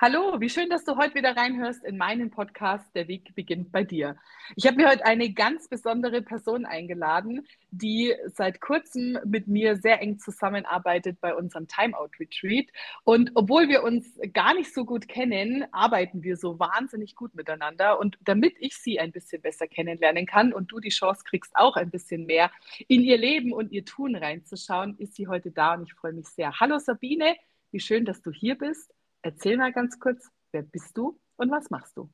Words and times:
Hallo, 0.00 0.40
wie 0.40 0.48
schön, 0.48 0.70
dass 0.70 0.84
du 0.84 0.96
heute 0.96 1.16
wieder 1.16 1.36
reinhörst 1.36 1.82
in 1.82 1.96
meinen 1.96 2.30
Podcast 2.30 2.86
Der 2.94 3.08
Weg 3.08 3.34
beginnt 3.34 3.72
bei 3.72 3.82
dir. 3.82 4.14
Ich 4.54 4.64
habe 4.64 4.76
mir 4.76 4.88
heute 4.88 5.04
eine 5.04 5.32
ganz 5.32 5.68
besondere 5.68 6.22
Person 6.22 6.66
eingeladen, 6.66 7.44
die 7.72 8.14
seit 8.26 8.60
kurzem 8.60 9.18
mit 9.24 9.48
mir 9.48 9.74
sehr 9.74 10.00
eng 10.00 10.20
zusammenarbeitet 10.20 11.20
bei 11.20 11.34
unserem 11.34 11.66
Timeout 11.66 12.10
Retreat. 12.20 12.66
Und 13.02 13.32
obwohl 13.34 13.68
wir 13.68 13.82
uns 13.82 14.16
gar 14.32 14.54
nicht 14.54 14.72
so 14.72 14.84
gut 14.84 15.08
kennen, 15.08 15.66
arbeiten 15.72 16.22
wir 16.22 16.36
so 16.36 16.60
wahnsinnig 16.60 17.16
gut 17.16 17.34
miteinander. 17.34 17.98
Und 17.98 18.18
damit 18.20 18.54
ich 18.60 18.76
sie 18.76 19.00
ein 19.00 19.10
bisschen 19.10 19.42
besser 19.42 19.66
kennenlernen 19.66 20.26
kann 20.26 20.52
und 20.52 20.70
du 20.70 20.78
die 20.78 20.90
Chance 20.90 21.24
kriegst, 21.24 21.56
auch 21.56 21.74
ein 21.74 21.90
bisschen 21.90 22.24
mehr 22.24 22.52
in 22.86 23.00
ihr 23.00 23.18
Leben 23.18 23.52
und 23.52 23.72
ihr 23.72 23.84
Tun 23.84 24.14
reinzuschauen, 24.14 24.96
ist 24.98 25.16
sie 25.16 25.26
heute 25.26 25.50
da 25.50 25.74
und 25.74 25.82
ich 25.82 25.94
freue 25.94 26.12
mich 26.12 26.28
sehr. 26.28 26.60
Hallo 26.60 26.78
Sabine, 26.78 27.34
wie 27.72 27.80
schön, 27.80 28.04
dass 28.04 28.22
du 28.22 28.30
hier 28.30 28.56
bist. 28.56 28.94
Erzähl 29.22 29.56
mal 29.56 29.72
ganz 29.72 29.98
kurz, 29.98 30.28
wer 30.52 30.62
bist 30.62 30.96
du 30.96 31.18
und 31.36 31.50
was 31.50 31.70
machst 31.70 31.96
du? 31.96 32.08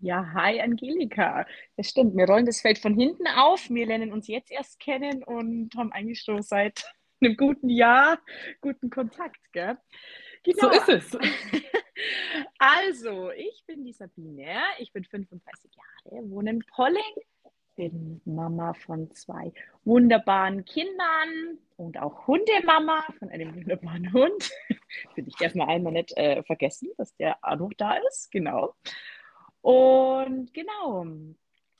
Ja, 0.00 0.32
hi 0.32 0.60
Angelika. 0.60 1.44
Das 1.76 1.88
stimmt, 1.88 2.16
wir 2.16 2.26
rollen 2.26 2.46
das 2.46 2.60
Feld 2.60 2.78
von 2.78 2.94
hinten 2.94 3.26
auf. 3.26 3.68
Wir 3.68 3.84
lernen 3.84 4.12
uns 4.12 4.28
jetzt 4.28 4.52
erst 4.52 4.78
kennen 4.78 5.24
und 5.24 5.74
haben 5.76 5.92
eigentlich 5.92 6.20
schon 6.20 6.42
seit 6.42 6.84
einem 7.20 7.36
guten 7.36 7.68
Jahr 7.68 8.20
guten 8.60 8.90
Kontakt. 8.90 9.40
Gell? 9.52 9.76
Genau. 10.44 10.70
So 10.70 10.70
ist 10.70 10.88
es. 10.88 11.18
Also, 12.60 13.32
ich 13.32 13.64
bin 13.66 13.84
die 13.84 13.92
Sabine, 13.92 14.60
ich 14.78 14.92
bin 14.92 15.04
35 15.04 15.70
Jahre, 15.74 16.30
wohne 16.30 16.50
in 16.50 16.58
Polling 16.60 17.02
bin 17.78 18.20
Mama 18.24 18.74
von 18.74 19.08
zwei 19.12 19.52
wunderbaren 19.84 20.64
Kindern 20.64 21.58
und 21.76 21.96
auch 21.96 22.26
Hundemama 22.26 23.04
von 23.20 23.28
einem 23.30 23.54
wunderbaren 23.54 24.12
Hund. 24.12 24.50
Finde 25.14 25.30
ich 25.30 25.40
erstmal 25.40 25.68
einmal 25.68 25.92
nicht 25.92 26.12
äh, 26.16 26.42
vergessen, 26.42 26.88
dass 26.98 27.14
der 27.14 27.38
auch 27.40 27.56
noch 27.56 27.72
da 27.76 27.94
ist. 28.08 28.32
Genau. 28.32 28.74
Und 29.60 30.52
genau. 30.52 31.06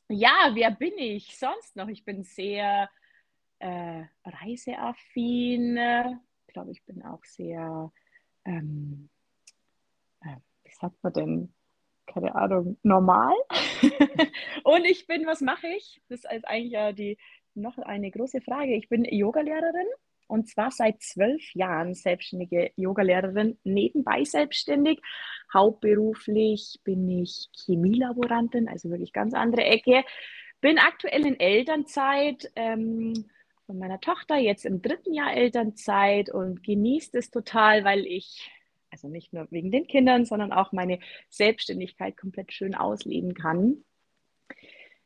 Ja, 0.08 0.52
wer 0.54 0.70
bin 0.70 0.96
ich 0.98 1.36
sonst 1.36 1.74
noch? 1.74 1.88
Ich 1.88 2.04
bin 2.04 2.22
sehr 2.22 2.88
äh, 3.58 4.04
reiseaffin. 4.24 5.76
Ich 6.46 6.52
glaube, 6.54 6.70
ich 6.70 6.84
bin 6.84 7.02
auch 7.02 7.24
sehr, 7.24 7.90
ähm, 8.44 9.08
äh, 10.20 10.36
wie 10.62 10.72
sagt 10.72 11.02
man 11.02 11.12
denn? 11.12 11.54
Keine 12.12 12.34
Ahnung, 12.34 12.78
normal. 12.82 13.34
und 14.64 14.84
ich 14.84 15.06
bin, 15.06 15.26
was 15.26 15.40
mache 15.40 15.68
ich? 15.68 16.00
Das 16.08 16.20
ist 16.20 16.48
eigentlich 16.48 16.72
ja 16.72 16.92
die 16.92 17.18
noch 17.54 17.78
eine 17.78 18.10
große 18.10 18.40
Frage. 18.40 18.74
Ich 18.74 18.88
bin 18.88 19.04
Yogalehrerin 19.04 19.86
und 20.28 20.48
zwar 20.48 20.70
seit 20.70 21.02
zwölf 21.02 21.42
Jahren 21.54 21.94
selbstständige 21.94 22.70
Yogalehrerin, 22.76 23.58
nebenbei 23.64 24.24
selbstständig. 24.24 25.00
Hauptberuflich 25.52 26.80
bin 26.84 27.08
ich 27.08 27.48
Chemielaborantin, 27.64 28.68
also 28.68 28.90
wirklich 28.90 29.12
ganz 29.12 29.34
andere 29.34 29.64
Ecke. 29.64 30.04
Bin 30.60 30.78
aktuell 30.78 31.26
in 31.26 31.40
Elternzeit 31.40 32.50
ähm, 32.56 33.14
von 33.66 33.78
meiner 33.78 34.00
Tochter, 34.00 34.36
jetzt 34.36 34.66
im 34.66 34.82
dritten 34.82 35.14
Jahr 35.14 35.32
Elternzeit 35.32 36.30
und 36.30 36.62
genieße 36.62 37.18
es 37.18 37.30
total, 37.30 37.84
weil 37.84 38.06
ich 38.06 38.50
also 38.90 39.08
nicht 39.08 39.32
nur 39.32 39.46
wegen 39.50 39.70
den 39.70 39.86
Kindern, 39.86 40.24
sondern 40.24 40.52
auch 40.52 40.72
meine 40.72 40.98
Selbstständigkeit 41.28 42.16
komplett 42.16 42.52
schön 42.52 42.74
ausleben 42.74 43.34
kann. 43.34 43.84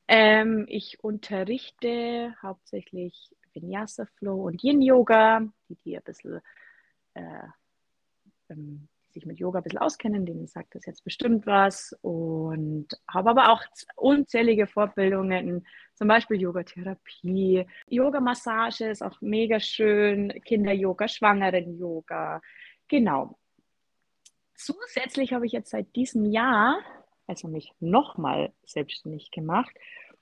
Ähm, 0.09 0.67
ich 0.69 1.03
unterrichte 1.03 2.35
hauptsächlich 2.43 3.35
Vinyasa 3.55 4.07
Flow 4.19 4.47
und 4.47 4.63
Yin 4.63 4.83
Yoga, 4.83 5.41
die, 5.69 5.77
die 5.77 5.97
ein 5.97 6.03
bisschen 6.03 6.41
äh, 7.15 7.47
ähm, 8.49 8.89
sich 9.13 9.27
mit 9.27 9.39
Yoga 9.39 9.61
ein 9.61 9.63
bisschen 9.63 9.79
auskennen, 9.79 10.25
denen 10.27 10.47
sagt 10.47 10.75
das 10.75 10.87
jetzt 10.87 11.05
bestimmt 11.05 11.47
was. 11.47 11.95
Und 12.01 12.89
habe 13.09 13.31
aber 13.31 13.53
auch 13.53 13.63
unzählige 13.97 14.67
Fortbildungen, 14.67 15.67
zum 15.95 16.09
Beispiel 16.09 16.41
Yogatherapie, 16.41 17.67
Yoga-Massage 17.89 18.87
ist 18.87 19.03
auch 19.03 19.21
mega 19.21 19.61
schön, 19.61 20.33
Kinder-Yoga, 20.45 21.09
Schwangeren-Yoga. 21.09 22.41
Genau. 22.89 23.39
Zusätzlich 24.55 25.33
habe 25.33 25.47
ich 25.47 25.53
jetzt 25.53 25.71
seit 25.71 25.95
diesem 25.97 26.25
Jahr, 26.25 26.79
also 27.27 27.49
mich 27.49 27.73
nochmal 27.81 28.53
selbstständig 28.65 29.31
gemacht 29.31 29.75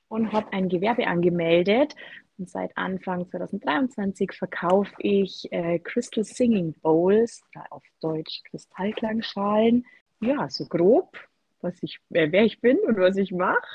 und 0.08 0.32
habe 0.32 0.52
ein 0.52 0.68
Gewerbe 0.68 1.06
angemeldet. 1.06 1.94
Und 2.38 2.48
seit 2.48 2.76
Anfang 2.76 3.28
2023 3.28 4.32
verkaufe 4.32 4.92
ich 4.98 5.52
äh, 5.52 5.78
Crystal 5.78 6.24
Singing 6.24 6.74
Bowls, 6.80 7.42
auf 7.70 7.84
Deutsch 8.00 8.42
Kristallklangschalen. 8.44 9.84
Ja, 10.20 10.48
so 10.48 10.66
grob, 10.66 11.18
was 11.60 11.82
ich, 11.82 11.98
wer, 12.08 12.32
wer 12.32 12.44
ich 12.44 12.60
bin 12.60 12.78
und 12.78 12.96
was 12.96 13.16
ich 13.16 13.32
mache. 13.32 13.66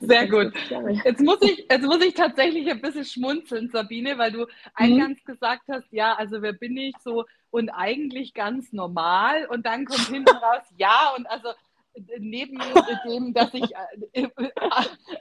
Sehr 0.00 0.28
gut. 0.28 0.52
Jetzt 1.04 1.20
muss, 1.20 1.42
ich, 1.42 1.66
jetzt 1.70 1.84
muss 1.84 2.02
ich 2.04 2.14
tatsächlich 2.14 2.70
ein 2.70 2.80
bisschen 2.80 3.04
schmunzeln, 3.04 3.68
Sabine, 3.70 4.18
weil 4.18 4.32
du 4.32 4.40
mhm. 4.40 4.46
eingangs 4.74 5.24
gesagt 5.24 5.62
hast, 5.68 5.90
ja, 5.90 6.14
also 6.14 6.42
wer 6.42 6.52
bin 6.52 6.76
ich 6.76 6.94
so 7.02 7.24
und 7.50 7.70
eigentlich 7.70 8.34
ganz 8.34 8.72
normal 8.72 9.46
und 9.46 9.66
dann 9.66 9.84
kommt 9.84 10.08
hinten 10.08 10.36
raus, 10.36 10.62
ja, 10.76 11.12
und 11.16 11.26
also 11.26 11.48
neben 12.18 12.58
dem, 13.06 13.34
dass 13.34 13.52
ich 13.54 13.70
äh, 14.12 14.28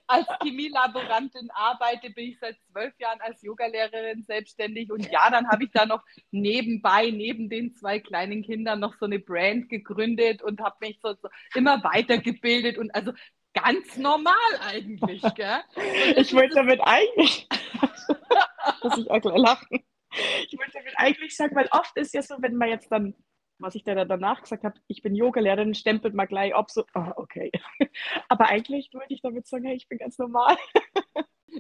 als 0.08 0.28
Chemielaborantin 0.42 1.50
arbeite, 1.54 2.10
bin 2.12 2.30
ich 2.30 2.40
seit 2.40 2.58
zwölf 2.72 2.94
Jahren 3.00 3.20
als 3.22 3.42
Yogalehrerin 3.42 4.24
selbstständig. 4.24 4.92
Und 4.92 5.10
ja, 5.12 5.30
dann 5.30 5.48
habe 5.48 5.64
ich 5.64 5.72
da 5.72 5.86
noch 5.86 6.04
nebenbei, 6.32 7.12
neben 7.12 7.50
den 7.50 7.74
zwei 7.74 8.00
kleinen 8.00 8.44
Kindern, 8.44 8.80
noch 8.80 8.96
so 9.00 9.06
eine 9.06 9.20
Brand 9.20 9.70
gegründet 9.70 10.42
und 10.42 10.62
habe 10.62 10.76
mich 10.82 11.00
so, 11.02 11.14
so 11.22 11.30
immer 11.56 11.84
weitergebildet. 11.84 12.78
Und 12.78 12.94
also 12.94 13.12
ganz 13.54 13.98
normal 13.98 14.34
eigentlich, 14.62 15.22
gell? 15.36 15.62
Ich 16.16 16.34
wollte 16.34 16.56
damit 16.56 16.82
eigentlich, 16.82 17.48
muss 18.84 18.98
ich 18.98 19.10
auch 19.10 19.22
gleich 19.22 19.38
lachen. 19.38 19.84
Ich 20.48 20.58
wollte 20.58 20.72
damit 20.74 20.94
eigentlich 20.98 21.36
sagen, 21.36 21.56
weil 21.56 21.68
oft 21.72 21.96
ist 21.98 22.14
ja 22.14 22.22
so, 22.22 22.36
wenn 22.40 22.56
man 22.56 22.70
jetzt 22.70 22.92
dann, 22.92 23.14
was 23.60 23.76
ich 23.76 23.84
da 23.84 24.06
danach 24.06 24.42
gesagt 24.42 24.64
habe, 24.64 24.80
ich 24.88 25.02
bin 25.02 25.16
Yogalehrerin, 25.16 25.74
stempelt 25.74 26.14
man 26.14 26.28
gleich 26.28 26.56
ab, 26.56 26.72
so, 26.72 26.86
oh, 26.96 27.12
okay. 27.16 27.52
Aber 28.30 28.48
eigentlich 28.48 28.90
wollte 28.94 29.14
ich 29.14 29.22
damit 29.22 29.48
sagen, 29.48 29.66
hey, 29.66 29.76
ich 29.76 29.88
bin 29.88 29.98
ganz 29.98 30.18
normal. 30.18 30.58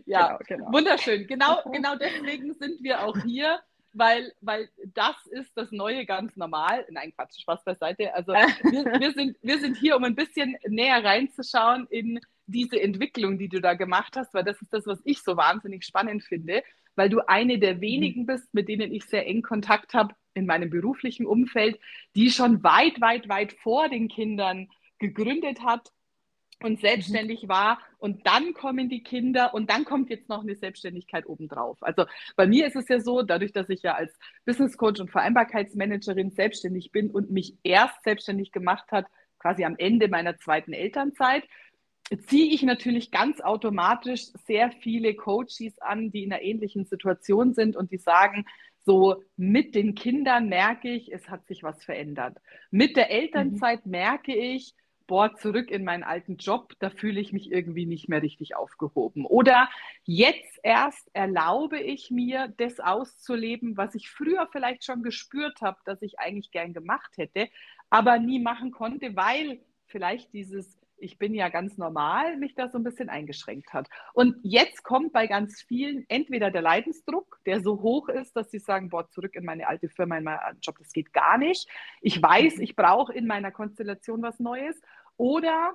Ja, 0.06 0.38
genau, 0.38 0.40
genau. 0.48 0.74
wunderschön. 0.74 1.28
Genau, 1.28 1.62
genau 1.72 1.96
deswegen 1.96 2.54
sind 2.54 2.81
wir 2.84 3.04
auch 3.04 3.18
hier 3.24 3.62
weil, 3.97 4.34
weil 4.41 4.69
das 4.94 5.16
ist 5.31 5.52
das 5.56 5.72
Neue 5.72 6.06
ganz 6.06 6.35
normal. 6.35 6.85
Nein, 6.90 7.13
Quatsch, 7.16 7.40
Spaß 7.41 7.63
beiseite. 7.63 8.13
Also 8.13 8.34
wir, 8.34 9.00
wir, 9.00 9.12
sind, 9.13 9.38
wir 9.41 9.59
sind 9.59 9.78
hier, 9.78 9.96
um 9.96 10.03
ein 10.03 10.16
bisschen 10.16 10.58
näher 10.68 11.03
reinzuschauen 11.03 11.88
in 11.90 12.19
diese 12.46 12.80
Entwicklung, 12.80 13.38
die 13.38 13.50
du 13.50 13.59
da 13.59 13.74
gemacht 13.74 14.16
hast, 14.16 14.34
weil 14.34 14.44
das 14.44 14.62
ist 14.62 14.72
das, 14.72 14.86
was 14.86 15.00
ich 15.03 15.22
so 15.22 15.36
wahnsinnig 15.36 15.84
spannend 15.84 16.24
finde, 16.24 16.63
weil 16.96 17.09
du 17.09 17.28
eine 17.28 17.59
der 17.59 17.75
mhm. 17.75 17.81
wenigen 17.81 18.25
bist, 18.25 18.53
mit 18.53 18.69
denen 18.69 18.94
ich 18.94 19.06
sehr 19.06 19.28
eng 19.28 19.41
Kontakt 19.41 19.94
habe 19.94 20.16
in 20.34 20.46
meinem 20.46 20.69
beruflichen 20.69 21.25
Umfeld, 21.25 21.80
die 22.16 22.30
schon 22.30 22.63
weit, 22.63 23.02
weit, 23.02 23.28
weit 23.28 23.53
vor 23.53 23.90
den 23.90 24.07
Kindern 24.07 24.69
gegründet 25.00 25.62
hat 25.62 25.91
und 26.63 26.79
selbstständig 26.81 27.47
war 27.47 27.79
und 28.00 28.25
dann 28.25 28.53
kommen 28.53 28.90
die 28.90 29.03
Kinder 29.03 29.53
und 29.53 29.69
dann 29.69 29.85
kommt 29.85 30.09
jetzt 30.09 30.29
noch 30.29 30.41
eine 30.41 30.56
Selbstständigkeit 30.56 31.28
obendrauf. 31.28 31.78
Also 31.81 32.06
bei 32.35 32.47
mir 32.47 32.66
ist 32.68 32.75
es 32.75 32.88
ja 32.88 33.00
so, 33.00 33.22
dadurch, 33.22 33.51
dass 33.53 33.69
ich 33.69 33.84
ja 33.84 33.94
als 33.94 34.18
Business 34.45 34.78
Coach 34.78 35.00
und 35.00 35.12
Vereinbarkeitsmanagerin 35.12 36.31
selbstständig 36.31 36.91
bin 36.91 37.12
und 37.12 37.31
mich 37.31 37.56
erst 37.63 38.03
selbstständig 38.03 38.51
gemacht 38.51 38.91
hat, 38.91 39.06
quasi 39.40 39.66
am 39.66 39.75
Ende 39.78 40.07
meiner 40.07 40.38
zweiten 40.38 40.73
Elternzeit, 40.73 41.44
ziehe 42.28 42.53
ich 42.53 42.63
natürlich 42.63 43.12
ganz 43.12 43.41
automatisch 43.41 44.28
sehr 44.45 44.72
viele 44.72 45.13
Coaches 45.13 45.79
an, 45.79 46.09
die 46.12 46.24
in 46.24 46.31
einer 46.31 46.41
ähnlichen 46.41 46.85
Situation 46.85 47.53
sind 47.53 47.75
und 47.75 47.91
die 47.91 47.97
sagen, 47.97 48.45
so 48.85 49.22
mit 49.35 49.75
den 49.75 49.95
Kindern 49.95 50.47
merke 50.47 50.89
ich, 50.89 51.12
es 51.12 51.29
hat 51.29 51.45
sich 51.45 51.62
was 51.62 51.84
verändert. 51.84 52.38
Mit 52.72 52.95
der 52.95 53.12
Elternzeit 53.12 53.86
mhm. 53.86 53.92
merke 53.92 54.33
ich, 54.33 54.74
boah, 55.07 55.33
zurück 55.36 55.71
in 55.71 55.83
meinen 55.83 56.04
alten 56.04 56.38
Job, 56.38 56.74
da 56.80 56.89
fühle 56.89 57.19
ich 57.19 57.33
mich 57.33 57.51
irgendwie 57.51 57.86
nicht 57.86 58.09
mehr 58.09 58.21
richtig 58.21 58.56
aufgehoben. 58.56 59.25
Oder 59.25 59.69
jetzt 60.04 60.59
erst 60.63 61.09
erlaube 61.13 61.80
ich 61.80 62.12
mir, 62.12 62.54
das 62.57 62.80
auszuleben, 62.80 63.77
was 63.77 63.95
ich 63.95 64.09
früher 64.09 64.48
vielleicht 64.51 64.83
schon 64.83 65.01
gespürt 65.01 65.62
habe, 65.62 65.80
dass 65.86 66.01
ich 66.01 66.19
eigentlich 66.19 66.51
gern 66.51 66.74
gemacht 66.74 67.18
hätte, 67.18 67.50
aber 67.89 68.19
nie 68.19 68.39
machen 68.39 68.71
konnte, 68.71 69.15
weil 69.15 69.59
vielleicht 69.88 70.33
dieses 70.33 70.77
ich 71.00 71.18
bin 71.18 71.33
ja 71.33 71.50
ganz 71.50 71.77
normal, 71.77 72.38
mich 72.38 72.56
da 72.56 72.69
so 72.69 72.77
ein 72.77 72.83
bisschen 72.83 73.10
eingeschränkt 73.10 73.74
hat. 73.74 73.88
Und 74.13 74.36
jetzt 74.44 74.83
kommt 74.83 75.13
bei 75.13 75.27
ganz 75.27 75.62
vielen 75.62 76.06
entweder 76.10 76.51
der 76.51 76.62
Leidensdruck, 76.62 77.39
der 77.45 77.62
so 77.62 77.81
hoch 77.81 78.10
ist, 78.10 78.36
dass 78.36 78.50
sie 78.50 78.60
sagen, 78.60 78.89
boah, 78.89 79.07
zurück 79.10 79.36
in 79.36 79.45
meine 79.45 79.68
alte 79.68 79.89
Firma, 79.89 80.18
in 80.18 80.24
meinen 80.24 80.60
Job, 80.62 80.77
das 80.80 80.92
geht 80.92 81.13
gar 81.13 81.38
nicht. 81.38 81.69
Ich 82.01 82.21
weiß, 82.21 82.60
ich 82.60 82.75
brauche 82.75 83.13
in 83.13 83.27
meiner 83.27 83.51
Konstellation 83.51 84.21
was 84.21 84.39
Neues. 84.39 84.81
Oder, 85.18 85.74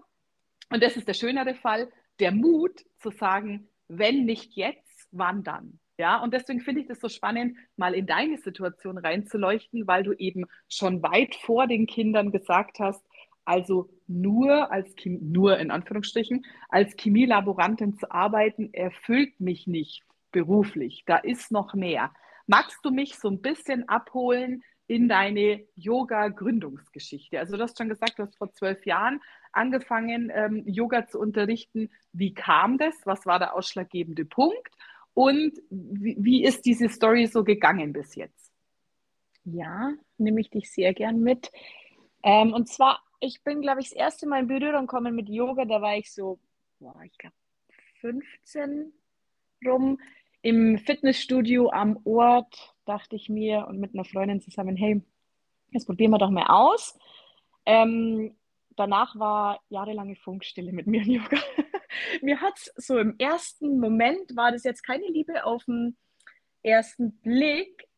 und 0.71 0.83
das 0.83 0.97
ist 0.97 1.09
der 1.09 1.15
schönere 1.15 1.55
Fall, 1.55 1.91
der 2.21 2.33
Mut 2.33 2.85
zu 2.99 3.11
sagen, 3.11 3.69
wenn 3.89 4.25
nicht 4.25 4.55
jetzt, 4.55 5.09
wann 5.11 5.43
dann? 5.43 5.79
Ja, 5.99 6.23
und 6.23 6.33
deswegen 6.33 6.61
finde 6.61 6.81
ich 6.81 6.89
das 6.89 7.01
so 7.01 7.09
spannend, 7.09 7.57
mal 7.77 7.95
in 7.95 8.07
deine 8.07 8.39
Situation 8.39 8.99
reinzuleuchten, 8.99 9.87
weil 9.87 10.03
du 10.03 10.13
eben 10.13 10.47
schon 10.69 11.03
weit 11.03 11.35
vor 11.35 11.67
den 11.67 11.87
Kindern 11.87 12.33
gesagt 12.33 12.79
hast, 12.79 13.05
also 13.45 13.91
nur 14.07 14.71
als 14.73 14.95
Chemie, 14.97 15.21
nur 15.21 15.59
in 15.59 15.71
Anführungsstrichen, 15.71 16.45
als 16.69 16.95
Chemielaborantin 16.97 17.97
zu 17.97 18.11
arbeiten, 18.11 18.73
erfüllt 18.73 19.39
mich 19.41 19.67
nicht 19.67 20.03
beruflich. 20.31 21.03
Da 21.07 21.17
ist 21.19 21.51
noch 21.51 21.75
mehr. 21.75 22.13
Magst 22.47 22.79
du 22.85 22.91
mich 22.91 23.19
so 23.19 23.29
ein 23.29 23.41
bisschen 23.41 23.89
abholen 23.89 24.63
in 24.87 25.09
deine 25.09 25.65
Yoga-Gründungsgeschichte? 25.77 27.39
Also 27.39 27.57
du 27.57 27.63
hast 27.63 27.79
schon 27.79 27.89
gesagt, 27.89 28.19
du 28.19 28.25
hast 28.25 28.37
vor 28.37 28.53
zwölf 28.53 28.85
Jahren 28.87 29.21
angefangen, 29.53 30.31
ähm, 30.35 30.65
Yoga 30.67 31.07
zu 31.07 31.19
unterrichten. 31.19 31.91
Wie 32.13 32.35
kam 32.35 32.79
das? 32.79 32.95
Was 33.05 33.27
war 33.27 33.39
der 33.39 33.55
ausschlaggebende 33.55 34.25
Punkt? 34.25 34.71
Und 35.15 35.53
wie, 35.71 36.17
wie 36.19 36.45
ist 36.45 36.65
diese 36.65 36.89
Story 36.89 37.27
so 37.27 37.45
gegangen 37.45 37.93
bis 37.93 38.15
jetzt? 38.15 38.51
Ja, 39.45 39.93
nehme 40.19 40.41
ich 40.41 40.51
dich 40.51 40.71
sehr 40.71 40.95
gern 40.95 41.21
mit. 41.21 41.51
Ähm, 42.23 42.53
und 42.53 42.69
zwar 42.69 43.03
ich 43.23 43.43
bin, 43.45 43.63
glaube 43.63 43.81
ich, 43.81 43.91
das 43.91 43.97
erste 43.97 44.27
Mal 44.27 44.41
in 44.41 44.49
Berührung 44.49 44.87
gekommen 44.87 45.15
mit 45.15 45.29
Yoga, 45.29 45.65
da 45.65 45.81
war 45.81 45.97
ich 45.97 46.13
so, 46.13 46.41
boah, 46.81 47.01
ich 47.05 47.17
glaube, 47.19 47.37
15 48.01 48.93
rum. 49.65 50.01
Im 50.43 50.77
Fitnessstudio 50.79 51.71
am 51.71 52.01
Ort 52.05 52.75
dachte 52.85 53.15
ich 53.15 53.29
mir 53.29 53.67
und 53.69 53.79
mit 53.79 53.95
einer 53.95 54.05
Freundin 54.05 54.41
zusammen, 54.41 54.77
hey, 54.77 55.01
jetzt 55.71 55.87
probieren 55.87 56.11
wir 56.11 56.19
doch 56.19 56.31
mal 56.31 56.47
aus. 56.49 56.99
Ähm, 57.65 58.37
danach 58.77 59.17
war 59.19 59.61
jahrelange 59.69 60.17
Funkstille 60.17 60.73
mit 60.73 60.89
mir 60.89 61.03
im 61.03 61.11
Yoga. 61.11 61.39
mir 62.23 62.41
hat 62.41 62.55
es 62.57 62.73
so 62.77 62.99
im 62.99 63.15
ersten 63.19 63.79
Moment, 63.79 64.35
war 64.35 64.51
das 64.51 64.65
jetzt 64.65 64.83
keine 64.83 65.07
Liebe 65.07 65.45
auf 65.45 65.65
den 65.65 65.97
ersten 66.63 67.13
Blick, 67.21 67.89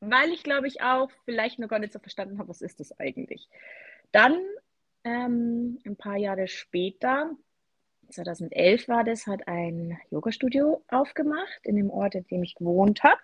weil 0.00 0.30
ich 0.30 0.42
glaube 0.42 0.66
ich 0.66 0.82
auch 0.82 1.10
vielleicht 1.24 1.60
noch 1.60 1.68
gar 1.68 1.78
nicht 1.78 1.92
so 1.92 2.00
verstanden 2.00 2.38
habe, 2.38 2.48
was 2.48 2.60
ist 2.60 2.80
das 2.80 2.98
eigentlich. 2.98 3.48
Dann 4.10 4.36
ähm, 5.04 5.78
ein 5.84 5.96
paar 5.96 6.16
Jahre 6.16 6.48
später, 6.48 7.36
2011 8.14 8.88
war 8.88 9.04
das, 9.04 9.26
hat 9.26 9.46
ein 9.48 9.98
Yoga-Studio 10.10 10.84
aufgemacht 10.88 11.60
in 11.62 11.76
dem 11.76 11.90
Ort, 11.90 12.14
in 12.14 12.26
dem 12.26 12.42
ich 12.42 12.54
gewohnt 12.54 13.02
habe. 13.02 13.20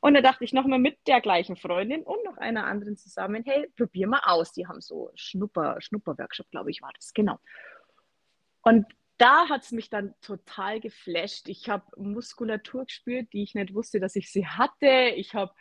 Und 0.00 0.14
da 0.14 0.20
dachte 0.20 0.44
ich 0.44 0.52
nochmal 0.52 0.78
mit 0.78 0.98
der 1.06 1.20
gleichen 1.20 1.56
Freundin 1.56 2.02
und 2.02 2.24
noch 2.24 2.36
einer 2.36 2.66
anderen 2.66 2.96
zusammen, 2.96 3.42
hey, 3.44 3.68
probier 3.76 4.06
mal 4.06 4.22
aus. 4.24 4.52
Die 4.52 4.66
haben 4.66 4.80
so 4.80 5.10
Schnupper, 5.14 5.80
Schnupper-Workshop, 5.80 6.50
glaube 6.50 6.70
ich, 6.70 6.82
war 6.82 6.92
das, 6.94 7.12
genau. 7.12 7.38
Und 8.62 8.86
da 9.16 9.48
hat 9.48 9.64
es 9.64 9.72
mich 9.72 9.90
dann 9.90 10.14
total 10.20 10.78
geflasht. 10.78 11.48
Ich 11.48 11.68
habe 11.68 11.84
Muskulatur 11.96 12.84
gespürt, 12.84 13.32
die 13.32 13.42
ich 13.42 13.54
nicht 13.54 13.74
wusste, 13.74 13.98
dass 13.98 14.14
ich 14.14 14.30
sie 14.30 14.46
hatte. 14.46 15.12
Ich 15.16 15.34
habe 15.34 15.52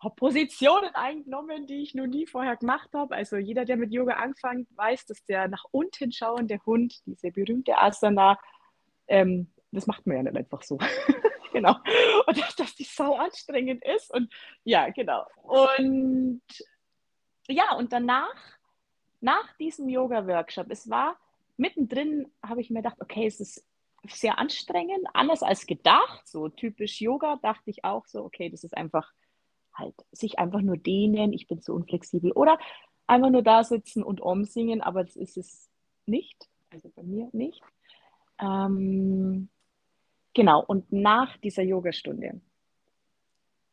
habe 0.00 0.14
Positionen 0.14 0.94
eingenommen, 0.94 1.66
die 1.66 1.82
ich 1.82 1.94
noch 1.94 2.06
nie 2.06 2.26
vorher 2.26 2.56
gemacht 2.56 2.90
habe. 2.94 3.16
Also 3.16 3.36
jeder, 3.36 3.64
der 3.64 3.76
mit 3.76 3.92
Yoga 3.92 4.14
anfängt, 4.14 4.68
weiß, 4.76 5.06
dass 5.06 5.24
der 5.24 5.48
nach 5.48 5.64
unten 5.72 6.12
schauende 6.12 6.60
Hund, 6.64 7.04
diese 7.06 7.32
berühmte 7.32 7.76
Asana, 7.76 8.38
ähm, 9.08 9.52
das 9.72 9.86
macht 9.86 10.06
man 10.06 10.16
ja 10.18 10.22
nicht 10.22 10.36
einfach 10.36 10.62
so. 10.62 10.78
genau. 11.52 11.76
Und 12.26 12.38
dass, 12.38 12.54
dass 12.54 12.74
die 12.76 12.84
Sau 12.84 13.16
anstrengend 13.16 13.84
ist. 13.84 14.12
Und 14.14 14.32
ja, 14.64 14.88
genau. 14.90 15.26
Und 15.42 16.42
ja, 17.48 17.74
und 17.76 17.92
danach, 17.92 18.36
nach 19.20 19.56
diesem 19.56 19.88
Yoga-Workshop, 19.88 20.66
es 20.70 20.88
war 20.88 21.18
mittendrin, 21.56 22.30
habe 22.44 22.60
ich 22.60 22.70
mir 22.70 22.82
gedacht, 22.82 23.00
okay, 23.00 23.26
es 23.26 23.40
ist 23.40 23.66
sehr 24.06 24.38
anstrengend, 24.38 25.06
anders 25.12 25.42
als 25.42 25.66
gedacht, 25.66 26.28
so 26.28 26.48
typisch 26.48 27.00
Yoga, 27.00 27.36
dachte 27.42 27.70
ich 27.70 27.84
auch 27.84 28.06
so, 28.06 28.24
okay, 28.24 28.48
das 28.48 28.62
ist 28.62 28.76
einfach 28.76 29.12
halt 29.78 29.94
sich 30.12 30.38
einfach 30.38 30.60
nur 30.60 30.76
dehnen, 30.76 31.32
ich 31.32 31.46
bin 31.46 31.60
so 31.60 31.72
unflexibel. 31.74 32.32
Oder 32.32 32.58
einfach 33.06 33.30
nur 33.30 33.42
da 33.42 33.64
sitzen 33.64 34.02
und 34.02 34.20
umsingen, 34.20 34.80
aber 34.80 35.04
das 35.04 35.16
ist 35.16 35.36
es 35.36 35.70
nicht. 36.06 36.48
Also 36.70 36.90
bei 36.94 37.02
mir 37.02 37.28
nicht. 37.32 37.62
Ähm, 38.40 39.48
genau, 40.34 40.64
und 40.64 40.92
nach 40.92 41.36
dieser 41.38 41.62
Yogastunde, 41.62 42.40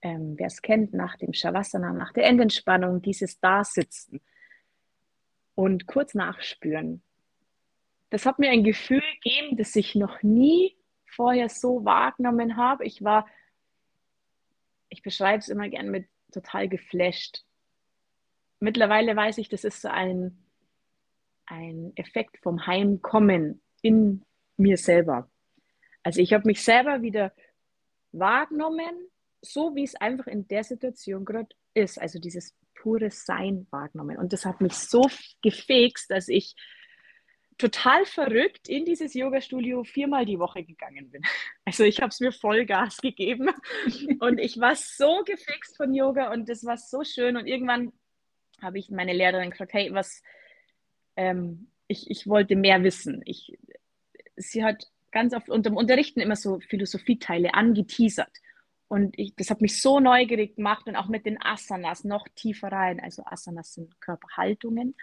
ähm, 0.02 0.36
wer 0.38 0.48
es 0.48 0.62
kennt, 0.62 0.94
nach 0.94 1.18
dem 1.18 1.34
Shavasana, 1.34 1.94
nach 1.94 2.14
der 2.14 2.26
Endentspannung, 2.26 3.02
dieses 3.02 3.40
Dasitzen 3.40 4.22
und 5.56 5.88
kurz 5.88 6.14
nachspüren, 6.14 7.02
das 8.10 8.26
hat 8.26 8.40
mir 8.40 8.50
ein 8.50 8.64
Gefühl 8.64 9.04
gegeben, 9.22 9.58
das 9.58 9.76
ich 9.76 9.96
noch 9.96 10.24
nie 10.24 10.78
vorher 11.06 11.50
so 11.50 11.84
wahrgenommen 11.86 12.56
habe. 12.56 12.86
Ich 12.86 13.04
war 13.04 13.28
ich 14.96 15.04
beschreibe 15.04 15.40
es 15.40 15.50
immer 15.50 15.68
gern 15.68 15.92
mit 15.92 16.08
total 16.32 16.70
geflasht. 16.70 17.44
Mittlerweile 18.60 19.16
weiß 19.16 19.38
ich, 19.40 19.50
das 19.50 19.66
ist 19.66 19.82
so 19.82 19.90
ein, 19.90 20.38
ein 21.46 21.92
Effekt 21.96 22.38
vom 22.40 22.66
Heimkommen 22.66 23.62
in 23.82 24.24
mir 24.56 24.78
selber. 24.78 25.30
Also 26.02 26.22
ich 26.22 26.34
habe 26.34 26.48
mich 26.48 26.64
selber 26.64 27.02
wieder 27.02 27.34
wahrgenommen, 28.14 29.10
so 29.42 29.76
wie 29.76 29.84
es 29.84 29.96
einfach 29.96 30.28
in 30.28 30.48
der 30.48 30.64
Situation 30.64 31.26
gerade 31.26 31.50
ist. 31.74 32.00
Also 32.00 32.18
dieses 32.18 32.56
pure 32.74 33.12
Sein 33.12 33.68
wahrgenommen. 33.72 34.18
Und 34.18 34.32
das 34.32 34.46
hat 34.46 34.62
mich 34.62 34.74
so 34.74 35.10
gefixt, 35.42 36.10
dass 36.10 36.30
ich 36.30 36.56
total 37.58 38.06
verrückt 38.06 38.68
in 38.68 38.86
dieses 38.86 39.14
Yoga-Studio 39.14 39.84
viermal 39.84 40.26
die 40.26 40.40
Woche 40.40 40.64
gegangen 40.64 41.10
bin. 41.10 41.22
Also 41.68 41.84
ich 41.84 42.00
habe 42.00 42.10
es 42.10 42.20
mir 42.20 42.32
voll 42.32 42.66
Gas 42.66 42.98
gegeben 42.98 43.50
und 44.20 44.40
ich 44.40 44.60
war 44.60 44.76
so 44.76 45.24
gefixt 45.26 45.78
von 45.78 45.96
Yoga 45.96 46.32
und 46.32 46.48
das 46.48 46.64
war 46.64 46.78
so 46.78 47.04
schön. 47.04 47.38
Und 47.38 47.48
irgendwann 47.48 47.92
habe 48.62 48.78
ich 48.78 48.92
meine 48.92 49.14
Lehrerin 49.14 49.50
gefragt, 49.50 49.74
hey, 49.74 49.92
was, 49.92 50.22
ähm, 51.16 51.72
ich, 51.88 52.10
ich 52.12 52.28
wollte 52.28 52.56
mehr 52.56 52.84
wissen. 52.84 53.24
Ich, 53.26 53.58
sie 54.36 54.64
hat 54.64 54.92
ganz 55.12 55.34
oft 55.34 55.50
unter 55.50 55.72
dem 55.72 55.78
Unterrichten 55.78 56.20
immer 56.20 56.36
so 56.36 56.60
Philosophieteile 56.60 57.56
angeteasert. 57.56 58.32
Und 58.88 59.18
ich, 59.18 59.36
das 59.36 59.50
hat 59.50 59.62
mich 59.62 59.82
so 59.82 60.00
neugierig 60.00 60.58
gemacht 60.58 60.86
und 60.88 60.96
auch 60.96 61.08
mit 61.08 61.26
den 61.26 61.42
Asanas 61.42 62.04
noch 62.04 62.28
tiefer 62.36 62.72
rein. 62.72 63.00
Also 63.00 63.24
Asanas 63.26 63.74
sind 63.74 64.00
Körperhaltungen 64.02 64.94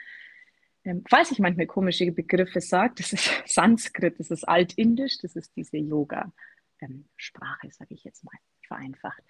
ähm, 0.85 1.05
falls 1.09 1.31
ich 1.31 1.39
manchmal 1.39 1.67
komische 1.67 2.11
Begriffe 2.13 2.61
sage, 2.61 2.95
das 2.97 3.13
ist 3.13 3.43
Sanskrit, 3.47 4.19
das 4.19 4.31
ist 4.31 4.45
Altindisch, 4.45 5.19
das 5.23 5.37
ist 5.37 5.55
diese 5.57 5.79
Yoga-Sprache, 5.79 7.67
ähm, 7.67 7.71
sage 7.71 7.95
ich 7.95 8.05
jetzt 8.05 8.25
mal, 8.25 8.35
vereinfacht. 8.67 9.23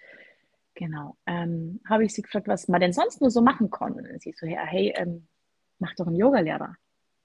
Genau. 0.75 1.17
Ähm, 1.27 1.81
habe 1.87 2.05
ich 2.05 2.13
sie 2.13 2.23
gefragt, 2.23 2.47
was 2.47 2.67
man 2.67 2.81
denn 2.81 2.93
sonst 2.93 3.21
nur 3.21 3.29
so 3.29 3.41
machen 3.41 3.69
kann. 3.69 3.93
Und 3.93 4.21
sie 4.21 4.33
so, 4.35 4.47
hey, 4.47 4.93
ähm, 4.95 5.27
mach 5.77 5.93
doch 5.95 6.07
einen 6.07 6.15
Yogalehrer. 6.15 6.75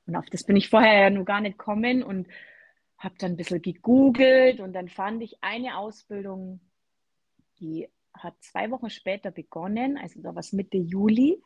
Und 0.07 0.17
auf 0.17 0.27
das 0.27 0.45
bin 0.45 0.57
ich 0.57 0.69
vorher 0.69 1.03
ja 1.03 1.11
nur 1.11 1.25
gar 1.25 1.41
nicht 1.41 1.59
gekommen 1.59 2.03
und 2.03 2.29
habe 2.99 3.15
dann 3.19 3.33
ein 3.33 3.37
bisschen 3.37 3.63
gegoogelt 3.63 4.61
und 4.61 4.73
dann 4.73 4.89
fand 4.89 5.23
ich 5.23 5.43
eine 5.43 5.79
Ausbildung, 5.79 6.61
die 7.61 7.89
hat 8.13 8.35
zwei 8.41 8.71
Wochen 8.71 8.91
später 8.91 9.31
begonnen, 9.31 9.97
also 9.97 10.21
da 10.21 10.35
war 10.35 10.41
es 10.41 10.53
Mitte 10.53 10.79
Juli. 10.79 11.41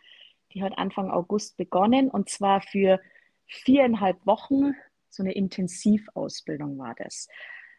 Die 0.54 0.62
hat 0.62 0.76
Anfang 0.78 1.10
August 1.10 1.56
begonnen 1.56 2.10
und 2.10 2.28
zwar 2.28 2.60
für 2.60 3.00
viereinhalb 3.46 4.24
Wochen. 4.26 4.74
So 5.10 5.22
eine 5.22 5.32
Intensivausbildung 5.32 6.78
war 6.78 6.94
das. 6.94 7.28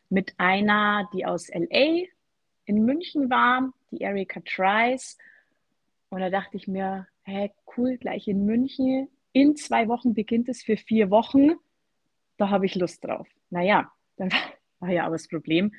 Mit 0.09 0.33
einer, 0.37 1.09
die 1.13 1.25
aus 1.25 1.49
LA 1.49 2.05
in 2.65 2.85
München 2.85 3.29
war, 3.29 3.73
die 3.91 4.01
Erika 4.01 4.39
Trice. 4.41 5.17
Und 6.09 6.19
da 6.19 6.29
dachte 6.29 6.57
ich 6.57 6.67
mir, 6.67 7.07
hä, 7.23 7.51
cool, 7.75 7.97
gleich 7.97 8.27
in 8.27 8.45
München. 8.45 9.09
In 9.31 9.55
zwei 9.55 9.87
Wochen 9.87 10.13
beginnt 10.13 10.49
es 10.49 10.63
für 10.63 10.77
vier 10.77 11.09
Wochen. 11.09 11.53
Da 12.37 12.49
habe 12.49 12.65
ich 12.65 12.75
Lust 12.75 13.03
drauf. 13.03 13.27
Naja, 13.49 13.91
dann 14.17 14.29
war 14.79 14.89
ja 14.89 15.05
aber 15.05 15.15
das 15.15 15.27
Problem. 15.27 15.73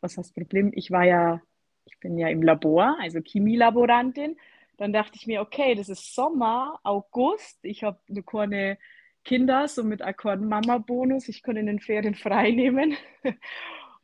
Was 0.00 0.16
heißt 0.16 0.34
Problem? 0.34 0.70
Ich 0.74 0.90
war 0.90 1.04
ja, 1.04 1.42
ich 1.86 1.98
bin 1.98 2.18
ja 2.18 2.28
im 2.28 2.42
Labor, 2.42 2.96
also 3.00 3.20
Chemielaborantin. 3.20 4.36
Dann 4.78 4.92
dachte 4.92 5.16
ich 5.16 5.26
mir, 5.26 5.40
okay, 5.40 5.74
das 5.74 5.88
ist 5.88 6.14
Sommer, 6.14 6.78
August. 6.84 7.58
Ich 7.62 7.82
habe 7.82 7.98
eine 8.08 8.22
kleine 8.22 8.78
Kinder, 9.24 9.68
so 9.68 9.84
mit 9.84 10.02
Akkorden 10.02 10.48
Mama-Bonus. 10.48 11.28
Ich 11.28 11.42
konnte 11.42 11.60
in 11.60 11.66
den 11.66 11.80
Ferien 11.80 12.14
frei 12.26 12.52
nehmen. 12.52 12.96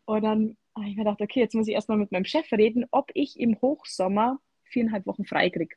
Und 0.05 0.23
dann 0.23 0.57
habe 0.77 0.89
ich 0.89 0.97
mir 0.97 1.05
gedacht, 1.05 1.23
okay, 1.23 1.41
jetzt 1.41 1.55
muss 1.55 1.69
ich 1.69 1.75
erstmal 1.75 1.99
mit 1.99 2.13
meinem 2.13 2.25
Chef 2.25 2.51
reden, 2.53 2.85
ob 2.91 3.11
ich 3.15 3.39
im 3.39 3.59
Hochsommer 3.63 4.41
viereinhalb 4.65 5.07
Wochen 5.07 5.25
frei 5.25 5.49
kriege, 5.49 5.77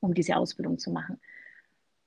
um 0.00 0.14
diese 0.14 0.36
Ausbildung 0.36 0.78
zu 0.78 0.90
machen. 0.90 1.20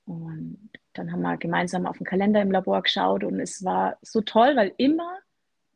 Und 0.04 0.70
dann 0.94 1.12
haben 1.12 1.22
wir 1.22 1.36
gemeinsam 1.36 1.86
auf 1.86 1.98
den 1.98 2.06
Kalender 2.06 2.42
im 2.42 2.50
Labor 2.50 2.82
geschaut 2.82 3.22
und 3.22 3.38
es 3.38 3.64
war 3.64 3.96
so 4.02 4.20
toll, 4.20 4.56
weil 4.56 4.74
immer, 4.76 5.18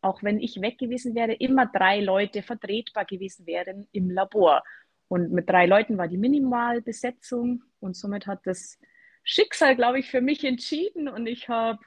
auch 0.01 0.25
wenn 0.25 0.41
ich 0.41 0.61
weg 0.61 0.79
gewesen 0.79 1.15
wäre, 1.15 1.33
immer 1.33 1.67
drei 1.67 2.01
Leute 2.01 2.43
vertretbar 2.43 3.05
gewesen 3.05 3.47
wären 3.47 3.87
im 3.93 4.11
Labor. 4.11 4.65
Und 5.09 5.33
mit 5.33 5.49
drei 5.49 5.67
Leuten 5.67 5.99
war 5.99 6.09
die 6.09 6.17
Minimalbesetzung 6.17 7.63
und 7.81 7.97
somit 7.97 8.27
hat 8.27 8.41
das 8.45 8.79
Schicksal, 9.23 9.77
glaube 9.77 9.99
ich, 9.99 10.11
für 10.11 10.21
mich 10.21 10.45
entschieden 10.45 11.09
und 11.09 11.27
ich 11.27 11.49
habe 11.49 11.81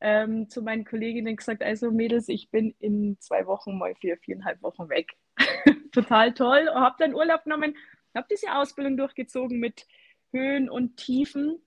ähm, 0.00 0.48
zu 0.50 0.62
meinen 0.62 0.84
Kolleginnen 0.84 1.36
gesagt, 1.36 1.62
also 1.62 1.90
Mädels, 1.90 2.28
ich 2.28 2.50
bin 2.50 2.74
in 2.78 3.16
zwei 3.20 3.46
Wochen 3.46 3.78
mal 3.78 3.94
vier, 3.94 4.18
viereinhalb 4.18 4.62
Wochen 4.62 4.88
weg. 4.88 5.16
Total 5.92 6.32
toll. 6.34 6.68
Und 6.74 6.80
habe 6.80 6.96
dann 6.98 7.14
Urlaub 7.14 7.44
genommen, 7.44 7.76
habe 8.14 8.26
diese 8.30 8.54
Ausbildung 8.54 8.96
durchgezogen 8.96 9.58
mit 9.58 9.86
Höhen 10.32 10.68
und 10.68 10.96
Tiefen, 10.96 11.62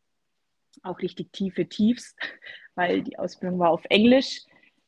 auch 0.84 1.00
richtig 1.00 1.32
tiefe 1.34 1.68
Tiefs, 1.68 2.16
weil 2.76 3.02
die 3.02 3.18
Ausbildung 3.18 3.60
war 3.60 3.72
auf 3.72 3.86
Englisch. 3.90 4.42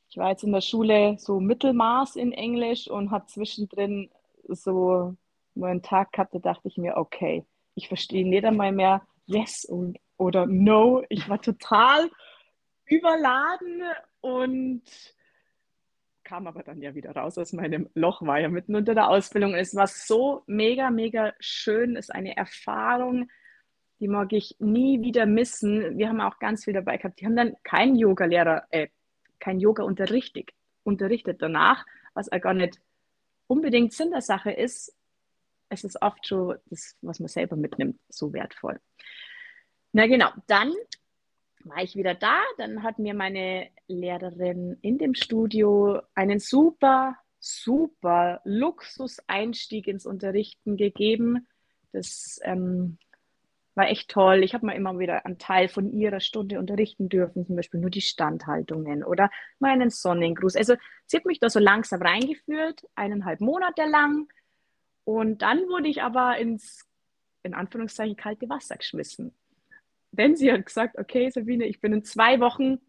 Ich 0.10 0.18
war 0.18 0.30
jetzt 0.30 0.44
in 0.44 0.52
der 0.52 0.62
Schule 0.62 1.16
so 1.18 1.40
Mittelmaß 1.40 2.18
in 2.18 2.34
Englisch 2.34 2.88
und 2.90 3.12
habe 3.12 3.28
zwischendrin 3.28 4.12
so 4.48 5.16
nur 5.56 5.68
einen 5.68 5.82
Tag 5.82 6.12
da 6.14 6.26
dachte 6.26 6.68
ich 6.68 6.78
mir, 6.78 6.98
okay, 6.98 7.46
ich 7.76 7.88
verstehe 7.88 8.28
nicht 8.28 8.46
einmal 8.46 8.72
mehr 8.72 9.02
Yes 9.26 9.66
und, 9.66 10.00
oder 10.18 10.46
No. 10.46 11.04
Ich 11.10 11.30
war 11.30 11.42
total 11.42 12.10
überladen 12.86 13.84
und 14.20 14.84
kam 16.24 16.48
aber 16.48 16.64
dann 16.64 16.82
ja 16.82 16.96
wieder 16.96 17.12
raus 17.12 17.38
aus 17.38 17.54
meinem 17.54 17.90
Loch, 17.94 18.22
war 18.22 18.40
ja 18.40 18.50
mitten 18.50 18.76
unter 18.76 18.96
der 18.96 19.10
Ausbildung. 19.10 19.54
Es 19.54 19.76
war 19.76 19.88
so 19.88 20.44
mega, 20.48 20.90
mega 20.90 21.34
schön, 21.40 21.96
es 21.96 22.06
ist 22.06 22.16
eine 22.16 22.38
Erfahrung, 22.38 23.30
die 24.00 24.08
mag 24.08 24.34
ich 24.34 24.56
nie 24.60 25.02
wieder 25.02 25.26
missen. 25.26 25.98
Wir 25.98 26.10
haben 26.10 26.22
auch 26.22 26.40
ganz 26.40 26.66
viel 26.66 26.74
dabei 26.74 26.98
gehabt. 26.98 27.20
Die 27.20 27.26
haben 27.26 27.36
dann 27.36 27.56
keinen 27.64 27.96
Yoga-Lehrer, 27.96 28.64
äh, 28.72 28.88
kein 29.40 29.60
Yoga 29.60 29.84
unterrichtet, 29.84 30.52
unterrichtet 30.84 31.42
danach, 31.42 31.86
was 32.14 32.32
auch 32.32 32.42
gar 32.42 32.54
nicht 32.54 32.80
unbedingt 33.48 33.94
Sinn 33.94 34.12
der 34.12 34.22
Sache 34.22 34.52
ist. 34.52 34.96
Es 35.72 35.86
ist 35.86 36.02
oft 36.02 36.28
schon 36.28 36.58
das, 36.66 36.98
was 37.02 37.20
man 37.20 37.30
selber 37.30 37.56
mitnimmt, 37.56 37.98
so 38.10 38.34
wertvoll. 38.34 38.80
Na 39.94 40.06
genau, 40.06 40.30
dann 40.48 40.74
war 41.64 41.82
ich 41.82 41.96
wieder 41.96 42.14
da. 42.14 42.42
Dann 42.58 42.84
hat 42.84 43.00
mir 43.00 43.14
meine 43.14 43.70
Lehrerin 43.88 44.78
in 44.82 44.98
dem 44.98 45.16
Studio 45.16 46.02
einen 46.14 46.40
super, 46.40 47.16
super 47.40 48.42
Luxus-Einstieg 48.44 49.88
ins 49.88 50.06
Unterrichten 50.06 50.76
gegeben. 50.76 51.48
Das 51.94 52.42
ähm, 52.44 52.98
war 53.76 53.90
echt 53.90 54.10
toll. 54.10 54.44
Ich 54.44 54.54
habe 54.54 54.66
mal 54.66 54.76
immer 54.76 55.00
wieder 55.00 55.26
einen 55.26 55.38
Teil 55.38 55.70
von 55.70 55.90
ihrer 55.90 56.20
Stunde 56.20 56.60
unterrichten 56.60 57.08
dürfen, 57.08 57.46
zum 57.46 57.56
Beispiel 57.56 57.80
nur 57.80 57.90
die 57.90 58.02
Standhaltungen 58.02 59.06
oder 59.06 59.32
meinen 59.60 59.90
Sonnengruß. 59.90 60.58
Also 60.58 60.76
sie 61.06 61.16
hat 61.16 61.26
mich 61.26 61.40
da 61.40 61.50
so 61.50 61.60
langsam 61.60 62.02
reingeführt, 62.02 62.84
eineinhalb 62.96 63.40
Monate 63.40 63.86
lang. 63.86 64.28
Und 65.04 65.42
dann 65.42 65.60
wurde 65.68 65.88
ich 65.88 66.04
aber 66.04 66.38
ins, 66.38 66.88
in 67.44 67.54
Anführungszeichen, 67.54 68.16
kalte 68.16 68.50
Wasser 68.50 68.78
geschmissen 68.78 69.34
denn 70.12 70.36
sie 70.36 70.52
hat 70.52 70.66
gesagt, 70.66 70.98
okay, 70.98 71.30
Sabine, 71.30 71.66
ich 71.66 71.80
bin 71.80 71.94
in 71.94 72.04
zwei 72.04 72.40
Wochen 72.40 72.80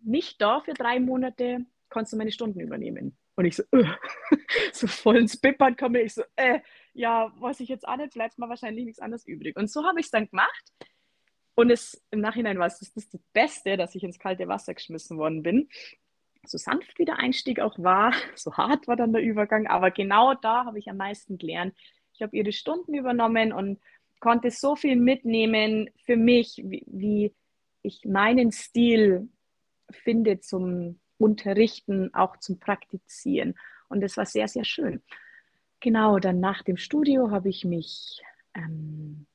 nicht 0.00 0.40
da 0.40 0.60
für 0.60 0.74
drei 0.74 1.00
Monate, 1.00 1.64
kannst 1.88 2.12
du 2.12 2.16
meine 2.16 2.32
Stunden 2.32 2.60
übernehmen? 2.60 3.16
Und 3.36 3.44
ich 3.44 3.56
so, 3.56 3.62
äh, 3.72 3.84
so 4.72 4.86
voll 4.88 5.18
ins 5.18 5.36
Bippern 5.36 5.76
komme 5.76 6.00
ich 6.02 6.14
so, 6.14 6.22
äh, 6.36 6.60
ja, 6.92 7.32
was 7.38 7.60
ich 7.60 7.68
jetzt 7.68 7.86
auch 7.86 7.96
nicht, 7.96 8.14
bleibt 8.14 8.38
mir 8.38 8.48
wahrscheinlich 8.48 8.84
nichts 8.84 9.00
anderes 9.00 9.26
übrig. 9.26 9.56
Und 9.56 9.70
so 9.70 9.84
habe 9.84 10.00
ich 10.00 10.06
es 10.06 10.10
dann 10.10 10.28
gemacht. 10.28 10.72
Und 11.54 11.70
es, 11.70 12.04
im 12.10 12.20
Nachhinein 12.20 12.58
war 12.58 12.66
es 12.66 12.80
das, 12.80 12.92
das, 12.92 13.08
das 13.08 13.20
Beste, 13.32 13.76
dass 13.76 13.94
ich 13.94 14.02
ins 14.02 14.18
kalte 14.18 14.48
Wasser 14.48 14.74
geschmissen 14.74 15.18
worden 15.18 15.42
bin. 15.42 15.68
So 16.48 16.56
sanft 16.56 16.98
wie 16.98 17.04
der 17.04 17.18
Einstieg 17.18 17.60
auch 17.60 17.78
war, 17.78 18.12
so 18.34 18.56
hart 18.56 18.88
war 18.88 18.96
dann 18.96 19.12
der 19.12 19.22
Übergang, 19.22 19.66
aber 19.66 19.90
genau 19.90 20.34
da 20.34 20.64
habe 20.64 20.78
ich 20.78 20.88
am 20.88 20.96
meisten 20.96 21.36
gelernt. 21.36 21.74
Ich 22.14 22.22
habe 22.22 22.36
ihre 22.36 22.52
Stunden 22.52 22.94
übernommen 22.94 23.52
und 23.52 23.78
konnte 24.18 24.50
so 24.50 24.74
viel 24.74 24.96
mitnehmen 24.96 25.90
für 26.04 26.16
mich, 26.16 26.62
wie, 26.64 26.84
wie 26.86 27.34
ich 27.82 28.04
meinen 28.04 28.50
Stil 28.50 29.28
finde 29.90 30.40
zum 30.40 30.98
Unterrichten, 31.18 32.12
auch 32.14 32.36
zum 32.38 32.58
Praktizieren. 32.58 33.54
Und 33.88 34.00
das 34.00 34.16
war 34.16 34.26
sehr, 34.26 34.48
sehr 34.48 34.64
schön. 34.64 35.02
Genau, 35.80 36.18
dann 36.18 36.40
nach 36.40 36.62
dem 36.62 36.76
Studio 36.76 37.30
habe 37.30 37.48
ich 37.48 37.64
mich, 37.64 38.20
ähm, 38.54 39.26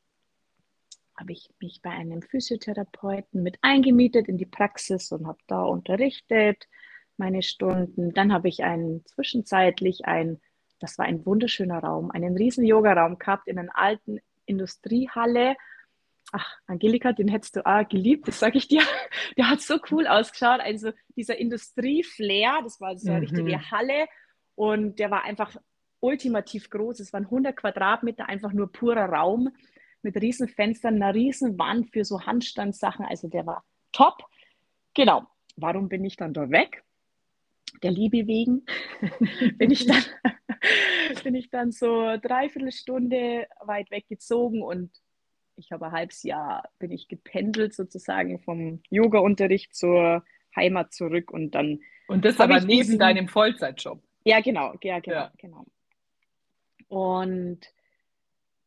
habe 1.16 1.32
ich 1.32 1.50
mich 1.62 1.82
bei 1.82 1.92
einem 1.92 2.22
Physiotherapeuten 2.22 3.44
mit 3.44 3.60
eingemietet 3.62 4.28
in 4.28 4.38
die 4.38 4.46
Praxis 4.46 5.12
und 5.12 5.28
habe 5.28 5.40
da 5.48 5.62
unterrichtet 5.62 6.68
meine 7.18 7.44
Stunden. 7.44 8.14
Dann 8.14 8.34
habe 8.34 8.50
ich 8.50 8.64
einen 8.64 9.06
zwischenzeitlich 9.06 10.06
ein, 10.06 10.42
das 10.80 10.98
war 10.98 11.06
ein 11.06 11.26
wunderschöner 11.26 11.80
Raum, 11.80 12.12
einen 12.12 12.36
riesen 12.38 12.66
Yoga-Raum 12.66 13.18
gehabt 13.18 13.48
in 13.48 13.60
einem 13.60 13.70
alten 13.74 14.20
Industriehalle. 14.46 15.56
Ach, 16.32 16.58
Angelika, 16.66 17.14
den 17.14 17.28
hättest 17.28 17.56
du 17.56 17.66
auch 17.66 17.88
geliebt, 17.88 18.28
das 18.28 18.40
sage 18.40 18.58
ich 18.58 18.68
dir. 18.68 18.82
Der 19.38 19.50
hat 19.50 19.62
so 19.62 19.78
cool 19.92 20.08
ausgeschaut. 20.08 20.60
Also 20.62 20.92
dieser 21.16 21.38
Industrieflair, 21.38 22.62
das 22.64 22.82
war 22.82 22.98
so 22.98 23.12
eine 23.12 23.20
mhm. 23.20 23.28
richtige 23.28 23.72
Halle 23.72 24.08
und 24.56 25.00
der 25.00 25.10
war 25.12 25.24
einfach 25.24 25.56
ultimativ 26.00 26.70
groß. 26.70 27.00
Es 27.00 27.14
waren 27.14 27.26
100 27.26 27.56
Quadratmeter, 27.56 28.28
einfach 28.28 28.52
nur 28.52 28.72
purer 28.72 29.06
Raum 29.06 29.50
mit 30.02 30.18
riesen 30.18 30.48
Fenstern, 30.48 30.96
einer 30.96 31.14
riesen 31.14 31.58
Wand 31.58 31.92
für 31.92 32.04
so 32.04 32.22
Handstandsachen. 32.22 33.06
Also 33.06 33.30
der 33.30 33.46
war 33.46 33.64
top. 33.92 34.24
Genau. 34.94 35.24
Warum 35.56 35.88
bin 35.88 36.04
ich 36.04 36.18
dann 36.18 36.34
da 36.34 36.50
weg? 36.50 36.84
Der 37.82 37.92
Liebe 37.92 38.28
wegen 38.28 38.66
bin 39.58 39.72
ich 39.72 39.86
dann 39.86 40.04
bin 41.24 41.36
ich 41.36 41.50
dann 41.50 41.72
so 41.72 42.16
dreiviertel 42.22 42.72
Stunde 42.72 43.48
weit 43.60 43.92
weggezogen 43.92 44.62
und 44.62 44.92
ich 45.56 45.72
habe 45.72 45.88
ein 45.88 45.92
halbes 45.92 46.24
Jahr 46.24 46.70
bin 46.80 46.92
ich 46.92 47.08
gependelt 47.08 47.74
sozusagen 47.74 48.40
vom 48.40 48.82
Yoga-Unterricht 48.90 49.76
zur 49.76 50.24
Heimat 50.56 50.94
zurück 50.94 51.32
und 51.32 51.52
dann. 51.52 51.82
Und 52.08 52.26
das 52.26 52.40
aber 52.40 52.60
neben 52.60 52.68
diesen, 52.68 53.00
deinem 53.00 53.28
Vollzeitjob. 53.28 54.02
Ja, 54.24 54.42
genau, 54.42 54.74
ja, 54.82 55.00
genau, 55.00 55.16
ja. 55.16 55.32
genau. 55.38 55.66
Und 56.88 57.60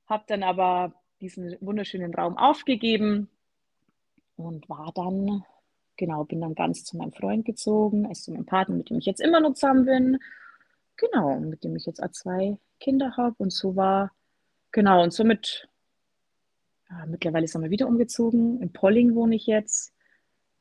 habe 0.06 0.24
dann 0.26 0.42
aber 0.42 0.94
diesen 1.20 1.56
wunderschönen 1.60 2.14
Raum 2.14 2.36
aufgegeben 2.36 3.28
und 4.36 4.68
war 4.68 4.92
dann, 4.94 5.44
genau, 5.96 6.24
bin 6.24 6.40
dann 6.40 6.54
ganz 6.54 6.84
zu 6.84 6.96
meinem 6.96 7.12
Freund 7.12 7.44
gezogen, 7.44 8.06
also 8.06 8.24
zu 8.24 8.32
meinem 8.32 8.46
Partner, 8.46 8.76
mit 8.76 8.90
dem 8.90 8.98
ich 8.98 9.06
jetzt 9.06 9.20
immer 9.20 9.40
noch 9.40 9.54
zusammen 9.54 9.84
bin. 9.84 10.18
Genau, 10.96 11.38
mit 11.40 11.64
dem 11.64 11.76
ich 11.76 11.86
jetzt 11.86 12.02
auch 12.02 12.10
zwei 12.12 12.58
Kinder 12.80 13.16
habe. 13.16 13.34
Und 13.38 13.52
so 13.52 13.76
war, 13.76 14.12
genau, 14.72 15.02
und 15.02 15.12
somit, 15.12 15.68
ja, 16.90 17.04
mittlerweile 17.06 17.46
sind 17.48 17.62
wir 17.62 17.70
wieder 17.70 17.86
umgezogen. 17.86 18.60
In 18.62 18.72
Polling 18.72 19.14
wohne 19.14 19.36
ich 19.36 19.46
jetzt. 19.46 19.92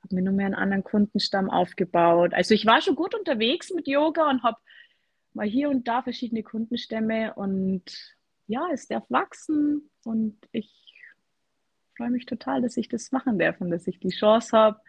Habe 0.04 0.16
mir 0.16 0.22
nur 0.22 0.34
mehr 0.34 0.48
einen 0.48 0.56
anderen 0.56 0.84
Kundenstamm 0.84 1.50
aufgebaut. 1.50 2.34
Also 2.34 2.54
ich 2.54 2.66
war 2.66 2.82
schon 2.82 2.96
gut 2.96 3.16
unterwegs 3.16 3.72
mit 3.72 3.88
Yoga 3.88 4.30
und 4.30 4.44
habe 4.44 4.58
mal 5.34 5.48
hier 5.48 5.70
und 5.70 5.88
da 5.88 6.02
verschiedene 6.02 6.44
Kundenstämme. 6.44 7.34
Und 7.36 7.84
ja, 8.48 8.68
es 8.72 8.88
darf 8.88 9.06
wachsen. 9.10 9.90
Und 10.04 10.38
ich 10.52 10.94
freue 11.96 12.12
mich 12.12 12.26
total, 12.26 12.62
dass 12.62 12.78
ich 12.78 12.90
das 12.90 13.12
machen 13.12 13.40
darf 13.40 13.62
und 13.62 13.72
dass 13.72 13.88
ich 13.88 14.00
die 14.00 14.10
Chance 14.10 14.56
habe, 14.56 14.80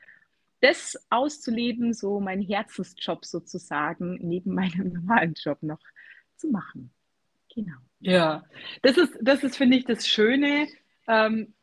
das 0.66 0.98
auszuleben, 1.10 1.92
so 1.92 2.18
mein 2.18 2.40
Herzensjob 2.40 3.24
sozusagen, 3.24 4.18
neben 4.20 4.52
meinem 4.54 4.92
normalen 4.92 5.34
Job 5.34 5.62
noch 5.62 5.78
zu 6.36 6.48
machen. 6.48 6.90
Genau. 7.54 7.76
Ja, 8.00 8.44
das 8.82 8.98
ist, 8.98 9.16
das 9.20 9.44
ist, 9.44 9.56
finde 9.56 9.78
ich, 9.78 9.84
das 9.84 10.06
Schöne, 10.06 10.68
ähm, 11.08 11.54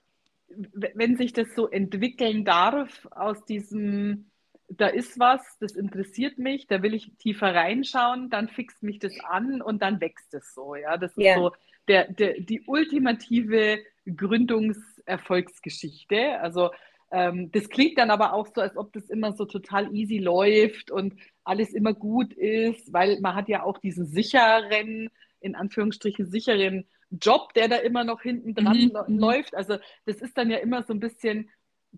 wenn 0.73 1.17
sich 1.17 1.33
das 1.33 1.53
so 1.55 1.69
entwickeln 1.69 2.45
darf 2.45 3.07
aus 3.11 3.43
diesem, 3.45 4.31
da 4.69 4.87
ist 4.87 5.19
was, 5.19 5.57
das 5.59 5.73
interessiert 5.73 6.37
mich, 6.37 6.67
da 6.67 6.81
will 6.81 6.93
ich 6.93 7.11
tiefer 7.17 7.53
reinschauen, 7.53 8.29
dann 8.29 8.47
fixt 8.49 8.83
mich 8.83 8.99
das 8.99 9.13
an 9.27 9.61
und 9.61 9.81
dann 9.81 9.99
wächst 9.99 10.33
es 10.33 10.53
so. 10.53 10.75
Ja, 10.75 10.95
das 10.97 11.11
ist 11.11 11.23
yeah. 11.23 11.37
so 11.37 11.51
der, 11.87 12.11
der, 12.11 12.39
die 12.39 12.63
ultimative 12.65 13.79
Gründungserfolgsgeschichte. 14.05 16.39
Also 16.39 16.71
ähm, 17.13 17.51
das 17.51 17.69
klingt 17.69 17.99
dann 17.99 18.09
aber 18.09 18.33
auch 18.33 18.47
so, 18.47 18.59
als 18.59 18.75
ob 18.75 18.91
das 18.91 19.07
immer 19.07 19.33
so 19.33 19.45
total 19.45 19.93
easy 19.93 20.17
läuft 20.17 20.89
und 20.89 21.13
alles 21.43 21.71
immer 21.73 21.93
gut 21.93 22.33
ist, 22.33 22.91
weil 22.91 23.19
man 23.21 23.35
hat 23.35 23.47
ja 23.49 23.61
auch 23.61 23.77
diesen 23.77 24.07
sicheren, 24.07 25.11
in 25.39 25.55
Anführungsstrichen 25.55 26.25
sicheren 26.25 26.87
Job, 27.11 27.53
der 27.53 27.67
da 27.67 27.75
immer 27.75 28.03
noch 28.03 28.23
hinten 28.23 28.55
dran 28.55 28.77
mhm. 28.77 29.13
mhm. 29.13 29.19
läuft. 29.19 29.53
Also 29.53 29.77
das 30.05 30.17
ist 30.17 30.35
dann 30.39 30.49
ja 30.49 30.57
immer 30.57 30.81
so 30.81 30.91
ein 30.91 30.99
bisschen, 30.99 31.51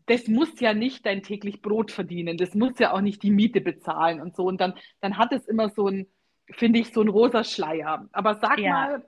das 0.05 0.27
muss 0.27 0.59
ja 0.59 0.73
nicht 0.73 1.05
dein 1.05 1.23
täglich 1.23 1.61
Brot 1.61 1.91
verdienen, 1.91 2.35
das 2.35 2.53
muss 2.53 2.77
ja 2.79 2.91
auch 2.91 2.99
nicht 2.99 3.23
die 3.23 3.31
Miete 3.31 3.61
bezahlen 3.61 4.19
und 4.19 4.35
so. 4.35 4.43
Und 4.43 4.59
dann, 4.59 4.73
dann 4.99 5.17
hat 5.17 5.31
es 5.31 5.47
immer 5.47 5.69
so 5.69 5.87
ein, 5.87 6.07
finde 6.51 6.79
ich, 6.79 6.91
so 6.91 6.99
ein 6.99 7.07
rosa 7.07 7.45
Schleier. 7.45 8.09
Aber 8.11 8.35
sag 8.35 8.59
ja. 8.59 8.71
mal, 8.71 9.07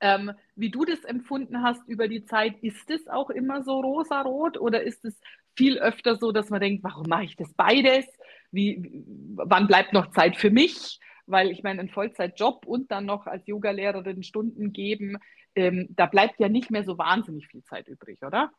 ähm, 0.00 0.32
wie 0.56 0.70
du 0.70 0.84
das 0.84 1.04
empfunden 1.04 1.62
hast 1.62 1.86
über 1.88 2.08
die 2.08 2.24
Zeit, 2.24 2.58
ist 2.62 2.90
es 2.90 3.06
auch 3.08 3.30
immer 3.30 3.62
so 3.62 3.80
rosarot 3.80 4.58
oder 4.58 4.82
ist 4.82 5.04
es 5.04 5.20
viel 5.54 5.78
öfter 5.78 6.16
so, 6.16 6.32
dass 6.32 6.50
man 6.50 6.60
denkt, 6.60 6.82
warum 6.82 7.06
mache 7.06 7.24
ich 7.24 7.36
das 7.36 7.52
beides? 7.54 8.06
Wie, 8.50 9.04
wann 9.34 9.66
bleibt 9.66 9.92
noch 9.92 10.10
Zeit 10.10 10.36
für 10.36 10.50
mich? 10.50 10.98
Weil 11.26 11.50
ich 11.50 11.62
meine, 11.62 11.80
ein 11.80 11.88
Vollzeitjob 11.88 12.66
und 12.66 12.90
dann 12.90 13.06
noch 13.06 13.26
als 13.26 13.46
Yogalehrerin 13.46 14.22
Stunden 14.22 14.72
geben, 14.72 15.18
ähm, 15.54 15.88
da 15.90 16.06
bleibt 16.06 16.40
ja 16.40 16.48
nicht 16.48 16.70
mehr 16.70 16.84
so 16.84 16.98
wahnsinnig 16.98 17.48
viel 17.48 17.62
Zeit 17.64 17.88
übrig, 17.88 18.22
oder? 18.22 18.50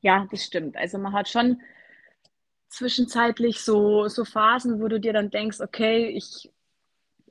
Ja, 0.00 0.26
das 0.30 0.44
stimmt. 0.44 0.76
Also 0.76 0.98
man 0.98 1.12
hat 1.12 1.28
schon 1.28 1.60
zwischenzeitlich 2.68 3.60
so, 3.60 4.08
so 4.08 4.24
Phasen, 4.24 4.80
wo 4.80 4.88
du 4.88 4.98
dir 4.98 5.12
dann 5.12 5.30
denkst, 5.30 5.60
okay, 5.60 6.08
ich, 6.08 6.50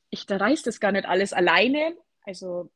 ich 0.09 0.25
da 0.25 0.37
reißt 0.37 0.67
das 0.67 0.79
gar 0.79 0.91
nicht 0.91 1.07
alles 1.07 1.33
alleine. 1.33 1.95
Also 2.23 2.71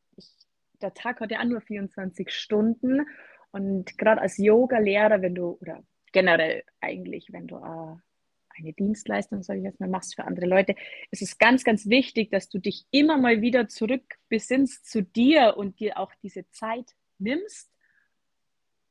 der 0.81 0.93
Tag 0.93 1.19
hat 1.19 1.31
ja 1.31 1.39
auch 1.39 1.45
nur 1.45 1.61
24 1.61 2.31
Stunden. 2.31 3.05
Und 3.51 3.97
gerade 3.97 4.21
als 4.21 4.37
Yoga-Lehrer, 4.37 5.21
wenn 5.21 5.35
du, 5.35 5.57
oder 5.61 5.83
generell 6.11 6.63
eigentlich, 6.81 7.31
wenn 7.31 7.47
du 7.47 7.57
eine 7.57 8.73
Dienstleistung, 8.73 9.43
sage 9.43 9.59
ich 9.59 9.65
jetzt 9.65 9.79
mal, 9.79 9.89
machst 9.89 10.15
für 10.15 10.25
andere 10.25 10.45
Leute, 10.45 10.75
ist 11.11 11.21
es 11.21 11.37
ganz, 11.37 11.63
ganz 11.63 11.87
wichtig, 11.87 12.29
dass 12.31 12.49
du 12.49 12.59
dich 12.59 12.85
immer 12.91 13.17
mal 13.17 13.41
wieder 13.41 13.67
zurückbesinnst 13.67 14.89
zu 14.89 15.01
dir 15.03 15.55
und 15.57 15.79
dir 15.79 15.97
auch 15.97 16.13
diese 16.21 16.49
Zeit 16.49 16.95
nimmst, 17.17 17.71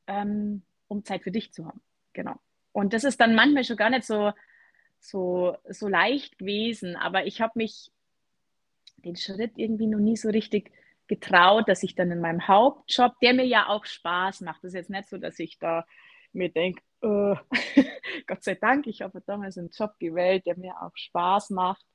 ähm, 0.07 0.63
um 0.87 1.05
Zeit 1.05 1.23
für 1.23 1.31
dich 1.31 1.53
zu 1.53 1.65
haben. 1.65 1.81
Genau. 2.13 2.35
Und 2.71 2.93
das 2.93 3.03
ist 3.03 3.19
dann 3.19 3.35
manchmal 3.35 3.63
schon 3.63 3.77
gar 3.77 3.89
nicht 3.89 4.03
so, 4.03 4.31
so, 4.99 5.55
so 5.69 5.87
leicht 5.87 6.39
gewesen, 6.39 6.95
aber 6.95 7.25
ich 7.25 7.41
habe 7.41 7.53
mich 7.55 7.91
den 8.97 9.15
Schritt 9.15 9.53
irgendwie 9.55 9.87
noch 9.87 9.99
nie 9.99 10.17
so 10.17 10.29
richtig 10.29 10.71
getraut, 11.09 11.67
dass 11.67 11.83
ich 11.83 11.95
dann 11.95 12.11
in 12.11 12.21
meinem 12.21 12.47
Hauptjob, 12.47 13.19
der 13.21 13.33
mir 13.33 13.45
ja 13.45 13.67
auch 13.67 13.83
Spaß 13.83 14.41
macht, 14.41 14.63
das 14.63 14.69
ist 14.69 14.75
jetzt 14.75 14.89
nicht 14.89 15.09
so, 15.09 15.17
dass 15.17 15.37
ich 15.39 15.59
da 15.59 15.85
mir 16.31 16.49
denke, 16.49 16.81
äh, 17.01 17.35
Gott 18.27 18.43
sei 18.43 18.55
Dank, 18.55 18.87
ich 18.87 19.01
habe 19.01 19.21
damals 19.25 19.57
einen 19.57 19.71
Job 19.71 19.93
gewählt, 19.99 20.45
der 20.45 20.57
mir 20.57 20.81
auch 20.81 20.95
Spaß 20.95 21.49
macht. 21.49 21.85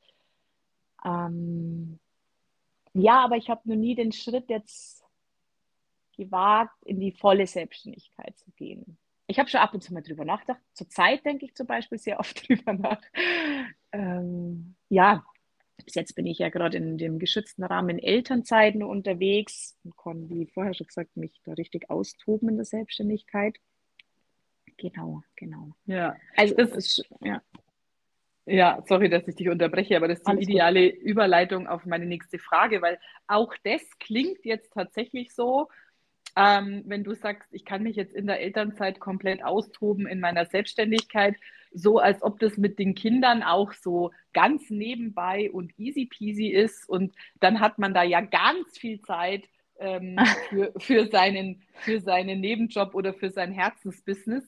Ähm, 1.05 1.99
ja, 2.93 3.25
aber 3.25 3.37
ich 3.37 3.49
habe 3.49 3.69
noch 3.69 3.77
nie 3.77 3.95
den 3.95 4.13
Schritt 4.13 4.51
jetzt 4.51 5.05
gewagt, 6.17 6.77
in 6.85 7.01
die 7.01 7.13
volle 7.13 7.47
Selbstständigkeit 7.47 8.37
zu 8.39 8.51
gehen. 8.53 8.99
Ich 9.27 9.39
habe 9.39 9.49
schon 9.49 9.61
ab 9.61 9.73
und 9.75 9.83
zu 9.83 9.95
mal 9.95 10.03
drüber 10.03 10.25
nachgedacht. 10.25 10.61
Zurzeit 10.75 11.25
denke 11.25 11.47
ich 11.47 11.55
zum 11.55 11.67
Beispiel 11.67 11.99
sehr 11.99 12.21
oft 12.21 12.49
drüber 12.49 12.75
nach. 12.75 13.01
Ähm, 13.93 14.77
ja, 14.89 15.25
bis 15.85 15.95
jetzt 15.95 16.15
bin 16.15 16.27
ich 16.27 16.39
ja 16.39 16.49
gerade 16.49 16.77
in 16.77 16.99
dem 16.99 17.19
geschützten 17.19 17.65
Rahmen 17.65 17.99
Elternzeiten 17.99 18.83
unterwegs 18.83 19.77
und 19.85 19.97
kann, 19.97 20.29
wie 20.29 20.47
vorher 20.47 20.75
schon 20.75 20.87
gesagt, 20.87 21.17
mich 21.17 21.41
da 21.45 21.53
richtig 21.53 21.91
austoben 21.91 22.49
in 22.49 22.57
der 22.57 22.65
Selbstständigkeit. 22.65 23.57
Genau, 24.77 25.23
genau. 25.37 25.73
Ja, 25.87 26.17
also 26.37 26.55
das 26.55 26.71
ist, 26.73 27.05
ja. 27.21 27.43
Ja, 28.47 28.83
sorry, 28.87 29.09
dass 29.09 29.27
ich 29.27 29.37
dich 29.37 29.49
unterbreche, 29.49 29.97
aber 29.97 30.07
das 30.07 30.19
ist 30.19 30.27
die 30.27 30.31
Alles 30.31 30.43
ideale 30.49 30.93
gut. 30.93 31.03
Überleitung 31.03 31.67
auf 31.67 31.87
meine 31.87 32.05
nächste 32.05 32.39
Frage, 32.39 32.83
weil 32.83 32.99
auch 33.27 33.55
das 33.65 33.83
klingt 33.99 34.45
jetzt 34.45 34.73
tatsächlich 34.75 35.35
so, 35.35 35.69
ähm, 36.37 36.83
wenn 36.87 37.05
du 37.05 37.15
sagst, 37.15 37.49
ich 37.53 37.65
kann 37.65 37.83
mich 37.83 37.97
jetzt 37.97 38.15
in 38.15 38.27
der 38.27 38.41
Elternzeit 38.41 39.01
komplett 39.01 39.43
austoben 39.43 40.07
in 40.07 40.21
meiner 40.21 40.45
Selbstständigkeit, 40.45 41.37
so 41.75 41.99
als 41.99 42.23
ob 42.23 42.39
das 42.39 42.57
mit 42.57 42.79
den 42.79 42.95
Kindern 42.95 43.43
auch 43.43 43.73
so 43.73 44.13
ganz 44.33 44.71
nebenbei 44.71 45.51
und 45.51 45.79
easy 45.79 46.07
peasy 46.07 46.47
ist 46.47 46.89
und 46.89 47.15
dann 47.41 47.61
hat 47.61 47.79
man 47.79 47.93
da 47.93 48.03
ja 48.03 48.21
ganz 48.21 48.79
viel 48.79 49.03
Zeit 49.03 49.49
ähm, 49.79 50.17
für, 50.49 50.73
für, 50.79 51.07
seinen, 51.09 51.63
für 51.75 52.01
seinen 52.01 52.41
Nebenjob 52.41 52.95
oder 52.95 53.13
für 53.13 53.31
sein 53.31 53.53
Herzensbusiness. 53.53 54.45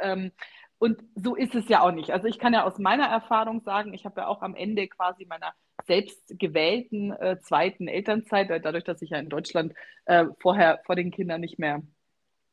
Ähm, 0.00 0.32
und 0.78 1.02
so 1.14 1.36
ist 1.36 1.54
es 1.54 1.68
ja 1.68 1.82
auch 1.82 1.92
nicht. 1.92 2.10
Also 2.10 2.26
ich 2.26 2.38
kann 2.38 2.54
ja 2.54 2.64
aus 2.64 2.78
meiner 2.78 3.04
Erfahrung 3.04 3.60
sagen, 3.60 3.92
ich 3.92 4.06
habe 4.06 4.22
ja 4.22 4.26
auch 4.26 4.40
am 4.40 4.54
Ende 4.54 4.88
quasi 4.88 5.26
meiner 5.26 5.52
selbst 5.86 6.22
gewählten 6.38 7.12
äh, 7.12 7.38
zweiten 7.40 7.86
Elternzeit, 7.86 8.48
dadurch, 8.64 8.84
dass 8.84 9.02
ich 9.02 9.10
ja 9.10 9.18
in 9.18 9.28
Deutschland 9.28 9.74
äh, 10.06 10.24
vorher 10.38 10.80
vor 10.86 10.96
den 10.96 11.10
Kindern 11.10 11.42
nicht 11.42 11.58
mehr 11.58 11.82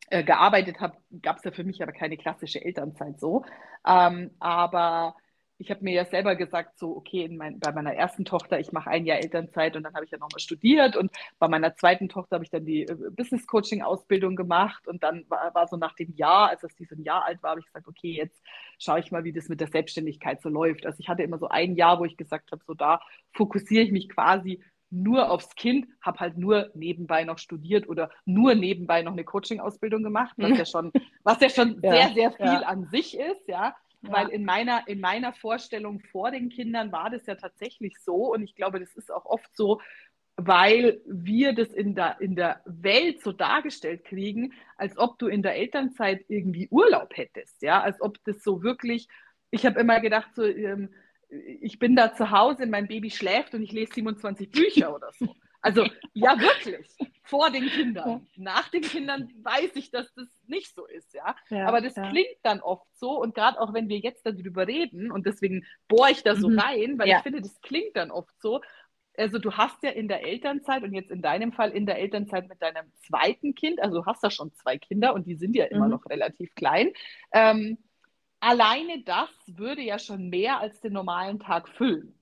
äh, 0.08 0.24
gearbeitet 0.24 0.80
habe, 0.80 0.98
gab 1.22 1.38
es 1.38 1.44
ja 1.44 1.52
für 1.52 1.64
mich 1.64 1.82
aber 1.84 1.92
keine 1.92 2.18
klassische 2.18 2.64
Elternzeit 2.64 3.20
so. 3.20 3.46
Ähm, 3.86 4.32
aber 4.40 5.16
ich 5.60 5.72
habe 5.72 5.84
mir 5.84 5.94
ja 5.94 6.06
selber 6.06 6.36
gesagt, 6.36 6.78
so, 6.78 6.96
okay, 6.96 7.28
mein, 7.30 7.60
bei 7.60 7.72
meiner 7.72 7.94
ersten 7.94 8.26
Tochter, 8.26 8.60
ich 8.60 8.72
mache 8.72 8.90
ein 8.90 9.06
Jahr 9.06 9.18
Elternzeit 9.18 9.76
und 9.76 9.84
dann 9.84 9.96
habe 9.96 10.06
ich 10.06 10.12
ja 10.12 10.18
nochmal 10.20 10.40
studiert 10.40 10.96
und 10.96 11.12
bei 11.40 11.48
meiner 11.48 11.76
zweiten 11.76 12.10
Tochter 12.10 12.36
habe 12.36 12.46
ich 12.46 12.52
dann 12.52 12.66
die 12.66 12.84
äh, 12.84 12.96
Business 13.12 13.48
Coaching 13.48 13.82
Ausbildung 13.82 14.36
gemacht 14.36 14.88
und 14.88 15.04
dann 15.04 15.26
war, 15.30 15.54
war 15.56 15.68
so 15.68 15.76
nach 15.78 15.96
dem 15.96 16.14
Jahr, 16.16 16.50
als 16.50 16.62
das 16.62 16.72
ein 16.92 17.04
Jahr 17.04 17.26
alt 17.26 17.42
war, 17.42 17.52
habe 17.52 17.62
ich 17.62 17.66
gesagt, 17.66 17.88
okay, 17.88 18.12
jetzt 18.12 18.40
schaue 18.78 19.00
ich 19.00 19.12
mal, 19.12 19.24
wie 19.24 19.34
das 19.34 19.50
mit 19.50 19.60
der 19.60 19.68
Selbstständigkeit 19.68 20.42
so 20.42 20.50
läuft. 20.50 20.86
Also 20.86 21.00
ich 21.00 21.10
hatte 21.10 21.24
immer 21.24 21.40
so 21.40 21.48
ein 21.48 21.76
Jahr, 21.76 22.00
wo 22.00 22.06
ich 22.06 22.18
gesagt 22.18 22.52
habe, 22.52 22.64
so 22.66 22.74
da 22.76 23.02
fokussiere 23.34 23.84
ich 23.84 23.92
mich 23.92 24.10
quasi 24.10 24.64
nur 24.90 25.30
aufs 25.32 25.56
Kind, 25.56 25.88
habe 26.02 26.20
halt 26.20 26.38
nur 26.38 26.72
nebenbei 26.74 27.24
noch 27.24 27.38
studiert 27.38 27.90
oder 27.90 28.10
nur 28.26 28.56
nebenbei 28.56 29.02
noch 29.02 29.12
eine 29.12 29.24
Coaching-Ausbildung 29.24 30.04
gemacht, 30.04 30.34
was 30.38 30.58
ja 30.58 30.66
schon, 30.66 30.92
was 31.24 31.40
ja 31.42 31.50
schon 31.50 31.80
ja, 31.82 31.92
sehr, 31.92 32.14
sehr 32.14 32.32
viel 32.32 32.46
ja. 32.46 32.62
an 32.62 32.88
sich 32.88 33.18
ist, 33.18 33.48
ja. 33.48 33.76
Weil 34.02 34.30
in 34.30 34.46
meiner, 34.46 34.88
in 34.88 35.02
meiner 35.02 35.34
Vorstellung 35.34 36.00
vor 36.00 36.32
den 36.32 36.50
Kindern 36.50 36.92
war 36.92 37.10
das 37.10 37.26
ja 37.26 37.36
tatsächlich 37.36 37.98
so 38.00 38.34
und 38.34 38.44
ich 38.44 38.56
glaube, 38.56 38.80
das 38.80 38.94
ist 38.94 39.12
auch 39.12 39.26
oft 39.26 39.56
so, 39.58 39.82
weil 40.38 41.02
wir 41.08 41.54
das 41.54 41.70
in 41.70 41.96
der, 41.96 42.22
in 42.22 42.36
der 42.36 42.62
Welt 42.66 43.22
so 43.22 43.32
dargestellt 43.32 44.06
kriegen, 44.06 44.54
als 44.78 44.98
ob 44.98 45.18
du 45.18 45.28
in 45.28 45.42
der 45.42 45.56
Elternzeit 45.56 46.24
irgendwie 46.28 46.68
Urlaub 46.70 47.18
hättest, 47.18 47.62
ja, 47.64 47.82
als 47.82 48.00
ob 48.02 48.24
das 48.24 48.44
so 48.44 48.62
wirklich, 48.62 49.08
ich 49.50 49.66
habe 49.66 49.80
immer 49.80 50.00
gedacht, 50.00 50.30
so, 50.36 50.46
ähm, 50.46 50.90
ich 51.30 51.80
bin 51.80 51.96
da 51.96 52.14
zu 52.14 52.32
Hause, 52.32 52.66
mein 52.66 52.88
Baby 52.88 53.12
schläft 53.12 53.54
und 53.54 53.64
ich 53.64 53.72
lese 53.72 53.94
27 53.96 54.50
Bücher 54.50 54.94
oder 54.94 55.12
so. 55.14 55.36
Also 55.62 55.86
ja, 56.14 56.40
wirklich. 56.40 56.88
Vor 57.24 57.50
den 57.50 57.68
Kindern. 57.68 58.26
Nach 58.38 58.70
den 58.70 58.84
Kindern 58.84 59.30
weiß 59.42 59.72
ich, 59.76 59.92
dass 59.92 60.14
das 60.14 60.28
nicht 60.48 60.74
so 60.74 60.86
ist, 60.86 61.14
ja. 61.14 61.36
ja 61.50 61.68
Aber 61.68 61.82
das 61.82 61.96
ja. 61.96 62.10
klingt 62.10 62.38
dann 62.44 62.62
oft 62.62 62.88
so 62.94 63.22
und 63.22 63.36
gerade 63.36 63.60
auch 63.60 63.74
wenn 63.74 63.90
wir 63.90 63.98
jetzt 63.98 64.26
darüber 64.26 64.68
reden 64.68 65.12
und 65.12 65.26
deswegen 65.26 65.66
bohre 65.88 66.12
ich 66.12 66.24
da 66.24 66.36
so 66.36 66.50
mhm. 66.50 66.60
rein, 66.60 67.00
weil 67.00 67.10
ja. 67.10 67.18
ich 67.18 67.24
finde, 67.24 67.42
das 67.42 67.60
klingt 67.62 67.98
dann 67.98 68.12
oft 68.12 68.34
so. 68.40 68.62
Also 69.18 69.40
du 69.40 69.52
hast 69.54 69.82
ja 69.84 69.90
in 69.90 70.08
der 70.08 70.26
Elternzeit 70.26 70.84
und 70.84 70.94
jetzt 70.94 71.12
in 71.12 71.22
deinem 71.22 71.52
Fall 71.52 71.72
in 71.72 71.86
der 71.88 71.98
Elternzeit 71.98 72.48
mit 72.48 72.62
deinem 72.62 72.92
zweiten 73.06 73.56
Kind, 73.56 73.82
also 73.82 74.02
du 74.02 74.06
hast 74.06 74.24
da 74.24 74.30
schon 74.30 74.54
zwei 74.54 74.78
Kinder 74.78 75.16
und 75.16 75.26
die 75.26 75.36
sind 75.36 75.56
ja 75.56 75.66
immer 75.66 75.86
mhm. 75.86 75.92
noch 75.92 76.06
relativ 76.06 76.54
klein. 76.56 76.92
Ähm, 77.34 77.80
alleine 78.40 79.04
das 79.04 79.30
würde 79.48 79.82
ja 79.82 80.00
schon 80.00 80.30
mehr 80.30 80.60
als 80.60 80.80
den 80.82 80.94
normalen 80.94 81.40
Tag 81.40 81.70
füllen. 81.70 82.14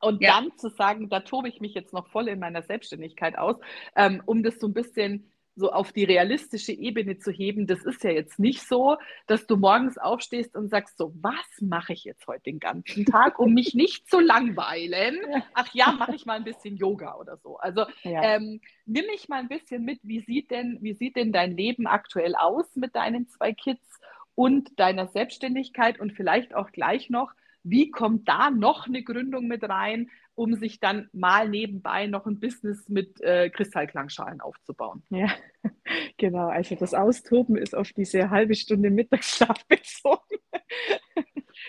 Und 0.00 0.20
ja. 0.22 0.34
dann 0.34 0.56
zu 0.58 0.68
sagen, 0.68 1.08
da 1.08 1.20
tobe 1.20 1.48
ich 1.48 1.60
mich 1.60 1.74
jetzt 1.74 1.92
noch 1.92 2.08
voll 2.08 2.28
in 2.28 2.38
meiner 2.38 2.62
Selbstständigkeit 2.62 3.38
aus, 3.38 3.56
ähm, 3.96 4.22
um 4.26 4.42
das 4.42 4.58
so 4.58 4.66
ein 4.66 4.74
bisschen 4.74 5.30
so 5.56 5.72
auf 5.72 5.90
die 5.90 6.04
realistische 6.04 6.72
Ebene 6.72 7.18
zu 7.18 7.32
heben, 7.32 7.66
das 7.66 7.82
ist 7.84 8.04
ja 8.04 8.10
jetzt 8.10 8.38
nicht 8.38 8.62
so, 8.62 8.98
dass 9.26 9.46
du 9.46 9.56
morgens 9.56 9.96
aufstehst 9.96 10.54
und 10.54 10.68
sagst 10.68 10.98
so, 10.98 11.14
was 11.22 11.46
mache 11.60 11.94
ich 11.94 12.04
jetzt 12.04 12.26
heute 12.26 12.42
den 12.42 12.60
ganzen 12.60 13.06
Tag, 13.06 13.38
um 13.38 13.54
mich 13.54 13.74
nicht 13.74 14.08
zu 14.08 14.20
langweilen? 14.20 15.16
Ach 15.54 15.72
ja, 15.72 15.92
mache 15.92 16.14
ich 16.14 16.26
mal 16.26 16.34
ein 16.34 16.44
bisschen 16.44 16.76
Yoga 16.76 17.16
oder 17.16 17.38
so. 17.38 17.56
Also 17.56 17.86
ja. 18.02 18.22
ähm, 18.22 18.60
nimm 18.84 19.06
mich 19.06 19.30
mal 19.30 19.40
ein 19.40 19.48
bisschen 19.48 19.82
mit, 19.82 19.98
wie 20.02 20.20
sieht 20.20 20.50
denn, 20.50 20.76
wie 20.82 20.92
sieht 20.92 21.16
denn 21.16 21.32
dein 21.32 21.56
Leben 21.56 21.86
aktuell 21.86 22.34
aus 22.36 22.76
mit 22.76 22.94
deinen 22.94 23.26
zwei 23.26 23.54
Kids 23.54 23.98
und 24.36 24.78
deiner 24.78 25.08
Selbstständigkeit 25.08 25.98
und 25.98 26.12
vielleicht 26.12 26.54
auch 26.54 26.70
gleich 26.70 27.10
noch, 27.10 27.32
wie 27.64 27.90
kommt 27.90 28.28
da 28.28 28.50
noch 28.50 28.86
eine 28.86 29.02
Gründung 29.02 29.48
mit 29.48 29.64
rein, 29.64 30.08
um 30.36 30.54
sich 30.54 30.78
dann 30.78 31.08
mal 31.12 31.48
nebenbei 31.48 32.06
noch 32.06 32.26
ein 32.26 32.38
Business 32.38 32.88
mit 32.88 33.20
äh, 33.22 33.50
Kristallklangschalen 33.50 34.40
aufzubauen? 34.40 35.02
Ja, 35.08 35.34
genau. 36.18 36.48
Also 36.48 36.76
das 36.76 36.94
Austoben 36.94 37.56
ist 37.56 37.74
auf 37.74 37.92
diese 37.92 38.30
halbe 38.30 38.54
Stunde 38.54 38.90
Mittagsschlaf 38.90 39.64
bezogen. 39.68 40.38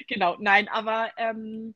genau, 0.07 0.35
nein, 0.39 0.67
aber 0.67 1.09
ähm, 1.17 1.73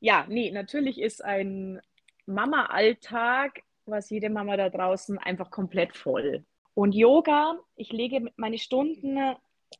ja, 0.00 0.26
nee, 0.28 0.50
natürlich 0.50 1.00
ist 1.00 1.24
ein 1.24 1.80
Mama-Alltag, 2.26 3.62
was 3.86 4.10
jede 4.10 4.28
Mama 4.28 4.56
da 4.56 4.68
draußen 4.68 5.16
einfach 5.18 5.50
komplett 5.50 5.96
voll. 5.96 6.44
Und 6.74 6.94
Yoga, 6.94 7.58
ich 7.76 7.92
lege 7.92 8.30
meine 8.36 8.58
Stunden 8.58 9.18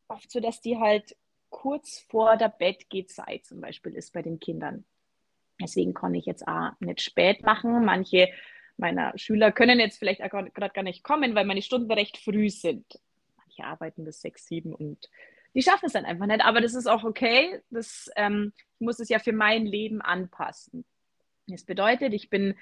oft 0.08 0.30
so, 0.30 0.40
dass 0.40 0.60
die 0.60 0.78
halt 0.78 1.16
kurz 1.50 2.00
vor 2.08 2.36
der 2.36 2.48
Bettgehzeit 2.48 3.44
zum 3.44 3.60
Beispiel 3.60 3.94
ist 3.94 4.12
bei 4.12 4.22
den 4.22 4.38
Kindern. 4.38 4.84
Deswegen 5.60 5.94
kann 5.94 6.14
ich 6.14 6.26
jetzt 6.26 6.46
auch 6.46 6.70
nicht 6.80 7.00
spät 7.00 7.42
machen. 7.42 7.84
Manche 7.84 8.28
meiner 8.76 9.16
Schüler 9.18 9.50
können 9.50 9.80
jetzt 9.80 9.98
vielleicht 9.98 10.20
gerade 10.20 10.50
gar 10.50 10.82
nicht 10.82 11.02
kommen, 11.02 11.34
weil 11.34 11.44
meine 11.44 11.62
Stunden 11.62 11.90
recht 11.90 12.16
früh 12.16 12.48
sind. 12.48 13.00
Manche 13.36 13.64
arbeiten 13.64 14.04
bis 14.04 14.20
sechs, 14.20 14.46
sieben 14.46 14.74
und 14.74 15.10
die 15.54 15.62
schaffen 15.62 15.86
es 15.86 15.94
dann 15.94 16.04
einfach 16.04 16.26
nicht. 16.26 16.44
Aber 16.44 16.60
das 16.60 16.74
ist 16.74 16.86
auch 16.86 17.02
okay. 17.02 17.60
Das, 17.70 18.10
ähm, 18.16 18.52
ich 18.78 18.84
muss 18.84 19.00
es 19.00 19.08
ja 19.08 19.18
für 19.18 19.32
mein 19.32 19.66
Leben 19.66 20.00
anpassen. 20.00 20.84
Das 21.48 21.64
bedeutet, 21.64 22.12
ich 22.12 22.30
bin 22.30 22.54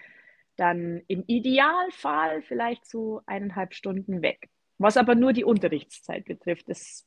dann 0.56 1.02
im 1.08 1.24
Idealfall 1.26 2.42
vielleicht 2.42 2.86
so 2.86 3.20
eineinhalb 3.26 3.74
Stunden 3.74 4.22
weg. 4.22 4.48
Was 4.78 4.96
aber 4.96 5.14
nur 5.14 5.32
die 5.32 5.44
Unterrichtszeit 5.44 6.24
betrifft. 6.24 6.68
Das 6.68 7.04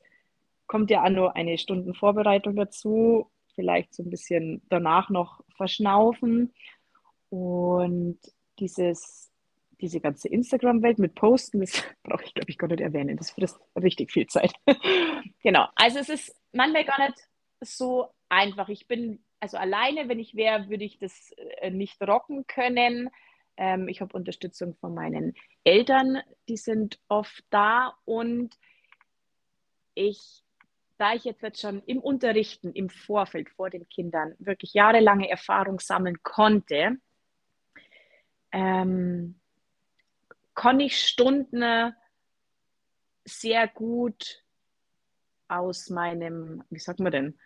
kommt 0.69 0.91
ja 0.91 1.03
auch 1.03 1.09
nur 1.09 1.35
eine 1.35 1.57
Stunde 1.57 1.93
Vorbereitung 1.95 2.55
dazu, 2.55 3.29
vielleicht 3.55 3.93
so 3.93 4.03
ein 4.03 4.09
bisschen 4.09 4.61
danach 4.69 5.09
noch 5.09 5.43
verschnaufen. 5.57 6.53
Und 7.29 8.19
dieses, 8.59 9.31
diese 9.81 9.99
ganze 9.99 10.29
Instagram-Welt 10.29 10.99
mit 10.99 11.15
Posten, 11.15 11.59
das 11.59 11.83
brauche 12.03 12.23
ich, 12.23 12.33
glaube 12.33 12.49
ich, 12.49 12.57
gar 12.57 12.67
nicht 12.67 12.81
erwähnen. 12.81 13.17
Das 13.17 13.31
frisst 13.31 13.59
richtig 13.75 14.11
viel 14.11 14.27
Zeit. 14.27 14.53
genau. 15.43 15.67
Also 15.75 15.99
es 15.99 16.09
ist 16.09 16.35
manchmal 16.53 16.85
gar 16.85 16.99
nicht 16.99 17.19
so 17.61 18.07
einfach. 18.29 18.69
Ich 18.69 18.87
bin, 18.87 19.23
also 19.39 19.57
alleine, 19.57 20.07
wenn 20.07 20.19
ich 20.19 20.35
wäre, 20.35 20.69
würde 20.69 20.85
ich 20.85 20.99
das 20.99 21.33
äh, 21.61 21.71
nicht 21.71 21.99
rocken 22.01 22.45
können. 22.45 23.09
Ähm, 23.57 23.87
ich 23.87 24.01
habe 24.01 24.15
Unterstützung 24.15 24.75
von 24.75 24.93
meinen 24.93 25.33
Eltern, 25.63 26.19
die 26.47 26.57
sind 26.57 26.99
oft 27.07 27.43
da 27.49 27.97
und 28.05 28.55
ich, 29.95 30.43
da 30.99 31.13
ich 31.13 31.23
jetzt, 31.23 31.61
schon 31.61 31.81
im 31.83 31.99
Unterrichten, 31.99 32.73
im 32.73 32.89
Vorfeld 32.89 33.49
vor 33.49 33.69
den 33.69 33.87
Kindern 33.87 34.35
wirklich 34.37 34.73
jahrelange 34.73 35.29
Erfahrung 35.29 35.79
sammeln 35.79 36.21
konnte, 36.23 36.97
ähm, 38.51 39.39
konnte 40.53 40.83
ich 40.85 40.99
Stunden 40.99 41.93
sehr 43.23 43.67
gut 43.69 44.43
aus 45.47 45.89
meinem, 45.89 46.63
wie 46.69 46.79
sagt 46.79 46.99
man 46.99 47.11
denn, 47.11 47.39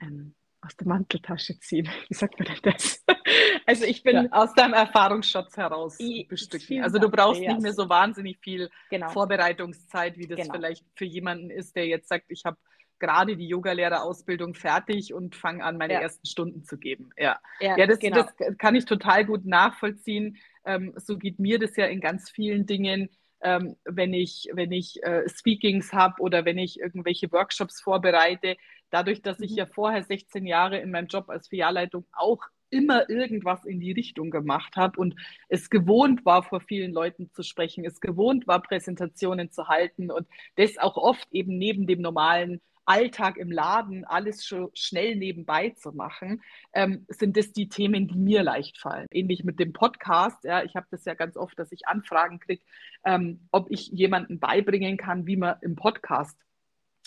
ähm, 0.00 0.34
aus 0.60 0.76
der 0.76 0.88
Manteltasche 0.88 1.58
ziehen. 1.60 1.88
Wie 2.08 2.14
sagt 2.14 2.38
man 2.38 2.46
denn 2.46 2.72
das? 2.72 3.04
Also 3.66 3.84
ich 3.84 4.02
bin 4.02 4.16
ja, 4.16 4.26
aus 4.30 4.54
deinem 4.54 4.74
Erfahrungsschatz 4.74 5.56
heraus 5.56 5.98
bestücken. 6.28 6.82
Also 6.82 6.98
du 6.98 7.08
brauchst 7.08 7.40
nicht 7.40 7.60
mehr 7.60 7.72
so 7.72 7.88
wahnsinnig 7.88 8.38
viel 8.40 8.70
genau. 8.90 9.08
Vorbereitungszeit, 9.10 10.18
wie 10.18 10.26
das 10.26 10.40
genau. 10.40 10.54
vielleicht 10.54 10.84
für 10.94 11.04
jemanden 11.04 11.50
ist, 11.50 11.76
der 11.76 11.86
jetzt 11.86 12.08
sagt, 12.08 12.26
ich 12.28 12.44
habe 12.44 12.56
gerade 12.98 13.36
die 13.36 13.48
Yogalehrerausbildung 13.48 14.54
fertig 14.54 15.12
und 15.12 15.34
fange 15.34 15.64
an, 15.64 15.76
meine 15.76 15.94
ja. 15.94 16.00
ersten 16.00 16.26
Stunden 16.26 16.64
zu 16.64 16.78
geben. 16.78 17.10
Ja, 17.16 17.40
ja, 17.60 17.76
ja 17.76 17.86
das, 17.86 17.98
genau. 17.98 18.22
das 18.22 18.56
kann 18.58 18.74
ich 18.74 18.84
total 18.84 19.24
gut 19.24 19.44
nachvollziehen. 19.44 20.36
Ähm, 20.64 20.92
so 20.96 21.18
geht 21.18 21.38
mir 21.38 21.58
das 21.58 21.76
ja 21.76 21.86
in 21.86 22.00
ganz 22.00 22.30
vielen 22.30 22.66
Dingen 22.66 23.08
ähm, 23.42 23.76
wenn 23.84 24.14
ich, 24.14 24.48
wenn 24.52 24.72
ich 24.72 25.02
äh, 25.02 25.28
Speakings 25.28 25.92
habe 25.92 26.20
oder 26.20 26.44
wenn 26.44 26.58
ich 26.58 26.78
irgendwelche 26.78 27.30
Workshops 27.32 27.80
vorbereite. 27.80 28.56
Dadurch, 28.90 29.22
dass 29.22 29.40
ich 29.40 29.52
mhm. 29.52 29.56
ja 29.58 29.66
vorher 29.66 30.02
16 30.02 30.46
Jahre 30.46 30.78
in 30.78 30.90
meinem 30.90 31.08
Job 31.08 31.28
als 31.28 31.48
Filialleitung 31.48 32.06
auch 32.12 32.42
immer 32.72 33.08
irgendwas 33.08 33.64
in 33.64 33.80
die 33.80 33.92
Richtung 33.92 34.30
gemacht 34.30 34.76
habe 34.76 34.98
und 34.98 35.14
es 35.48 35.70
gewohnt 35.70 36.24
war, 36.24 36.42
vor 36.42 36.60
vielen 36.60 36.92
Leuten 36.92 37.30
zu 37.32 37.42
sprechen, 37.42 37.84
es 37.84 38.00
gewohnt 38.00 38.46
war, 38.46 38.62
Präsentationen 38.62 39.50
zu 39.50 39.68
halten 39.68 40.10
und 40.10 40.26
das 40.56 40.78
auch 40.78 40.96
oft 40.96 41.28
eben 41.32 41.58
neben 41.58 41.86
dem 41.86 42.00
normalen 42.00 42.60
Alltag 42.84 43.36
im 43.36 43.50
Laden 43.52 44.04
alles 44.04 44.44
schon 44.44 44.70
schnell 44.74 45.16
nebenbei 45.16 45.70
zu 45.70 45.92
machen, 45.92 46.42
ähm, 46.72 47.06
sind 47.08 47.36
das 47.36 47.52
die 47.52 47.68
Themen, 47.68 48.08
die 48.08 48.18
mir 48.18 48.42
leicht 48.42 48.78
fallen. 48.78 49.06
Ähnlich 49.10 49.44
mit 49.44 49.60
dem 49.60 49.72
Podcast. 49.72 50.42
Ja, 50.44 50.64
ich 50.64 50.74
habe 50.74 50.86
das 50.90 51.04
ja 51.04 51.14
ganz 51.14 51.36
oft, 51.36 51.56
dass 51.58 51.70
ich 51.70 51.86
Anfragen 51.86 52.40
kriege, 52.40 52.62
ähm, 53.04 53.46
ob 53.52 53.70
ich 53.70 53.88
jemanden 53.88 54.40
beibringen 54.40 54.96
kann, 54.96 55.26
wie 55.26 55.36
man 55.36 55.56
im 55.60 55.76
Podcast 55.76 56.36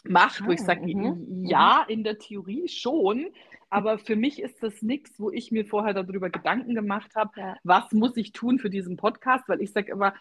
macht, 0.07 0.41
ah, 0.41 0.47
wo 0.47 0.51
ich 0.51 0.61
ah, 0.61 0.65
sage, 0.65 0.95
mhm. 0.95 1.45
ja, 1.45 1.85
in 1.87 2.03
der 2.03 2.17
Theorie 2.17 2.67
schon, 2.67 3.27
aber 3.69 3.97
für 3.97 4.15
mich 4.15 4.41
ist 4.41 4.61
das 4.63 4.81
nichts, 4.81 5.19
wo 5.19 5.31
ich 5.31 5.51
mir 5.51 5.65
vorher 5.65 5.93
darüber 5.93 6.29
Gedanken 6.29 6.75
gemacht 6.75 7.15
habe, 7.15 7.31
ja. 7.35 7.57
was 7.63 7.91
muss 7.91 8.15
ich 8.15 8.31
tun 8.31 8.59
für 8.59 8.69
diesen 8.69 8.95
Podcast, 8.95 9.49
weil 9.49 9.61
ich 9.61 9.71
sage 9.71 9.91
immer, 9.91 10.13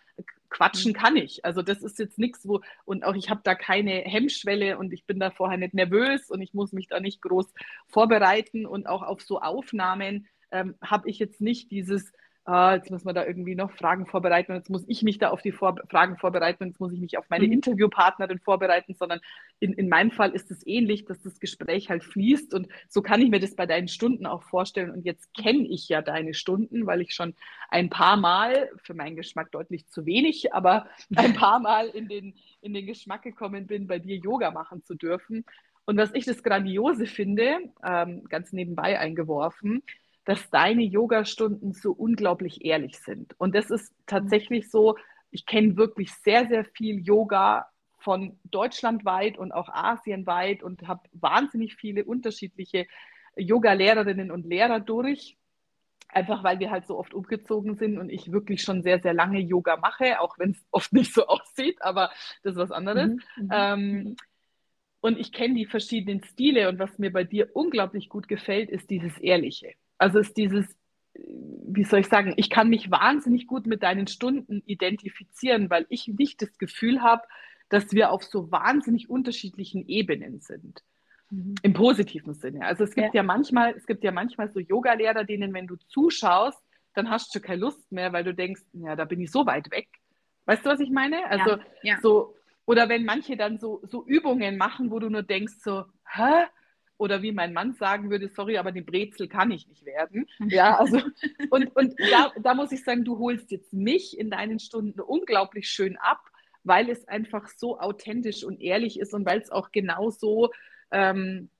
quatschen 0.51 0.93
mhm. 0.93 0.97
kann 0.97 1.17
ich. 1.17 1.45
Also 1.45 1.63
das 1.63 1.83
ist 1.83 1.99
jetzt 1.99 2.19
nichts, 2.19 2.49
wo, 2.49 2.63
und 2.85 3.05
auch 3.05 3.15
ich 3.15 3.31
habe 3.31 3.43
da 3.45 3.55
keine 3.55 3.93
Hemmschwelle 3.93 4.79
und 4.79 4.93
ich 4.93 5.05
bin 5.05 5.21
da 5.21 5.31
vorher 5.31 5.59
nicht 5.59 5.75
nervös 5.75 6.31
und 6.31 6.41
ich 6.41 6.55
muss 6.55 6.73
mich 6.73 6.89
da 6.89 7.01
nicht 7.01 7.21
groß 7.23 7.53
vorbereiten 7.87 8.67
und 8.67 8.87
auch 8.87 9.03
auf 9.03 9.23
so 9.23 9.41
Aufnahmen 9.41 10.27
ähm, 10.51 10.75
habe 10.83 11.09
ich 11.11 11.19
jetzt 11.19 11.41
nicht 11.41 11.71
dieses, 11.71 12.13
ah, 12.45 12.75
jetzt 12.75 12.91
muss 12.91 13.05
man 13.05 13.15
da 13.15 13.25
irgendwie 13.25 13.55
noch 13.55 13.73
Fragen 13.73 14.07
vorbereiten 14.07 14.53
und 14.53 14.59
jetzt 14.59 14.71
muss 14.71 14.85
ich 14.87 15.03
mich 15.03 15.19
da 15.19 15.31
auf 15.31 15.41
die 15.41 15.53
Vor 15.53 15.77
Fragen 15.89 16.19
vorbereiten 16.19 16.65
und 16.65 16.69
jetzt 16.71 16.81
muss 16.81 16.93
ich 16.93 17.01
mich 17.01 17.17
auf 17.17 17.29
meine 17.31 17.47
mhm. 17.47 17.53
Interviewpartnerin 17.53 18.39
vorbereiten, 18.39 18.95
sondern 18.95 19.21
in, 19.61 19.73
in 19.73 19.89
meinem 19.89 20.11
Fall 20.11 20.33
ist 20.33 20.51
es 20.51 20.67
ähnlich, 20.67 21.07
dass 21.07 21.23
das 21.23 21.41
Gespräch 21.41 21.89
halt 21.89 22.05
fließt 22.05 22.53
und 22.53 22.69
so 22.89 23.01
kann 23.01 23.23
ich 23.23 23.31
mir 23.31 23.41
das 23.41 23.57
bei 23.57 23.67
deinen 23.67 23.89
Stunden 23.89 24.27
auch 24.27 24.43
vorstellen 24.43 24.91
und 24.91 25.07
jetzt 25.07 25.33
kenne 25.35 25.67
ich 25.69 25.89
ja 25.89 26.03
deine 26.03 26.35
Stunden, 26.35 26.87
weil 26.87 27.01
ich 27.01 27.15
schon 27.15 27.35
ein 27.71 27.89
paar 27.89 28.17
Mal, 28.17 28.71
für 28.83 28.95
meinen 28.95 29.17
Geschmack 29.17 29.51
deutlich 29.51 29.89
zu 29.89 30.05
wenig, 30.05 30.53
aber 30.53 30.87
ein 31.17 31.35
paar 31.35 31.61
Mal 31.61 31.89
in 31.89 32.09
den, 32.09 32.35
in 32.61 32.75
den 32.75 32.87
Geschmack 32.87 33.23
gekommen 33.23 33.67
bin, 33.67 33.87
bei 33.87 33.99
dir 33.99 34.17
Yoga 34.17 34.51
machen 34.51 34.83
zu 34.85 34.95
dürfen. 34.95 35.45
Und 35.87 35.99
was 35.99 36.15
ich 36.15 36.25
das 36.25 36.43
Grandiose 36.43 37.07
finde, 37.07 37.59
ähm, 37.85 38.25
ganz 38.29 38.53
nebenbei 38.53 38.99
eingeworfen, 38.99 39.83
dass 40.25 40.51
deine 40.51 40.83
Yogastunden 40.83 41.73
so 41.73 41.93
unglaublich 41.93 42.65
ehrlich 42.65 42.99
sind. 42.99 43.35
Und 43.39 43.55
das 43.55 43.71
ist 43.71 43.93
tatsächlich 44.07 44.71
so, 44.71 44.97
ich 45.31 45.47
kenne 45.47 45.77
wirklich 45.77 46.13
sehr, 46.15 46.47
sehr 46.47 46.65
viel 46.65 47.01
Yoga 47.01 47.67
von 47.99 48.39
deutschlandweit 48.45 49.39
und 49.39 49.53
auch 49.53 49.69
asienweit 49.69 50.63
und 50.63 50.87
habe 50.87 51.09
wahnsinnig 51.13 51.75
viele 51.75 52.05
unterschiedliche 52.05 52.87
Yoga-Lehrerinnen 53.37 54.31
und 54.31 54.47
Lehrer 54.47 54.81
durch. 54.81 55.37
Einfach 56.09 56.45
weil 56.45 56.61
wir 56.61 56.71
halt 56.71 56.87
so 56.87 56.97
oft 56.97 57.13
umgezogen 57.13 57.77
sind 57.77 57.99
und 57.99 58.11
ich 58.11 58.31
wirklich 58.31 58.63
schon 58.63 58.83
sehr, 58.83 59.01
sehr 59.01 59.15
lange 59.15 59.41
Yoga 59.41 59.77
mache, 59.79 60.21
auch 60.21 60.39
wenn 60.39 60.51
es 60.51 60.65
oft 60.71 60.93
nicht 60.93 61.13
so 61.13 61.27
aussieht, 61.27 61.83
aber 61.83 62.11
das 62.43 62.53
ist 62.53 62.59
was 62.59 62.71
anderes. 62.71 63.09
Mhm. 63.09 63.21
mhm. 63.37 63.49
Ähm, 63.51 64.17
und 65.01 65.19
ich 65.19 65.33
kenne 65.33 65.53
die 65.53 65.67
verschiedenen 65.67 66.25
Stile 66.25 66.67
und 66.71 66.79
was 66.79 66.99
mir 66.99 67.13
bei 67.13 67.25
dir 67.25 67.51
unglaublich 67.53 68.09
gut 68.09 68.27
gefällt, 68.27 68.71
ist 68.71 68.89
dieses 68.89 69.19
Ehrliche. 69.19 69.75
Also 69.99 70.19
ist 70.19 70.37
dieses, 70.37 70.67
wie 71.15 71.85
soll 71.85 72.01
ich 72.01 72.09
sagen, 72.09 72.35
ich 72.37 72.51
kann 72.51 72.69
mich 72.69 72.91
wahnsinnig 72.91 73.47
gut 73.47 73.67
mit 73.67 73.83
deinen 73.83 74.07
Stunden 74.07 74.63
identifizieren, 74.67 75.71
weil 75.71 75.87
ich 75.89 76.09
nicht 76.09 76.43
das 76.43 76.59
Gefühl 76.59 77.03
habe, 77.03 77.23
dass 77.69 77.93
wir 77.93 78.11
auf 78.11 78.23
so 78.25 78.51
wahnsinnig 78.51 79.09
unterschiedlichen 79.09 79.87
Ebenen 79.89 80.41
sind. 80.41 80.83
Mhm. 81.31 81.55
Im 81.63 81.73
positiven 81.73 82.35
Sinne. 82.35 82.65
Also 82.67 82.85
es 82.85 82.95
gibt 82.95 83.15
ja. 83.15 83.21
ja 83.21 83.23
manchmal, 83.23 83.75
es 83.77 83.87
gibt 83.87 84.05
ja 84.05 84.13
manchmal 84.13 84.51
so 84.53 84.61
Yogalehrer, 84.61 85.25
denen, 85.25 85.53
wenn 85.55 85.67
du 85.67 85.77
zuschaust, 85.77 86.63
dann 86.95 87.11
hast 87.11 87.35
du 87.35 87.41
keine 87.41 87.61
Lust 87.61 87.91
mehr, 87.91 88.13
weil 88.13 88.25
du 88.25 88.35
denkst, 88.35 88.63
ja, 88.73 88.95
da 88.97 89.05
bin 89.05 89.21
ich 89.21 89.31
so 89.31 89.47
weit 89.47 89.71
weg. 89.71 89.89
Weißt 90.47 90.65
du, 90.65 90.71
was 90.71 90.81
ich 90.81 90.91
meine? 90.91 91.29
Also 91.31 91.51
ja, 91.51 91.65
ja. 91.83 92.01
so, 92.01 92.37
oder 92.67 92.89
wenn 92.89 93.05
manche 93.05 93.37
dann 93.37 93.59
so, 93.59 93.81
so 93.85 94.05
Übungen 94.07 94.57
machen, 94.57 94.91
wo 94.91 94.99
du 94.99 95.09
nur 95.09 95.23
denkst, 95.23 95.55
so, 95.61 95.85
hä? 96.09 96.47
Oder 97.05 97.23
wie 97.23 97.33
mein 97.33 97.53
Mann 97.53 97.75
sagen 97.75 98.11
würde, 98.11 98.29
sorry, 98.29 98.57
aber 98.57 98.73
die 98.73 98.81
Brezel 98.81 99.29
kann 99.29 99.51
ich 99.51 99.69
nicht 99.69 99.85
werden. 99.85 100.27
Ja, 100.49 100.79
also, 100.79 101.01
und, 101.51 101.77
und 101.77 101.95
da, 102.11 102.33
da 102.43 102.55
muss 102.55 102.73
ich 102.73 102.83
sagen, 102.83 103.05
du 103.05 103.19
holst 103.19 103.51
jetzt 103.51 103.73
mich 103.73 104.19
in 104.19 104.31
deinen 104.31 104.59
Stunden 104.59 105.01
unglaublich 105.01 105.69
schön 105.69 105.97
ab, 105.99 106.21
weil 106.65 106.89
es 106.89 107.07
einfach 107.07 107.49
so 107.49 107.79
authentisch 107.79 108.43
und 108.43 108.61
ehrlich 108.61 108.99
ist 108.99 109.13
und 109.13 109.27
weil 109.27 109.41
es 109.41 109.51
auch 109.51 109.71
genau 109.71 110.11
so 110.11 110.51
ähm, 110.91 111.51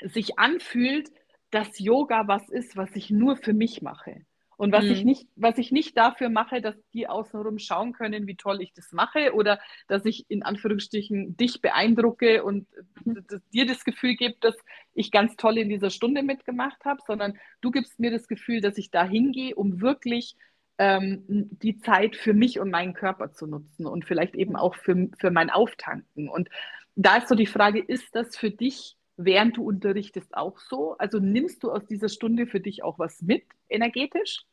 sich 0.00 0.38
anfühlt, 0.38 1.10
dass 1.50 1.78
Yoga 1.78 2.28
was 2.28 2.48
ist, 2.48 2.76
was 2.76 2.94
ich 2.94 3.10
nur 3.10 3.36
für 3.36 3.52
mich 3.52 3.82
mache. 3.82 4.24
Und 4.62 4.70
was, 4.70 4.84
mhm. 4.84 4.92
ich 4.92 5.04
nicht, 5.04 5.26
was 5.34 5.58
ich 5.58 5.72
nicht 5.72 5.98
dafür 5.98 6.28
mache, 6.28 6.60
dass 6.60 6.76
die 6.94 7.08
außenrum 7.08 7.58
schauen 7.58 7.92
können, 7.94 8.28
wie 8.28 8.36
toll 8.36 8.62
ich 8.62 8.72
das 8.72 8.92
mache 8.92 9.34
oder 9.34 9.58
dass 9.88 10.04
ich 10.04 10.30
in 10.30 10.44
Anführungsstrichen 10.44 11.36
dich 11.36 11.60
beeindrucke 11.60 12.44
und 12.44 12.68
mhm. 13.04 13.24
dir 13.52 13.66
das 13.66 13.84
Gefühl 13.84 14.14
gebe, 14.14 14.36
dass 14.40 14.54
ich 14.94 15.10
ganz 15.10 15.34
toll 15.34 15.58
in 15.58 15.68
dieser 15.68 15.90
Stunde 15.90 16.22
mitgemacht 16.22 16.84
habe, 16.84 17.00
sondern 17.04 17.36
du 17.60 17.72
gibst 17.72 17.98
mir 17.98 18.12
das 18.12 18.28
Gefühl, 18.28 18.60
dass 18.60 18.78
ich 18.78 18.92
da 18.92 19.04
hingehe, 19.04 19.52
um 19.56 19.80
wirklich 19.80 20.36
ähm, 20.78 21.24
die 21.26 21.80
Zeit 21.80 22.14
für 22.14 22.32
mich 22.32 22.60
und 22.60 22.70
meinen 22.70 22.94
Körper 22.94 23.32
zu 23.32 23.48
nutzen 23.48 23.84
und 23.84 24.04
vielleicht 24.04 24.36
eben 24.36 24.54
auch 24.54 24.76
für, 24.76 25.08
für 25.18 25.32
mein 25.32 25.50
Auftanken. 25.50 26.28
Und 26.28 26.48
da 26.94 27.16
ist 27.16 27.26
so 27.26 27.34
die 27.34 27.46
Frage, 27.46 27.80
ist 27.80 28.14
das 28.14 28.36
für 28.36 28.52
dich 28.52 28.96
während 29.16 29.56
du 29.56 29.64
unterrichtest 29.64 30.36
auch 30.36 30.58
so? 30.58 30.96
Also 30.98 31.18
nimmst 31.18 31.64
du 31.64 31.72
aus 31.72 31.84
dieser 31.84 32.08
Stunde 32.08 32.46
für 32.46 32.60
dich 32.60 32.84
auch 32.84 33.00
was 33.00 33.22
mit, 33.22 33.44
energetisch? 33.68 34.44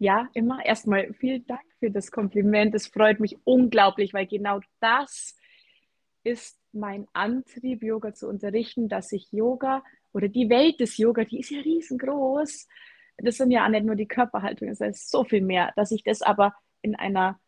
Ja, 0.00 0.30
immer. 0.32 0.64
Erstmal 0.64 1.12
vielen 1.12 1.46
Dank 1.46 1.60
für 1.78 1.90
das 1.90 2.10
Kompliment. 2.10 2.74
Es 2.74 2.86
freut 2.86 3.20
mich 3.20 3.36
unglaublich, 3.44 4.14
weil 4.14 4.26
genau 4.26 4.60
das 4.80 5.36
ist 6.24 6.58
mein 6.72 7.06
Antrieb, 7.12 7.82
Yoga 7.82 8.14
zu 8.14 8.26
unterrichten, 8.26 8.88
dass 8.88 9.12
ich 9.12 9.30
Yoga 9.30 9.84
oder 10.14 10.28
die 10.28 10.48
Welt 10.48 10.80
des 10.80 10.96
Yoga, 10.96 11.24
die 11.24 11.40
ist 11.40 11.50
ja 11.50 11.60
riesengroß. 11.60 12.66
Das 13.18 13.36
sind 13.36 13.50
ja 13.50 13.66
auch 13.66 13.68
nicht 13.68 13.84
nur 13.84 13.94
die 13.94 14.08
Körperhaltung, 14.08 14.70
es 14.70 14.80
ist 14.80 15.10
so 15.10 15.22
viel 15.22 15.42
mehr, 15.42 15.70
dass 15.76 15.92
ich 15.92 16.02
das 16.02 16.22
aber 16.22 16.54
in 16.80 16.96
einer 16.96 17.38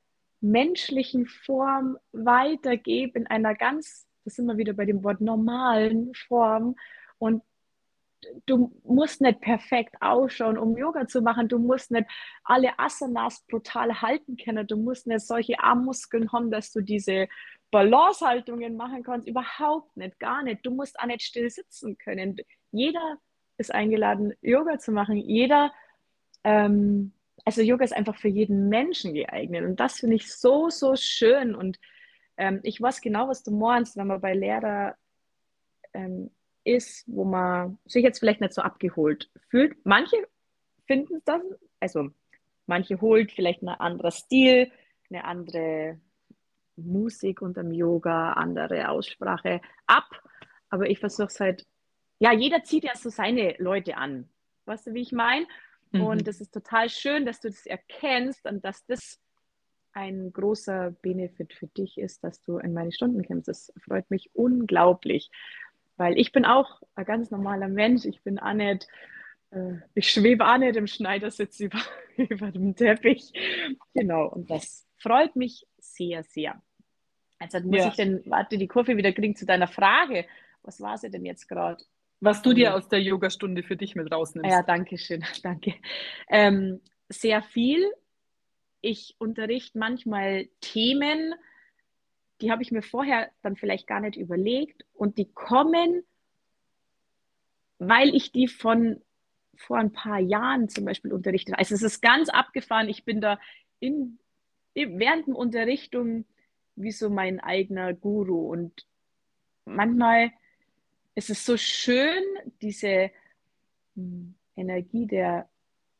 menschlichen 0.43 1.25
Form 1.25 1.97
weitergebe, 2.13 3.19
in 3.19 3.27
einer 3.29 3.55
ganz, 3.55 4.07
das 4.27 4.35
sind 4.35 4.45
wir 4.45 4.59
wieder 4.59 4.75
bei 4.75 4.85
dem 4.85 5.03
Wort 5.05 5.23
normalen 5.23 6.13
Form. 6.15 6.77
Und 7.17 7.43
du 8.47 8.73
musst 8.85 9.21
nicht 9.21 9.41
perfekt 9.41 9.97
ausschauen, 10.01 10.59
um 10.59 10.77
Yoga 10.77 11.07
zu 11.07 11.23
machen. 11.23 11.49
Du 11.49 11.59
musst 11.59 11.91
nicht 11.91 12.07
alle 12.45 12.79
Asanas 12.79 13.45
brutal 13.49 14.01
halten 14.01 14.37
können. 14.37 14.67
Du 14.67 14.77
musst 14.77 15.07
nicht 15.07 15.27
solche 15.27 15.59
Armmuskeln 15.61 16.33
haben, 16.33 16.51
dass 16.51 16.73
du 16.73 16.81
diese 16.81 17.29
Balancehaltungen 17.71 18.77
machen 18.77 19.03
kannst. 19.03 19.27
Überhaupt 19.27 19.97
nicht, 19.97 20.19
gar 20.19 20.43
nicht. 20.43 20.65
Du 20.65 20.71
musst 20.71 20.99
auch 21.01 21.07
nicht 21.07 21.23
still 21.23 21.51
sitzen 21.51 21.99
können. 21.99 22.37
Jeder 22.71 23.19
ist 23.59 23.73
eingeladen, 23.73 24.35
Yoga 24.41 24.79
zu 24.79 24.93
machen. 24.93 25.17
Jeder, 25.17 25.73
ähm, 26.45 27.13
also 27.45 27.63
Yoga 27.63 27.85
ist 27.85 27.95
einfach 27.95 28.17
für 28.17 28.29
jeden 28.29 28.69
Menschen 28.69 29.15
geeignet. 29.15 29.65
Und 29.65 29.81
das 29.81 30.01
finde 30.01 30.17
ich 30.17 30.33
so, 30.33 30.69
so 30.69 30.97
schön. 30.97 31.55
Und 31.55 31.79
ähm, 32.37 32.61
ich 32.63 32.81
weiß 32.81 33.01
genau, 33.01 33.29
was 33.29 33.43
du 33.43 33.51
meinst, 33.51 33.97
wenn 33.97 34.07
man 34.07 34.21
bei 34.21 34.35
Lehrer 34.35 34.97
ähm, 35.95 36.31
ist, 36.65 37.05
wo 37.07 37.25
man 37.25 37.79
sich 37.87 38.03
jetzt 38.03 38.19
vielleicht 38.19 38.41
nicht 38.41 38.55
so 38.55 38.63
abgeholt 38.63 39.31
fühlt. 39.49 39.77
Manche 39.85 40.17
finden 40.87 41.23
das, 41.25 41.43
also 41.81 42.11
manche 42.67 43.01
holt 43.01 43.33
vielleicht 43.33 43.63
ein 43.63 43.69
anderer 43.69 44.11
Stil, 44.11 44.71
eine 45.11 45.25
andere 45.25 46.01
Musik 46.77 47.43
unter 47.43 47.63
dem 47.63 47.73
Yoga, 47.73 48.33
andere 48.33 48.89
Aussprache 48.89 49.61
ab. 49.87 50.23
Aber 50.71 50.89
ich 50.89 50.99
versuche 50.99 51.29
es 51.29 51.41
halt, 51.41 51.67
ja, 52.19 52.33
jeder 52.33 52.65
zieht 52.65 52.85
ja 52.85 52.95
so 52.95 53.11
seine 53.11 53.57
Leute 53.59 53.97
an. 53.97 54.29
Weißt 54.65 54.87
du, 54.87 54.95
wie 54.95 55.03
ich 55.03 55.13
meine? 55.13 55.47
Mhm. 55.91 56.03
Und 56.03 56.29
das 56.29 56.41
ist 56.41 56.53
total 56.53 56.89
schön, 56.89 57.27
dass 57.27 57.41
du 57.41 57.49
das 57.49 57.67
erkennst 57.67 58.47
und 58.47 58.65
dass 58.65 58.85
das 58.87 59.21
ein 59.93 60.33
großer 60.33 60.93
Benefit 61.03 61.53
für 61.53 61.67
dich 61.67 61.99
ist, 61.99 62.25
dass 62.25 62.41
du 62.41 62.59
in 62.59 62.73
meine 62.73 62.93
Stunden 62.93 63.25
kommst. 63.25 63.49
Das 63.49 63.73
freut 63.85 64.11
mich 64.11 64.31
unglaublich, 64.35 65.31
weil 65.97 66.19
ich 66.19 66.33
bin 66.33 66.45
auch 66.45 66.83
ein 66.95 67.05
ganz 67.05 67.31
normaler 67.31 67.69
Mensch. 67.69 68.05
Ich 68.05 68.23
bin 68.23 68.39
auch 68.39 68.53
nicht, 68.53 68.89
äh, 69.51 69.75
ich 69.95 70.11
schwebe 70.11 70.47
auch 70.47 70.59
nicht 70.59 70.77
im 70.77 70.87
Schneidersitz 70.87 71.61
über, 71.61 71.81
über 72.17 72.51
dem 72.51 72.75
Teppich. 72.75 73.33
Genau, 73.95 74.27
und 74.27 74.51
das 74.51 74.87
freut 74.99 75.37
mich 75.37 75.67
sehr, 75.79 76.23
sehr. 76.25 76.63
Also 77.39 77.61
muss 77.61 77.79
ja. 77.79 77.89
ich 77.89 77.95
denn, 77.95 78.23
warte, 78.27 78.57
die 78.57 78.69
Kurve 78.69 78.97
wieder 78.97 79.13
kriegen 79.13 79.35
zu 79.35 79.47
deiner 79.47 79.67
Frage. 79.67 80.27
Was 80.63 80.81
war 80.81 80.97
sie 80.97 81.11
denn 81.11 81.25
jetzt 81.25 81.49
gerade? 81.49 81.83
Was 82.21 82.41
du 82.41 82.53
dir 82.53 82.77
aus 82.77 82.89
der 82.89 83.03
Yogastunde 83.03 83.65
für 83.65 83.77
dich 83.77 83.97
mit 83.97 84.13
rausnimmst. 84.13 84.49
Ja, 84.49 84.63
danke 84.63 84.97
schön, 84.97 85.25
danke. 85.43 85.75
Ähm, 86.29 86.81
sehr 87.09 87.43
viel. 87.43 87.85
Ich 88.81 89.17
unterrichte 89.19 89.79
manchmal 89.79 90.47
Themen, 90.61 91.35
die 92.43 92.51
habe 92.51 92.63
ich 92.63 92.73
mir 92.73 92.83
vorher 92.83 93.31
dann 93.43 93.57
vielleicht 93.57 93.87
gar 93.87 94.01
nicht 94.01 94.17
überlegt 94.17 94.85
und 94.95 95.17
die 95.17 95.31
kommen, 95.33 96.05
weil 97.79 98.15
ich 98.15 98.33
die 98.33 98.49
von 98.49 99.01
vor 99.55 99.79
ein 99.79 99.93
paar 99.93 100.19
Jahren 100.19 100.69
zum 100.69 100.85
Beispiel 100.85 101.13
unterrichtet. 101.13 101.55
Also 101.57 101.75
es 101.75 101.83
ist 101.83 102.01
ganz 102.01 102.29
abgefahren. 102.29 102.89
Ich 102.89 103.05
bin 103.05 103.21
da 103.21 103.39
in, 103.79 104.19
während 104.75 105.29
der 105.29 105.37
Unterrichtung 105.37 106.25
wie 106.75 106.91
so 106.91 107.11
mein 107.11 107.39
eigener 107.39 107.95
Guru. 107.95 108.51
Und 108.51 108.87
manchmal 109.65 110.33
ist 111.15 111.31
es 111.31 111.45
so 111.45 111.57
schön, 111.57 112.23
diese 112.61 113.11
Energie 114.57 115.07
der 115.07 115.49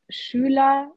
Schüler 0.09 0.93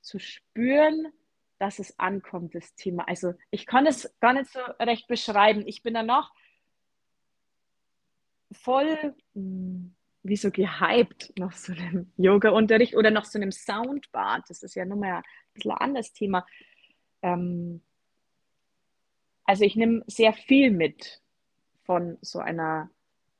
zu 0.00 0.18
spüren, 0.18 1.12
dass 1.58 1.78
es 1.78 1.98
ankommt, 1.98 2.54
das 2.54 2.74
Thema. 2.74 3.06
Also 3.08 3.34
ich 3.50 3.66
kann 3.66 3.86
es 3.86 4.14
gar 4.20 4.32
nicht 4.32 4.50
so 4.50 4.60
recht 4.80 5.08
beschreiben. 5.08 5.64
Ich 5.66 5.82
bin 5.82 5.94
da 5.94 6.02
noch 6.02 6.32
voll 8.52 9.14
hm, 9.34 9.94
wie 10.22 10.36
so 10.36 10.50
gehypt 10.50 11.32
nach 11.38 11.52
so 11.52 11.72
einem 11.72 12.12
Yoga-Unterricht 12.16 12.94
oder 12.94 13.10
nach 13.10 13.24
so 13.24 13.38
einem 13.38 13.52
Soundbad. 13.52 14.44
Das 14.48 14.62
ist 14.62 14.74
ja 14.74 14.84
nochmal 14.84 15.16
ein 15.16 15.22
bisschen 15.54 15.72
ein 15.72 15.78
anderes 15.78 16.12
Thema. 16.12 16.46
Ähm, 17.22 17.82
also 19.44 19.64
ich 19.64 19.76
nehme 19.76 20.04
sehr 20.06 20.32
viel 20.32 20.70
mit 20.70 21.22
von 21.84 22.18
so 22.20 22.38
einer 22.38 22.90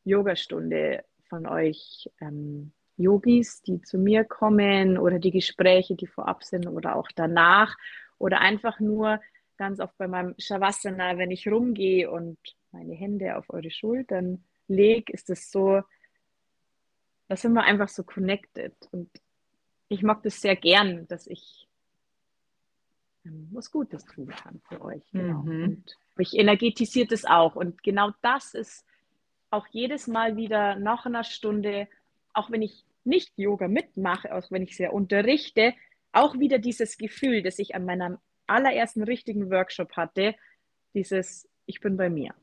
Yogastunde 0.05 1.05
von 1.29 1.47
euch 1.47 2.11
ähm, 2.21 2.73
Yogis, 2.97 3.63
die 3.63 3.81
zu 3.83 3.99
mir 3.99 4.25
kommen 4.25 4.99
oder 4.99 5.19
die 5.19 5.31
Gespräche, 5.31 5.95
die 5.95 6.07
vorab 6.07 6.43
sind 6.43 6.67
oder 6.67 6.97
auch 6.97 7.09
danach 7.15 7.77
oder 8.19 8.41
einfach 8.41 8.81
nur 8.81 9.21
ganz 9.57 9.81
oft 9.81 9.97
bei 9.99 10.09
meinem 10.09 10.35
Shavasana, 10.39 11.19
wenn 11.19 11.31
ich 11.31 11.49
rumgehe 11.49 12.11
und 12.11 12.39
meine 12.71 12.95
Hände 12.95 13.37
auf 13.37 13.51
eure 13.51 13.71
Schultern 13.71 14.45
lege, 14.69 15.13
ist 15.13 15.31
es 15.31 15.51
so, 15.51 15.83
da 17.29 17.37
sind 17.37 17.53
wir 17.53 17.63
einfach 17.63 17.89
so 17.89 18.05
connected 18.05 18.75
und 18.93 19.11
ich 19.89 20.03
mag 20.03 20.23
das 20.23 20.41
sehr 20.41 20.57
gern, 20.57 21.07
dass 21.09 21.27
ich 21.27 21.67
ähm, 23.25 23.49
was 23.53 23.71
Gutes 23.71 24.05
tun 24.05 24.29
kann 24.29 24.61
für 24.69 24.83
euch. 24.83 25.03
Genau. 25.13 25.43
Mhm. 25.43 25.63
Und 25.65 25.97
mich 26.17 26.35
energetisiert 26.35 27.13
es 27.13 27.25
auch. 27.25 27.57
Und 27.57 27.83
genau 27.83 28.11
das 28.23 28.55
ist 28.55 28.85
auch 29.51 29.67
jedes 29.69 30.07
Mal 30.07 30.37
wieder 30.37 30.77
nach 30.77 31.07
einer 31.07 31.25
Stunde, 31.25 31.89
auch 32.35 32.51
wenn 32.51 32.63
ich 32.63 32.85
nicht 33.05 33.33
Yoga 33.37 33.69
mitmache, 33.69 34.35
auch 34.35 34.51
wenn 34.51 34.63
ich 34.63 34.77
sehr 34.77 34.93
unterrichte, 34.93 35.75
auch 36.13 36.39
wieder 36.39 36.59
dieses 36.59 36.97
Gefühl, 36.97 37.43
das 37.43 37.59
ich 37.59 37.75
an 37.75 37.85
meinem 37.85 38.19
allerersten 38.47 39.03
richtigen 39.03 39.51
Workshop 39.51 39.93
hatte, 39.97 40.35
dieses 40.95 41.49
Ich 41.67 41.81
bin 41.81 41.97
bei 41.97 42.09
mir. 42.09 42.35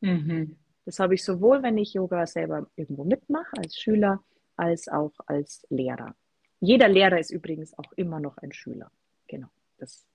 Mhm. 0.00 0.56
Das 0.84 0.98
habe 0.98 1.14
ich 1.14 1.24
sowohl, 1.24 1.62
wenn 1.62 1.78
ich 1.78 1.94
Yoga 1.94 2.26
selber 2.26 2.70
irgendwo 2.76 3.04
mitmache, 3.04 3.56
als 3.58 3.76
Schüler, 3.76 4.22
als 4.56 4.88
auch 4.88 5.12
als 5.26 5.66
Lehrer. 5.70 6.14
Jeder 6.60 6.88
Lehrer 6.88 7.18
ist 7.18 7.30
übrigens 7.30 7.76
auch 7.78 7.92
immer 7.92 8.20
noch 8.20 8.36
ein 8.38 8.52
Schüler. 8.52 8.90
Genau. 9.28 9.48
Das, 9.78 10.06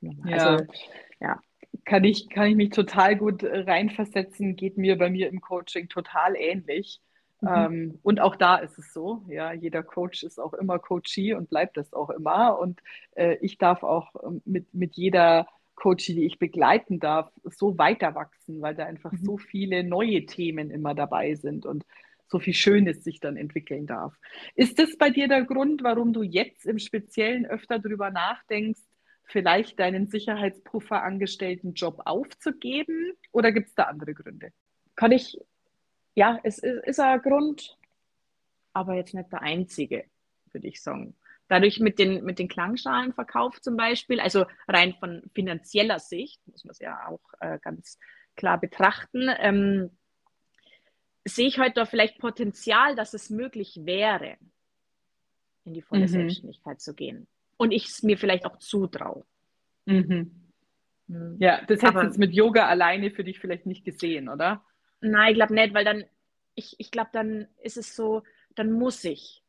ja. 0.00 0.12
Also, 0.24 0.66
ja. 1.20 1.40
Kann 1.84 2.04
ich, 2.04 2.30
kann 2.30 2.46
ich 2.46 2.56
mich 2.56 2.70
total 2.70 3.16
gut 3.16 3.42
reinversetzen, 3.42 4.56
geht 4.56 4.78
mir 4.78 4.96
bei 4.96 5.10
mir 5.10 5.28
im 5.28 5.40
Coaching 5.40 5.88
total 5.88 6.36
ähnlich. 6.36 7.00
Mhm. 7.40 7.48
Ähm, 7.48 7.98
und 8.02 8.20
auch 8.20 8.36
da 8.36 8.56
ist 8.56 8.78
es 8.78 8.92
so, 8.92 9.24
ja, 9.28 9.52
jeder 9.52 9.82
Coach 9.82 10.22
ist 10.22 10.38
auch 10.38 10.54
immer 10.54 10.78
Coachee 10.78 11.34
und 11.34 11.50
bleibt 11.50 11.76
das 11.76 11.92
auch 11.92 12.10
immer. 12.10 12.58
Und 12.58 12.80
äh, 13.16 13.36
ich 13.40 13.58
darf 13.58 13.82
auch 13.82 14.14
ähm, 14.24 14.42
mit, 14.44 14.72
mit 14.74 14.96
jeder 14.96 15.46
Coachie, 15.74 16.14
die 16.14 16.24
ich 16.24 16.38
begleiten 16.38 17.00
darf, 17.00 17.30
so 17.44 17.78
weiter 17.78 18.14
wachsen, 18.14 18.62
weil 18.62 18.74
da 18.74 18.86
einfach 18.86 19.12
mhm. 19.12 19.24
so 19.24 19.38
viele 19.38 19.84
neue 19.84 20.24
Themen 20.26 20.70
immer 20.70 20.94
dabei 20.94 21.34
sind 21.34 21.66
und 21.66 21.84
so 22.28 22.38
viel 22.38 22.54
Schönes 22.54 23.04
sich 23.04 23.20
dann 23.20 23.36
entwickeln 23.36 23.86
darf. 23.86 24.18
Ist 24.54 24.78
das 24.78 24.96
bei 24.96 25.10
dir 25.10 25.28
der 25.28 25.44
Grund, 25.44 25.82
warum 25.82 26.12
du 26.12 26.22
jetzt 26.22 26.66
im 26.66 26.78
Speziellen 26.78 27.46
öfter 27.46 27.78
darüber 27.78 28.10
nachdenkst, 28.10 28.80
vielleicht 29.24 29.78
deinen 29.78 30.06
Sicherheitspuffer-angestellten 30.06 31.74
Job 31.74 32.02
aufzugeben? 32.04 33.12
Oder 33.32 33.52
gibt 33.52 33.68
es 33.68 33.74
da 33.74 33.84
andere 33.84 34.14
Gründe? 34.14 34.52
Kann 34.96 35.12
ich, 35.12 35.38
ja, 36.14 36.38
es 36.42 36.58
ist, 36.58 36.84
ist 36.84 37.00
ein 37.00 37.20
Grund, 37.20 37.76
aber 38.72 38.94
jetzt 38.94 39.14
nicht 39.14 39.32
der 39.32 39.42
einzige, 39.42 40.04
würde 40.52 40.68
ich 40.68 40.82
sagen. 40.82 41.14
Dadurch 41.48 41.78
mit 41.78 41.98
den, 41.98 42.24
mit 42.24 42.38
den 42.38 42.48
Klangschalenverkauf 42.48 43.60
zum 43.60 43.76
Beispiel, 43.76 44.18
also 44.20 44.46
rein 44.66 44.94
von 44.94 45.22
finanzieller 45.34 45.98
Sicht, 45.98 46.40
muss 46.48 46.64
man 46.64 46.72
es 46.72 46.78
ja 46.78 47.06
auch 47.08 47.20
äh, 47.40 47.58
ganz 47.60 47.98
klar 48.34 48.58
betrachten, 48.58 49.28
ähm, 49.38 49.90
sehe 51.24 51.46
ich 51.46 51.58
heute 51.58 51.74
da 51.74 51.86
vielleicht 51.86 52.18
Potenzial, 52.18 52.94
dass 52.96 53.14
es 53.14 53.30
möglich 53.30 53.80
wäre, 53.82 54.36
in 55.64 55.74
die 55.74 55.82
volle 55.82 56.02
mhm. 56.02 56.08
Selbstständigkeit 56.08 56.80
zu 56.80 56.94
gehen 56.94 57.26
und 57.56 57.72
ich 57.72 57.86
es 57.86 58.02
mir 58.02 58.18
vielleicht 58.18 58.46
auch 58.46 58.58
zutraue. 58.58 59.24
Mhm. 59.86 60.50
Mhm. 61.06 61.36
Ja, 61.38 61.60
das 61.66 61.82
hättest 61.82 61.96
du 61.96 62.06
jetzt 62.06 62.18
mit 62.18 62.32
Yoga 62.32 62.66
alleine 62.66 63.10
für 63.10 63.24
dich 63.24 63.38
vielleicht 63.38 63.66
nicht 63.66 63.84
gesehen, 63.84 64.28
oder? 64.28 64.64
Nein, 65.04 65.30
ich 65.30 65.36
glaube 65.36 65.54
nicht, 65.54 65.74
weil 65.74 65.84
dann, 65.84 66.04
ich, 66.54 66.76
ich 66.78 66.90
glaube, 66.90 67.10
dann 67.12 67.46
ist 67.62 67.76
es 67.76 67.94
so, 67.94 68.22
dann 68.54 68.72
muss 68.72 69.04
ich. 69.04 69.42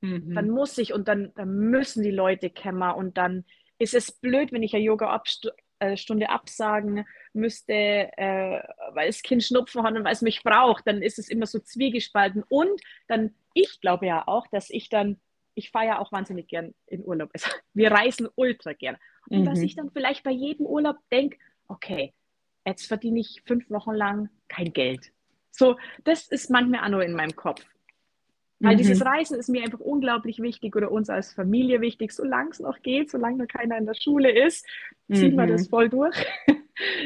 Mhm. 0.00 0.34
Dann 0.34 0.50
muss 0.50 0.78
ich 0.78 0.92
und 0.92 1.08
dann, 1.08 1.32
dann 1.34 1.48
müssen 1.70 2.02
die 2.02 2.10
Leute 2.10 2.50
kämmer 2.50 2.96
und 2.96 3.16
dann 3.16 3.44
ist 3.78 3.94
es 3.94 4.12
blöd, 4.12 4.52
wenn 4.52 4.62
ich 4.62 4.74
eine 4.74 4.84
Yoga-Stunde 4.84 6.24
äh, 6.24 6.28
absagen 6.28 7.04
müsste, 7.32 7.72
äh, 7.72 8.62
weil 8.92 9.06
das 9.06 9.22
Kind 9.22 9.42
Schnupfen 9.42 9.82
hat 9.82 9.94
und 9.94 10.04
weil 10.04 10.12
es 10.12 10.22
mich 10.22 10.42
braucht. 10.42 10.86
Dann 10.86 11.02
ist 11.02 11.18
es 11.18 11.28
immer 11.28 11.46
so 11.46 11.58
zwiegespalten. 11.58 12.44
Und 12.48 12.80
dann, 13.06 13.34
ich 13.54 13.80
glaube 13.80 14.06
ja 14.06 14.26
auch, 14.26 14.46
dass 14.48 14.70
ich 14.70 14.88
dann 14.88 15.18
ich 15.58 15.70
fahre 15.70 15.86
ja 15.86 15.98
auch 15.98 16.12
wahnsinnig 16.12 16.46
gern 16.46 16.72
in 16.86 17.04
Urlaub. 17.04 17.30
Also, 17.32 17.50
wir 17.74 17.90
reisen 17.90 18.28
ultra 18.36 18.74
gern. 18.74 18.96
Und 19.28 19.40
mhm. 19.40 19.44
dass 19.44 19.58
ich 19.60 19.74
dann 19.74 19.90
vielleicht 19.90 20.22
bei 20.22 20.30
jedem 20.30 20.64
Urlaub 20.66 20.96
denke, 21.10 21.36
okay, 21.66 22.14
jetzt 22.68 22.86
verdiene 22.86 23.20
ich 23.20 23.42
fünf 23.46 23.68
Wochen 23.70 23.92
lang 23.92 24.30
kein 24.48 24.72
Geld. 24.72 25.12
So, 25.50 25.76
das 26.04 26.28
ist 26.28 26.50
manchmal 26.50 26.84
auch 26.84 26.90
nur 26.90 27.04
in 27.04 27.14
meinem 27.14 27.34
Kopf. 27.34 27.64
Weil 28.60 28.74
mhm. 28.74 28.78
dieses 28.78 29.04
Reisen 29.04 29.38
ist 29.38 29.48
mir 29.48 29.62
einfach 29.62 29.80
unglaublich 29.80 30.40
wichtig 30.40 30.74
oder 30.74 30.90
uns 30.90 31.10
als 31.10 31.32
Familie 31.32 31.80
wichtig, 31.80 32.12
solange 32.12 32.50
es 32.50 32.60
noch 32.60 32.82
geht, 32.82 33.10
solange 33.10 33.38
noch 33.38 33.48
keiner 33.48 33.76
in 33.76 33.86
der 33.86 33.94
Schule 33.94 34.30
ist, 34.30 34.66
ziehen 35.12 35.34
mhm. 35.34 35.38
wir 35.38 35.46
das 35.46 35.68
voll 35.68 35.88
durch. 35.88 36.16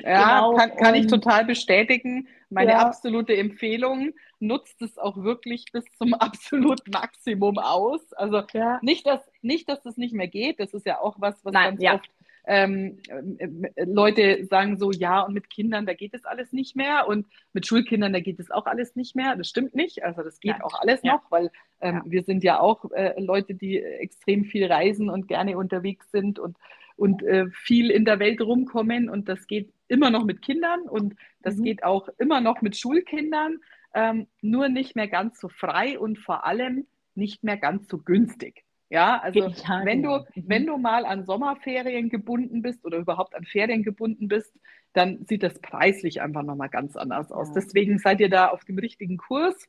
Ja, 0.02 0.40
genau. 0.40 0.56
kann, 0.56 0.76
kann 0.76 0.94
ich 0.94 1.06
total 1.06 1.46
bestätigen. 1.46 2.28
Meine 2.50 2.72
ja. 2.72 2.78
absolute 2.80 3.34
Empfehlung, 3.34 4.12
nutzt 4.38 4.82
es 4.82 4.98
auch 4.98 5.16
wirklich 5.16 5.64
bis 5.72 5.84
zum 5.96 6.12
absoluten 6.14 6.90
Maximum 6.90 7.58
aus. 7.58 8.12
Also 8.12 8.42
ja. 8.52 8.78
nicht, 8.82 9.06
dass, 9.06 9.20
nicht, 9.40 9.68
dass 9.68 9.82
das 9.82 9.96
nicht 9.96 10.12
mehr 10.12 10.28
geht, 10.28 10.60
das 10.60 10.74
ist 10.74 10.84
ja 10.84 11.00
auch 11.00 11.16
was, 11.20 11.42
was 11.44 11.54
Nein, 11.54 11.70
ganz 11.70 11.82
ja. 11.82 11.94
oft 11.94 12.10
ähm, 12.44 12.98
äh, 13.38 13.84
Leute 13.84 14.44
sagen 14.46 14.76
so, 14.76 14.90
ja, 14.90 15.20
und 15.20 15.34
mit 15.34 15.48
Kindern, 15.50 15.86
da 15.86 15.94
geht 15.94 16.14
es 16.14 16.24
alles 16.24 16.52
nicht 16.52 16.76
mehr 16.76 17.06
und 17.06 17.26
mit 17.52 17.66
Schulkindern, 17.66 18.12
da 18.12 18.20
geht 18.20 18.40
es 18.40 18.50
auch 18.50 18.66
alles 18.66 18.96
nicht 18.96 19.14
mehr. 19.14 19.36
Das 19.36 19.48
stimmt 19.48 19.74
nicht, 19.74 20.04
also 20.04 20.22
das 20.22 20.40
geht 20.40 20.58
ja. 20.58 20.64
auch 20.64 20.80
alles 20.80 21.00
ja. 21.02 21.14
noch, 21.14 21.30
weil 21.30 21.50
ähm, 21.80 21.96
ja. 21.96 22.02
wir 22.04 22.22
sind 22.24 22.42
ja 22.42 22.60
auch 22.60 22.90
äh, 22.92 23.20
Leute, 23.20 23.54
die 23.54 23.78
extrem 23.78 24.44
viel 24.44 24.66
reisen 24.66 25.08
und 25.08 25.28
gerne 25.28 25.56
unterwegs 25.56 26.10
sind 26.10 26.38
und, 26.38 26.56
und 26.96 27.22
äh, 27.22 27.46
viel 27.50 27.90
in 27.90 28.04
der 28.04 28.18
Welt 28.18 28.40
rumkommen 28.40 29.08
und 29.08 29.28
das 29.28 29.46
geht 29.46 29.72
immer 29.88 30.10
noch 30.10 30.24
mit 30.24 30.42
Kindern 30.42 30.82
und 30.82 31.14
das 31.42 31.56
mhm. 31.56 31.64
geht 31.64 31.84
auch 31.84 32.08
immer 32.18 32.40
noch 32.40 32.62
mit 32.62 32.76
Schulkindern. 32.76 33.60
ähm, 33.94 34.26
nur 34.40 34.68
nicht 34.68 34.96
mehr 34.96 35.08
ganz 35.08 35.38
so 35.38 35.48
frei 35.48 35.98
und 35.98 36.18
vor 36.18 36.46
allem 36.46 36.86
nicht 37.14 37.44
mehr 37.44 37.56
ganz 37.56 37.88
so 37.88 37.98
günstig. 37.98 38.64
Ja, 38.92 39.20
also 39.20 39.48
ja, 39.48 39.80
wenn 39.86 40.02
du, 40.02 40.18
mhm. 40.18 40.44
wenn 40.48 40.66
du 40.66 40.76
mal 40.76 41.06
an 41.06 41.24
Sommerferien 41.24 42.10
gebunden 42.10 42.60
bist 42.60 42.84
oder 42.84 42.98
überhaupt 42.98 43.34
an 43.34 43.44
Ferien 43.44 43.82
gebunden 43.82 44.28
bist, 44.28 44.54
dann 44.92 45.24
sieht 45.24 45.42
das 45.42 45.58
preislich 45.60 46.20
einfach 46.20 46.42
nochmal 46.42 46.68
ganz 46.68 46.94
anders 46.94 47.32
aus. 47.32 47.48
Ja. 47.48 47.54
Deswegen 47.54 47.98
seid 47.98 48.20
ihr 48.20 48.28
da 48.28 48.48
auf 48.48 48.64
dem 48.64 48.78
richtigen 48.78 49.16
Kurs, 49.16 49.66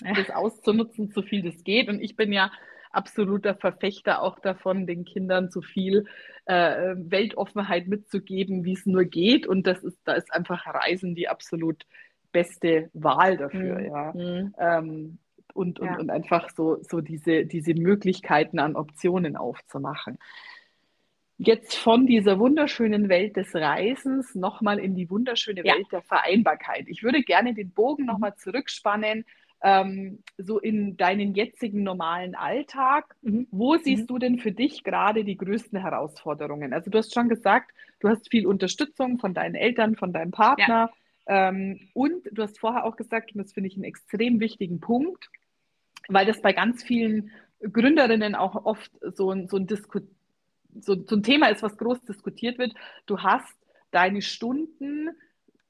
das 0.00 0.30
auszunutzen, 0.30 1.12
so 1.14 1.22
viel 1.22 1.42
das 1.42 1.62
geht. 1.62 1.88
Und 1.88 2.00
ich 2.00 2.16
bin 2.16 2.32
ja 2.32 2.50
absoluter 2.90 3.54
Verfechter 3.54 4.20
auch 4.20 4.40
davon, 4.40 4.88
den 4.88 5.04
Kindern 5.04 5.48
so 5.48 5.62
viel 5.62 6.06
äh, 6.46 6.96
Weltoffenheit 6.96 7.86
mitzugeben, 7.86 8.64
wie 8.64 8.72
es 8.72 8.84
nur 8.84 9.04
geht. 9.04 9.46
Und 9.46 9.68
das 9.68 9.84
ist, 9.84 10.00
da 10.04 10.14
ist 10.14 10.32
einfach 10.32 10.66
Reisen 10.66 11.14
die 11.14 11.28
absolut 11.28 11.86
beste 12.32 12.90
Wahl 12.94 13.36
dafür, 13.36 13.78
mhm. 13.78 13.86
ja. 13.86 14.12
Mhm. 14.12 14.54
Ähm, 14.58 15.18
und, 15.56 15.80
und, 15.80 15.86
ja. 15.86 15.98
und 15.98 16.10
einfach 16.10 16.50
so, 16.50 16.78
so 16.82 17.00
diese, 17.00 17.46
diese 17.46 17.74
Möglichkeiten 17.74 18.58
an 18.58 18.76
Optionen 18.76 19.36
aufzumachen. 19.36 20.18
Jetzt 21.38 21.76
von 21.76 22.06
dieser 22.06 22.38
wunderschönen 22.38 23.08
Welt 23.08 23.36
des 23.36 23.54
Reisens 23.54 24.34
nochmal 24.34 24.78
in 24.78 24.94
die 24.94 25.10
wunderschöne 25.10 25.62
ja. 25.64 25.74
Welt 25.74 25.86
der 25.92 26.02
Vereinbarkeit. 26.02 26.86
Ich 26.88 27.02
würde 27.02 27.22
gerne 27.22 27.52
den 27.52 27.70
Bogen 27.70 28.02
mhm. 28.04 28.08
nochmal 28.08 28.34
zurückspannen 28.36 29.24
ähm, 29.62 30.22
so 30.38 30.58
in 30.58 30.96
deinen 30.96 31.34
jetzigen 31.34 31.82
normalen 31.82 32.34
Alltag. 32.34 33.16
Mhm. 33.22 33.48
Wo 33.50 33.76
siehst 33.76 34.02
mhm. 34.02 34.06
du 34.06 34.18
denn 34.18 34.38
für 34.38 34.52
dich 34.52 34.84
gerade 34.84 35.24
die 35.24 35.36
größten 35.36 35.80
Herausforderungen? 35.80 36.72
Also 36.72 36.90
du 36.90 36.98
hast 36.98 37.14
schon 37.14 37.28
gesagt, 37.28 37.72
du 38.00 38.08
hast 38.08 38.30
viel 38.30 38.46
Unterstützung 38.46 39.18
von 39.18 39.34
deinen 39.34 39.54
Eltern, 39.54 39.96
von 39.96 40.12
deinem 40.12 40.30
Partner. 40.30 40.90
Ja. 41.26 41.48
Ähm, 41.48 41.80
und 41.94 42.22
du 42.30 42.42
hast 42.42 42.58
vorher 42.58 42.84
auch 42.84 42.96
gesagt, 42.96 43.34
und 43.34 43.42
das 43.42 43.52
finde 43.52 43.68
ich 43.68 43.74
einen 43.74 43.84
extrem 43.84 44.40
wichtigen 44.40 44.80
Punkt, 44.80 45.30
weil 46.08 46.26
das 46.26 46.40
bei 46.40 46.52
ganz 46.52 46.82
vielen 46.82 47.30
Gründerinnen 47.60 48.34
auch 48.34 48.64
oft 48.64 48.90
so 49.14 49.30
ein, 49.30 49.48
so 49.48 49.56
ein, 49.56 49.66
Disku 49.66 50.00
so, 50.78 50.96
so 51.06 51.16
ein 51.16 51.22
Thema 51.22 51.48
ist, 51.48 51.62
was 51.62 51.76
groß 51.76 52.02
diskutiert 52.02 52.58
wird. 52.58 52.74
Du 53.06 53.20
hast 53.20 53.54
deine 53.90 54.22
Stunden 54.22 55.10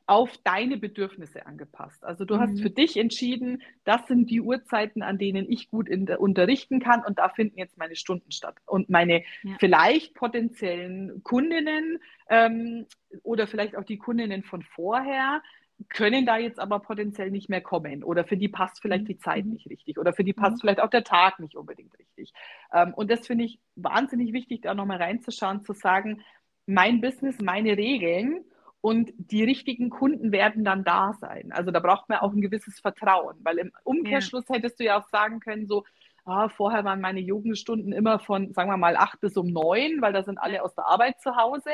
auf 0.06 0.30
deine 0.44 0.76
Bedürfnisse 0.76 1.46
angepasst. 1.46 2.04
Also 2.04 2.24
du 2.24 2.36
mhm. 2.36 2.40
hast 2.40 2.60
für 2.60 2.70
dich 2.70 2.96
entschieden, 2.96 3.62
das 3.84 4.06
sind 4.06 4.30
die 4.30 4.40
Uhrzeiten, 4.40 5.02
an 5.02 5.18
denen 5.18 5.50
ich 5.50 5.68
gut 5.68 5.88
der, 5.90 6.20
unterrichten 6.20 6.78
kann 6.78 7.04
und 7.04 7.18
da 7.18 7.28
finden 7.28 7.58
jetzt 7.58 7.76
meine 7.76 7.96
Stunden 7.96 8.30
statt. 8.30 8.56
Und 8.66 8.88
meine 8.88 9.24
ja. 9.42 9.56
vielleicht 9.58 10.14
potenziellen 10.14 11.22
Kundinnen 11.24 11.98
ähm, 12.28 12.86
oder 13.24 13.48
vielleicht 13.48 13.76
auch 13.76 13.84
die 13.84 13.98
Kundinnen 13.98 14.44
von 14.44 14.62
vorher 14.62 15.42
können 15.88 16.24
da 16.24 16.38
jetzt 16.38 16.58
aber 16.58 16.80
potenziell 16.80 17.30
nicht 17.30 17.48
mehr 17.48 17.60
kommen 17.60 18.02
oder 18.02 18.24
für 18.24 18.36
die 18.36 18.48
passt 18.48 18.80
vielleicht 18.80 19.08
die 19.08 19.18
Zeit 19.18 19.44
mhm. 19.44 19.52
nicht 19.52 19.68
richtig 19.68 19.98
oder 19.98 20.12
für 20.12 20.24
die 20.24 20.32
passt 20.32 20.56
mhm. 20.56 20.60
vielleicht 20.60 20.80
auch 20.80 20.90
der 20.90 21.04
Tag 21.04 21.38
nicht 21.38 21.56
unbedingt 21.56 21.96
richtig. 21.98 22.32
Ähm, 22.72 22.94
und 22.94 23.10
das 23.10 23.26
finde 23.26 23.44
ich 23.44 23.60
wahnsinnig 23.74 24.32
wichtig, 24.32 24.62
da 24.62 24.74
nochmal 24.74 25.02
reinzuschauen, 25.02 25.64
zu 25.64 25.72
sagen, 25.74 26.22
mein 26.66 27.00
Business, 27.00 27.40
meine 27.40 27.76
Regeln 27.76 28.44
und 28.80 29.12
die 29.16 29.44
richtigen 29.44 29.90
Kunden 29.90 30.32
werden 30.32 30.64
dann 30.64 30.84
da 30.84 31.12
sein. 31.20 31.52
Also 31.52 31.70
da 31.70 31.80
braucht 31.80 32.08
man 32.08 32.18
auch 32.18 32.32
ein 32.32 32.40
gewisses 32.40 32.80
Vertrauen, 32.80 33.36
weil 33.42 33.58
im 33.58 33.72
Umkehrschluss 33.84 34.44
ja. 34.48 34.56
hättest 34.56 34.80
du 34.80 34.84
ja 34.84 34.98
auch 34.98 35.08
sagen 35.08 35.40
können, 35.40 35.66
so, 35.66 35.84
ah, 36.24 36.48
vorher 36.48 36.84
waren 36.84 37.00
meine 37.00 37.20
Jugendstunden 37.20 37.92
immer 37.92 38.18
von, 38.18 38.52
sagen 38.52 38.70
wir 38.70 38.76
mal, 38.76 38.96
acht 38.96 39.20
bis 39.20 39.36
um 39.36 39.46
neun, 39.46 40.00
weil 40.00 40.12
da 40.12 40.22
sind 40.22 40.38
alle 40.38 40.62
aus 40.62 40.74
der 40.74 40.86
Arbeit 40.86 41.20
zu 41.20 41.36
Hause. 41.36 41.70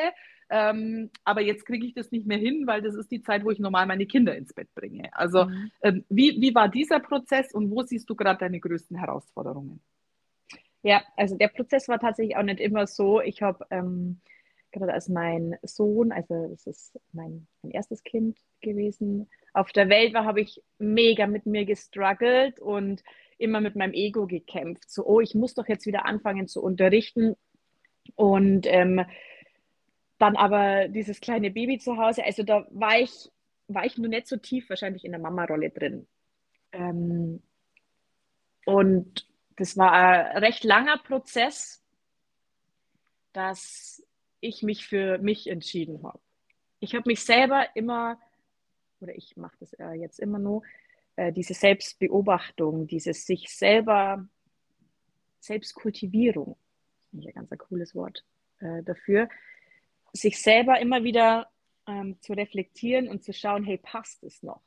Ähm, 0.55 1.09
aber 1.25 1.41
jetzt 1.41 1.65
kriege 1.65 1.87
ich 1.87 1.95
das 1.95 2.13
nicht 2.13 2.27
mehr 2.27 2.37
hin, 2.37 2.67
weil 2.67 2.83
das 2.83 2.95
ist 2.95 3.11
die 3.11 3.23
Zeit, 3.23 3.43
wo 3.43 3.51
ich 3.51 3.59
normal 3.59 3.87
meine 3.87 4.05
Kinder 4.05 4.37
ins 4.37 4.53
Bett 4.53 4.69
bringe. 4.75 5.09
Also 5.17 5.47
mhm. 5.47 5.71
ähm, 5.83 6.05
wie, 6.11 6.43
wie 6.43 6.55
war 6.55 6.69
dieser 6.69 7.01
Prozess 7.01 7.55
und 7.55 7.71
wo 7.71 7.83
siehst 7.83 8.11
du 8.11 8.15
gerade 8.15 8.39
deine 8.39 8.61
größten 8.61 8.99
Herausforderungen? 8.99 9.81
Ja, 10.83 11.03
also 11.17 11.39
der 11.39 11.49
Prozess 11.49 11.89
war 11.89 11.99
tatsächlich 11.99 12.37
auch 12.37 12.43
nicht 12.43 12.61
immer 12.61 12.87
so. 12.87 13.23
Ich 13.23 13.41
habe 13.41 13.65
ähm, 13.71 14.21
gerade 14.73 14.93
als 14.93 15.09
mein 15.09 15.57
Sohn, 15.63 16.13
also 16.13 16.49
das 16.51 16.67
ist 16.67 17.01
mein, 17.15 17.47
mein 17.63 17.73
erstes 17.73 18.03
Kind 18.03 18.39
gewesen, 18.61 19.31
auf 19.55 19.73
der 19.73 19.89
Welt 19.89 20.13
war, 20.13 20.27
habe 20.27 20.43
ich 20.43 20.63
mega 20.79 21.27
mit 21.27 21.47
mir 21.47 21.65
gestruggelt 21.65 22.61
und 22.61 23.03
immer 23.39 23.63
mit 23.63 23.75
meinem 23.75 23.95
Ego 23.95 24.27
gekämpft. 24.27 24.91
So, 24.91 25.07
oh, 25.07 25.21
ich 25.21 25.35
muss 25.35 25.55
doch 25.55 25.67
jetzt 25.67 25.87
wieder 25.87 26.05
anfangen 26.05 26.47
zu 26.47 26.63
unterrichten. 26.63 27.37
Und 28.17 28.67
ähm, 28.67 29.03
dann 30.23 30.37
aber 30.37 30.87
dieses 30.87 31.21
kleine 31.21 31.51
Baby 31.51 31.79
zu 31.79 31.97
Hause, 31.97 32.25
also 32.25 32.45
da 32.45 32.65
war 32.71 32.97
ich, 32.97 33.29
war 33.67 33.85
ich 33.85 33.99
nur 33.99 34.09
nicht 34.09 34.29
so 34.29 34.37
tief 34.37 34.69
wahrscheinlich 34.71 35.05
in 35.05 35.11
der 35.11 35.21
Mama-Rolle 35.21 35.71
drin. 35.71 36.07
Ähm, 36.71 37.43
und 38.65 39.29
das 39.57 39.77
war 39.77 39.91
ein 39.91 40.39
recht 40.39 40.63
langer 40.63 40.99
Prozess, 40.99 41.83
dass 43.33 44.07
ich 44.41 44.63
mich 44.63 44.87
für 44.87 45.19
mich 45.19 45.49
entschieden 45.49 46.01
habe. 46.05 46.21
Ich 46.79 46.95
habe 46.95 47.09
mich 47.09 47.25
selber 47.25 47.67
immer, 47.75 48.21
oder 49.01 49.17
ich 49.17 49.37
mache 49.37 49.57
das 49.59 49.73
äh, 49.75 49.95
jetzt 49.95 50.21
immer 50.21 50.39
nur, 50.39 50.63
äh, 51.17 51.33
diese 51.33 51.55
Selbstbeobachtung, 51.55 52.87
dieses 52.87 53.27
sich 53.27 53.49
selber, 53.49 54.25
Selbstkultivierung, 55.41 56.57
das 57.11 57.25
ist 57.25 57.37
ein 57.37 57.49
ganz 57.49 57.59
cooles 57.59 57.97
Wort 57.97 58.25
äh, 58.61 58.85
dafür, 58.85 59.29
sich 60.13 60.41
selber 60.41 60.81
immer 60.81 61.05
wieder 61.05 61.49
ähm, 61.87 62.21
zu 62.21 62.33
reflektieren 62.33 63.09
und 63.09 63.25
zu 63.25 63.33
schauen, 63.33 63.65
hey, 63.65 63.79
passt 63.79 64.23
es 64.25 64.43
noch? 64.43 64.63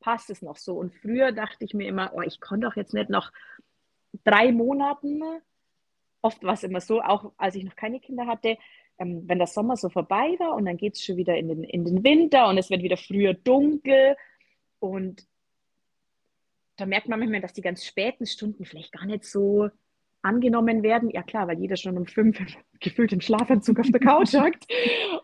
Passt 0.00 0.30
es 0.30 0.42
noch 0.42 0.56
so? 0.56 0.74
Und 0.74 0.94
früher 0.94 1.32
dachte 1.32 1.64
ich 1.64 1.74
mir 1.74 1.88
immer, 1.88 2.12
oh, 2.14 2.22
ich 2.22 2.40
konnte 2.40 2.66
doch 2.66 2.76
jetzt 2.76 2.94
nicht 2.94 3.10
noch 3.10 3.32
drei 4.24 4.52
Monaten, 4.52 5.22
oft 6.22 6.42
war 6.42 6.54
es 6.54 6.64
immer 6.64 6.80
so, 6.80 7.00
auch 7.02 7.32
als 7.36 7.54
ich 7.54 7.64
noch 7.64 7.76
keine 7.76 8.00
Kinder 8.00 8.26
hatte, 8.26 8.58
ähm, 8.98 9.22
wenn 9.26 9.38
der 9.38 9.46
Sommer 9.46 9.76
so 9.76 9.88
vorbei 9.88 10.36
war 10.38 10.54
und 10.54 10.64
dann 10.66 10.76
geht 10.76 10.94
es 10.94 11.04
schon 11.04 11.16
wieder 11.16 11.36
in 11.36 11.48
den, 11.48 11.64
in 11.64 11.84
den 11.84 12.04
Winter 12.04 12.48
und 12.48 12.58
es 12.58 12.70
wird 12.70 12.82
wieder 12.82 12.96
früher 12.96 13.34
dunkel 13.34 14.16
und 14.78 15.26
da 16.76 16.84
merkt 16.84 17.08
man 17.08 17.18
manchmal, 17.18 17.40
dass 17.40 17.54
die 17.54 17.62
ganz 17.62 17.84
späten 17.84 18.26
Stunden 18.26 18.64
vielleicht 18.64 18.92
gar 18.92 19.06
nicht 19.06 19.24
so 19.24 19.70
angenommen 20.26 20.82
werden. 20.82 21.10
Ja 21.10 21.22
klar, 21.22 21.48
weil 21.48 21.58
jeder 21.58 21.76
schon 21.76 21.96
um 21.96 22.06
fünf 22.06 22.38
gefühlt 22.80 23.12
im 23.12 23.20
Schlafanzug 23.20 23.80
auf 23.80 23.90
der 23.90 24.00
Couch 24.00 24.34
hockt. 24.34 24.66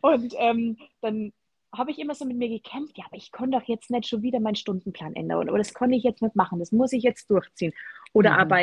Und 0.00 0.34
ähm, 0.38 0.78
dann 1.00 1.32
habe 1.74 1.90
ich 1.90 1.98
immer 1.98 2.14
so 2.14 2.24
mit 2.24 2.36
mir 2.36 2.48
gekämpft, 2.48 2.98
ja, 2.98 3.04
aber 3.06 3.16
ich 3.16 3.32
konnte 3.32 3.58
doch 3.58 3.66
jetzt 3.66 3.90
nicht 3.90 4.06
schon 4.06 4.22
wieder 4.22 4.40
meinen 4.40 4.56
Stundenplan 4.56 5.14
ändern 5.14 5.48
oder 5.48 5.56
das 5.58 5.72
konnte 5.72 5.96
ich 5.96 6.02
jetzt 6.02 6.20
nicht 6.20 6.36
machen, 6.36 6.58
das 6.58 6.70
muss 6.70 6.92
ich 6.92 7.02
jetzt 7.02 7.30
durchziehen. 7.30 7.72
Oder 8.12 8.32
mhm. 8.32 8.38
aber, 8.38 8.62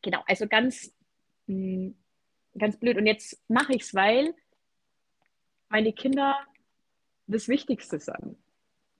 genau, 0.00 0.22
also 0.26 0.46
ganz 0.46 0.94
mh, 1.46 1.54
hm, 1.54 1.94
ganz 2.58 2.76
blöd. 2.76 2.96
Und 2.96 3.06
jetzt 3.06 3.40
mache 3.48 3.74
ich 3.74 3.82
es, 3.82 3.94
weil 3.94 4.34
meine 5.68 5.92
Kinder 5.92 6.36
das 7.26 7.48
Wichtigste 7.48 7.98
sind. 7.98 8.36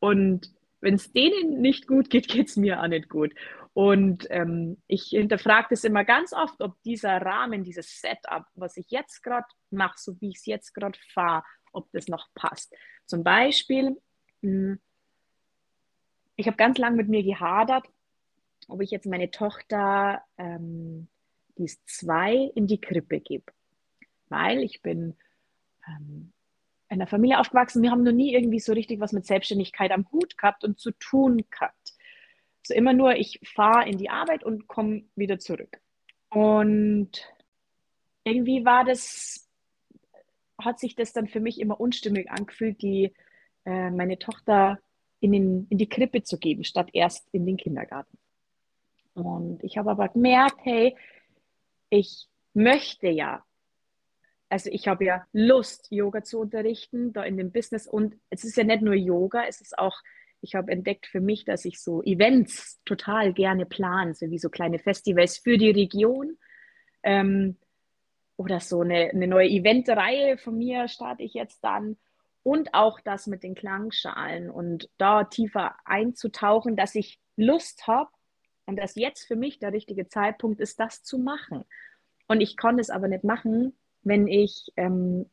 Und 0.00 0.52
wenn 0.80 0.94
es 0.94 1.12
denen 1.12 1.60
nicht 1.60 1.86
gut 1.86 2.10
geht, 2.10 2.28
geht 2.28 2.48
es 2.48 2.56
mir 2.56 2.80
auch 2.80 2.88
nicht 2.88 3.08
gut. 3.08 3.34
Und 3.78 4.26
ähm, 4.30 4.82
ich 4.88 5.10
hinterfrage 5.10 5.68
das 5.70 5.84
immer 5.84 6.04
ganz 6.04 6.32
oft, 6.32 6.60
ob 6.60 6.82
dieser 6.82 7.22
Rahmen, 7.22 7.62
dieses 7.62 8.00
Setup, 8.00 8.44
was 8.56 8.76
ich 8.76 8.90
jetzt 8.90 9.22
gerade 9.22 9.46
mache, 9.70 9.94
so 9.98 10.20
wie 10.20 10.30
ich 10.30 10.38
es 10.38 10.46
jetzt 10.46 10.74
gerade 10.74 10.98
fahre, 11.14 11.44
ob 11.70 11.88
das 11.92 12.08
noch 12.08 12.26
passt. 12.34 12.74
Zum 13.06 13.22
Beispiel, 13.22 13.90
mh, 14.40 14.50
hm, 14.50 14.80
ich 16.34 16.48
habe 16.48 16.56
ganz 16.56 16.76
lange 16.76 16.96
mit 16.96 17.08
mir 17.08 17.22
gehadert, 17.22 17.86
ob 18.66 18.82
ich 18.82 18.90
jetzt 18.90 19.06
meine 19.06 19.30
Tochter 19.30 20.24
ähm, 20.38 21.06
die 21.56 21.66
ist 21.66 21.88
zwei, 21.88 22.50
in 22.56 22.66
die 22.66 22.80
Krippe 22.80 23.20
gebe. 23.20 23.52
Weil 24.28 24.64
ich 24.64 24.82
bin 24.82 25.16
ähm, 25.86 26.32
in 26.88 26.96
einer 26.96 27.06
Familie 27.06 27.38
aufgewachsen, 27.38 27.84
wir 27.84 27.92
haben 27.92 28.02
noch 28.02 28.10
nie 28.10 28.34
irgendwie 28.34 28.58
so 28.58 28.72
richtig 28.72 28.98
was 28.98 29.12
mit 29.12 29.24
Selbstständigkeit 29.24 29.92
am 29.92 30.10
Hut 30.10 30.36
gehabt 30.36 30.64
und 30.64 30.80
zu 30.80 30.90
tun 30.98 31.44
gehabt. 31.48 31.77
So 32.68 32.74
immer 32.74 32.92
nur, 32.92 33.16
ich 33.16 33.40
fahre 33.42 33.88
in 33.88 33.96
die 33.96 34.11
Arbeit 34.11 34.44
und 34.44 34.68
komme 34.68 35.04
wieder 35.16 35.38
zurück. 35.38 35.81
Und 36.28 37.11
irgendwie 38.25 38.66
war 38.66 38.85
das, 38.85 39.48
hat 40.60 40.79
sich 40.79 40.94
das 40.94 41.14
dann 41.14 41.29
für 41.29 41.40
mich 41.40 41.62
immer 41.62 41.81
unstimmig 41.81 42.31
angefühlt, 42.31 42.83
die, 42.83 43.14
äh, 43.64 43.90
meine 43.90 44.19
Tochter 44.19 44.81
in, 45.21 45.33
den, 45.33 45.66
in 45.71 45.79
die 45.79 45.88
Krippe 45.88 46.23
zu 46.25 46.38
geben, 46.38 46.62
statt 46.62 46.90
erst 46.92 47.27
in 47.33 47.46
den 47.46 47.56
Kindergarten. 47.56 48.19
Und 49.14 49.64
ich 49.64 49.79
habe 49.79 49.90
aber 49.90 50.10
gemerkt, 50.10 50.58
hey, 50.64 50.94
ich 51.88 52.27
möchte 52.52 53.08
ja, 53.08 53.42
also 54.50 54.69
ich 54.71 54.88
habe 54.88 55.06
ja 55.06 55.27
Lust, 55.33 55.90
Yoga 55.90 56.23
zu 56.23 56.38
unterrichten, 56.38 57.14
da 57.14 57.23
in 57.23 57.38
dem 57.38 57.50
Business. 57.50 57.87
Und 57.87 58.21
es 58.29 58.44
ist 58.44 58.58
ja 58.58 58.64
nicht 58.64 58.83
nur 58.83 58.94
Yoga, 58.94 59.44
es 59.48 59.62
ist 59.62 59.79
auch, 59.79 59.96
ich 60.40 60.54
habe 60.54 60.72
entdeckt 60.72 61.06
für 61.06 61.20
mich, 61.20 61.44
dass 61.44 61.64
ich 61.64 61.80
so 61.80 62.02
Events 62.02 62.80
total 62.84 63.32
gerne 63.32 63.66
plane, 63.66 64.14
so 64.14 64.30
wie 64.30 64.38
so 64.38 64.48
kleine 64.48 64.78
Festivals 64.78 65.38
für 65.38 65.58
die 65.58 65.70
Region. 65.70 66.38
Ähm, 67.02 67.56
oder 68.36 68.60
so 68.60 68.82
eine, 68.82 69.10
eine 69.10 69.26
neue 69.26 69.48
Eventreihe 69.48 70.38
von 70.38 70.56
mir 70.56 70.88
starte 70.88 71.24
ich 71.24 71.34
jetzt 71.34 71.62
dann. 71.62 71.96
und 72.44 72.72
auch 72.72 73.00
das 73.00 73.26
mit 73.26 73.42
den 73.42 73.54
Klangschalen 73.54 74.48
und 74.48 74.88
da 74.96 75.24
tiefer 75.24 75.74
einzutauchen, 75.84 76.76
dass 76.76 76.94
ich 76.94 77.20
Lust 77.36 77.86
habe 77.86 78.10
und 78.64 78.76
dass 78.76 78.94
jetzt 78.94 79.26
für 79.26 79.36
mich 79.36 79.58
der 79.58 79.72
richtige 79.72 80.08
Zeitpunkt 80.08 80.60
ist, 80.60 80.78
das 80.80 81.02
zu 81.02 81.18
machen. 81.18 81.64
Und 82.26 82.40
ich 82.40 82.56
konnte 82.56 82.80
es 82.80 82.90
aber 82.90 83.08
nicht 83.08 83.24
machen, 83.24 83.76
wenn 84.02 84.28
ich, 84.28 84.72
ähm, 84.76 85.28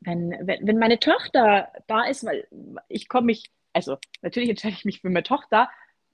wenn, 0.00 0.30
wenn, 0.30 0.78
meine 0.78 0.98
Tochter 0.98 1.72
da 1.86 2.04
ist, 2.04 2.24
weil 2.24 2.46
ich 2.88 3.08
komme 3.08 3.26
mich, 3.26 3.50
also 3.74 3.98
natürlich 4.22 4.48
entscheide 4.48 4.74
ich 4.74 4.84
mich 4.84 5.00
für 5.00 5.10
meine 5.10 5.22
Tochter, 5.22 5.68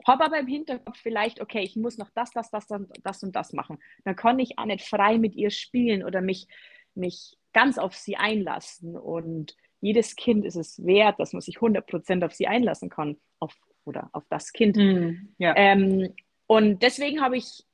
habe 0.06 0.24
aber 0.24 0.38
im 0.38 0.46
Hinterkopf 0.46 0.98
vielleicht, 0.98 1.40
okay, 1.40 1.60
ich 1.60 1.76
muss 1.76 1.98
noch 1.98 2.10
das, 2.14 2.30
das, 2.32 2.50
das, 2.50 2.66
das 3.02 3.22
und 3.22 3.36
das 3.36 3.52
machen. 3.52 3.78
Dann 4.04 4.16
kann 4.16 4.38
ich 4.38 4.58
auch 4.58 4.64
nicht 4.64 4.88
frei 4.88 5.18
mit 5.18 5.34
ihr 5.34 5.50
spielen 5.50 6.02
oder 6.02 6.20
mich, 6.20 6.48
mich 6.94 7.36
ganz 7.52 7.78
auf 7.78 7.94
sie 7.94 8.16
einlassen. 8.16 8.96
Und 8.96 9.56
jedes 9.80 10.16
Kind 10.16 10.44
ist 10.44 10.56
es 10.56 10.84
wert, 10.84 11.20
dass 11.20 11.32
man 11.32 11.42
sich 11.42 11.58
100% 11.58 12.24
auf 12.24 12.32
sie 12.32 12.46
einlassen 12.46 12.88
kann, 12.88 13.18
auf, 13.38 13.54
oder 13.84 14.08
auf 14.12 14.24
das 14.30 14.52
Kind. 14.52 14.76
Mm, 14.76 15.34
ja. 15.38 15.54
ähm, 15.56 16.14
und 16.46 16.82
deswegen 16.82 17.20
habe 17.20 17.36
ich 17.36 17.64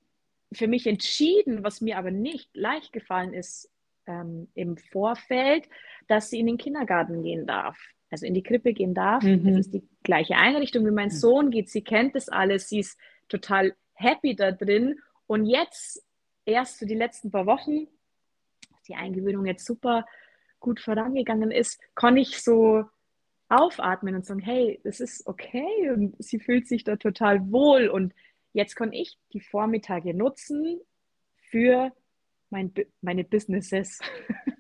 für 0.53 0.66
mich 0.68 0.87
entschieden, 0.87 1.64
was 1.64 1.80
mir 1.80 1.99
aber 1.99 2.11
nicht 2.11 2.51
leicht 2.55 2.93
gefallen 2.93 3.32
ist 3.32 3.70
ähm, 4.07 4.49
im 4.55 4.76
Vorfeld, 4.76 5.68
dass 6.09 6.30
sie 6.30 6.41
in 6.41 6.47
den 6.47 6.59
Kindergarten 6.59 7.22
gehen 7.22 7.47
darf 7.47 7.78
also 8.11 8.26
in 8.26 8.34
die 8.34 8.42
Krippe 8.42 8.72
gehen 8.72 8.94
darf. 8.94 9.22
Mhm. 9.22 9.44
Das 9.44 9.66
ist 9.66 9.74
die 9.74 9.88
gleiche 10.02 10.36
Einrichtung, 10.36 10.86
wie 10.86 10.90
mein 10.90 11.09
mhm. 11.09 11.12
Sohn 11.14 11.50
geht. 11.50 11.70
Sie 11.70 11.82
kennt 11.82 12.14
das 12.14 12.28
alles. 12.28 12.68
Sie 12.68 12.80
ist 12.80 12.98
total 13.28 13.74
happy 13.94 14.36
da 14.36 14.52
drin. 14.52 15.00
Und 15.26 15.46
jetzt, 15.46 16.04
erst 16.44 16.78
für 16.78 16.86
die 16.86 16.94
letzten 16.94 17.30
paar 17.30 17.46
Wochen, 17.46 17.88
die 18.88 18.94
Eingewöhnung 18.94 19.46
jetzt 19.46 19.64
super 19.64 20.07
gut 20.61 20.80
vorangegangen 20.80 21.50
ist, 21.50 21.80
kann 21.94 22.16
ich 22.16 22.42
so 22.42 22.84
aufatmen 23.48 24.14
und 24.14 24.26
sagen, 24.26 24.40
hey, 24.40 24.80
das 24.84 25.00
ist 25.00 25.26
okay 25.26 25.90
und 25.90 26.14
sie 26.18 26.40
fühlt 26.40 26.66
sich 26.66 26.84
da 26.84 26.96
total 26.96 27.50
wohl 27.52 27.88
und 27.88 28.12
jetzt 28.52 28.74
kann 28.74 28.92
ich 28.92 29.18
die 29.32 29.40
Vormittage 29.40 30.14
nutzen 30.14 30.80
für 31.50 31.92
mein, 32.50 32.72
meine 33.00 33.24
Businesses. 33.24 34.00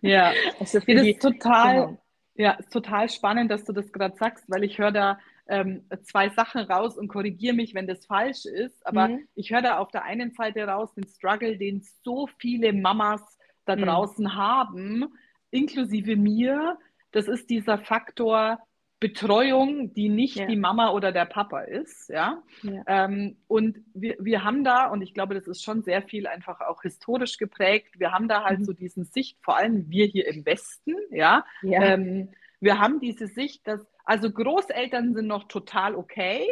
Ja, 0.02 0.32
also 0.60 0.80
für 0.80 0.94
das 0.94 1.02
die, 1.02 1.12
ist 1.12 1.22
total, 1.22 1.86
genau. 1.86 2.02
Ja, 2.36 2.52
ist 2.52 2.72
total 2.72 3.08
spannend, 3.08 3.50
dass 3.50 3.64
du 3.64 3.72
das 3.72 3.92
gerade 3.92 4.16
sagst, 4.16 4.44
weil 4.48 4.64
ich 4.64 4.78
höre 4.78 4.92
da 4.92 5.18
ähm, 5.48 5.84
zwei 6.02 6.28
Sachen 6.28 6.62
raus 6.62 6.98
und 6.98 7.08
korrigiere 7.08 7.54
mich, 7.54 7.74
wenn 7.74 7.86
das 7.86 8.04
falsch 8.06 8.44
ist. 8.44 8.86
Aber 8.86 9.08
mhm. 9.08 9.28
ich 9.34 9.52
höre 9.52 9.62
da 9.62 9.78
auf 9.78 9.90
der 9.90 10.04
einen 10.04 10.32
Seite 10.32 10.64
raus 10.64 10.92
den 10.94 11.06
Struggle, 11.06 11.56
den 11.56 11.82
so 12.04 12.28
viele 12.38 12.72
Mamas 12.72 13.22
da 13.64 13.76
mhm. 13.76 13.82
draußen 13.82 14.34
haben, 14.34 15.06
inklusive 15.50 16.16
mir. 16.16 16.78
Das 17.12 17.28
ist 17.28 17.48
dieser 17.48 17.78
Faktor, 17.78 18.58
Betreuung, 18.98 19.92
die 19.92 20.08
nicht 20.08 20.36
ja. 20.36 20.46
die 20.46 20.56
Mama 20.56 20.90
oder 20.90 21.12
der 21.12 21.26
Papa 21.26 21.60
ist, 21.60 22.08
ja. 22.08 22.42
ja. 22.62 22.82
Ähm, 22.86 23.36
und 23.46 23.78
wir, 23.92 24.16
wir 24.18 24.42
haben 24.42 24.64
da, 24.64 24.86
und 24.86 25.02
ich 25.02 25.12
glaube, 25.12 25.34
das 25.34 25.46
ist 25.46 25.62
schon 25.62 25.82
sehr 25.82 26.02
viel 26.02 26.26
einfach 26.26 26.60
auch 26.60 26.80
historisch 26.82 27.36
geprägt, 27.36 27.98
wir 27.98 28.12
haben 28.12 28.26
da 28.26 28.44
halt 28.44 28.60
mhm. 28.60 28.64
so 28.64 28.72
diesen 28.72 29.04
Sicht, 29.04 29.38
vor 29.42 29.58
allem 29.58 29.90
wir 29.90 30.06
hier 30.06 30.26
im 30.26 30.46
Westen, 30.46 30.94
ja. 31.10 31.44
ja. 31.62 31.82
Ähm, 31.82 32.30
wir 32.58 32.78
haben 32.78 32.98
diese 33.00 33.26
Sicht, 33.26 33.66
dass, 33.68 33.86
also 34.04 34.30
Großeltern 34.30 35.14
sind 35.14 35.26
noch 35.26 35.44
total 35.44 35.94
okay, 35.94 36.46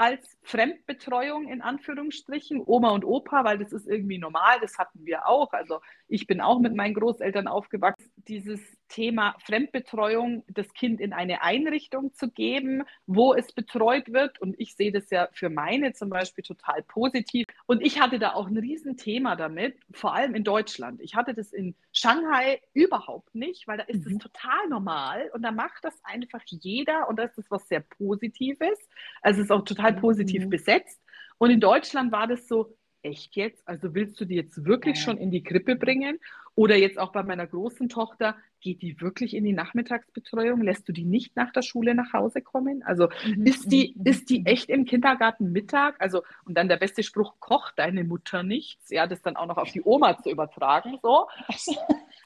als 0.00 0.38
Fremdbetreuung 0.44 1.46
in 1.48 1.60
Anführungsstrichen, 1.60 2.62
Oma 2.64 2.88
und 2.92 3.04
Opa, 3.04 3.44
weil 3.44 3.58
das 3.58 3.70
ist 3.70 3.86
irgendwie 3.86 4.16
normal, 4.16 4.58
das 4.62 4.78
hatten 4.78 5.04
wir 5.04 5.26
auch. 5.26 5.52
Also 5.52 5.80
ich 6.08 6.26
bin 6.26 6.40
auch 6.40 6.58
mit 6.58 6.74
meinen 6.74 6.94
Großeltern 6.94 7.46
aufgewachsen. 7.46 8.10
Dieses 8.16 8.60
Thema 8.88 9.36
Fremdbetreuung, 9.44 10.42
das 10.48 10.72
Kind 10.72 11.00
in 11.00 11.12
eine 11.12 11.42
Einrichtung 11.42 12.14
zu 12.14 12.30
geben, 12.30 12.82
wo 13.06 13.34
es 13.34 13.52
betreut 13.52 14.10
wird. 14.10 14.40
Und 14.40 14.58
ich 14.58 14.74
sehe 14.74 14.90
das 14.90 15.10
ja 15.10 15.28
für 15.32 15.50
meine 15.50 15.92
zum 15.92 16.08
Beispiel 16.08 16.44
total 16.44 16.82
positiv. 16.82 17.46
Und 17.66 17.82
ich 17.82 18.00
hatte 18.00 18.18
da 18.18 18.32
auch 18.32 18.48
ein 18.48 18.56
Riesenthema 18.56 19.36
damit, 19.36 19.76
vor 19.92 20.14
allem 20.14 20.34
in 20.34 20.44
Deutschland. 20.44 21.02
Ich 21.02 21.14
hatte 21.14 21.34
das 21.34 21.52
in 21.52 21.74
Shanghai 21.92 22.62
überhaupt 22.72 23.34
nicht, 23.34 23.68
weil 23.68 23.76
da 23.76 23.84
ist 23.84 24.06
es 24.06 24.14
mhm. 24.14 24.18
total 24.18 24.68
normal 24.70 25.30
und 25.34 25.42
da 25.42 25.52
macht 25.52 25.84
das 25.84 25.94
einfach 26.04 26.40
jeder 26.46 27.08
und 27.08 27.18
das 27.18 27.36
ist 27.36 27.50
was 27.50 27.68
sehr 27.68 27.80
Positives. 27.80 28.78
Also 29.20 29.40
es 29.40 29.44
ist 29.44 29.50
auch 29.50 29.64
total 29.64 29.89
positiv 29.92 30.44
mhm. 30.44 30.50
besetzt. 30.50 31.00
Und 31.38 31.50
in 31.50 31.60
Deutschland 31.60 32.12
war 32.12 32.26
das 32.26 32.46
so, 32.46 32.76
echt 33.02 33.36
jetzt? 33.36 33.66
Also 33.66 33.94
willst 33.94 34.20
du 34.20 34.24
die 34.24 34.34
jetzt 34.34 34.64
wirklich 34.64 34.98
ja. 34.98 35.04
schon 35.04 35.18
in 35.18 35.30
die 35.30 35.42
Krippe 35.42 35.76
bringen? 35.76 36.18
Oder 36.54 36.76
jetzt 36.76 36.98
auch 36.98 37.12
bei 37.12 37.22
meiner 37.22 37.46
großen 37.46 37.88
Tochter, 37.88 38.36
geht 38.60 38.82
die 38.82 39.00
wirklich 39.00 39.34
in 39.34 39.44
die 39.44 39.52
Nachmittagsbetreuung? 39.52 40.60
Lässt 40.60 40.86
du 40.88 40.92
die 40.92 41.04
nicht 41.04 41.34
nach 41.36 41.52
der 41.52 41.62
Schule 41.62 41.94
nach 41.94 42.12
Hause 42.12 42.42
kommen? 42.42 42.82
Also 42.82 43.08
mhm. 43.24 43.46
ist, 43.46 43.72
die, 43.72 43.94
mhm. 43.96 44.06
ist 44.06 44.28
die 44.28 44.44
echt 44.44 44.68
im 44.68 44.84
Kindergarten 44.84 45.52
Mittag? 45.52 45.96
Also, 46.00 46.22
und 46.44 46.54
dann 46.58 46.68
der 46.68 46.76
beste 46.76 47.02
Spruch, 47.02 47.36
kocht 47.38 47.78
deine 47.78 48.04
Mutter 48.04 48.42
nichts? 48.42 48.90
Ja, 48.90 49.06
das 49.06 49.22
dann 49.22 49.36
auch 49.36 49.46
noch 49.46 49.56
auf 49.56 49.70
die 49.72 49.82
Oma 49.82 50.18
zu 50.18 50.30
übertragen. 50.30 50.98
So. 51.02 51.28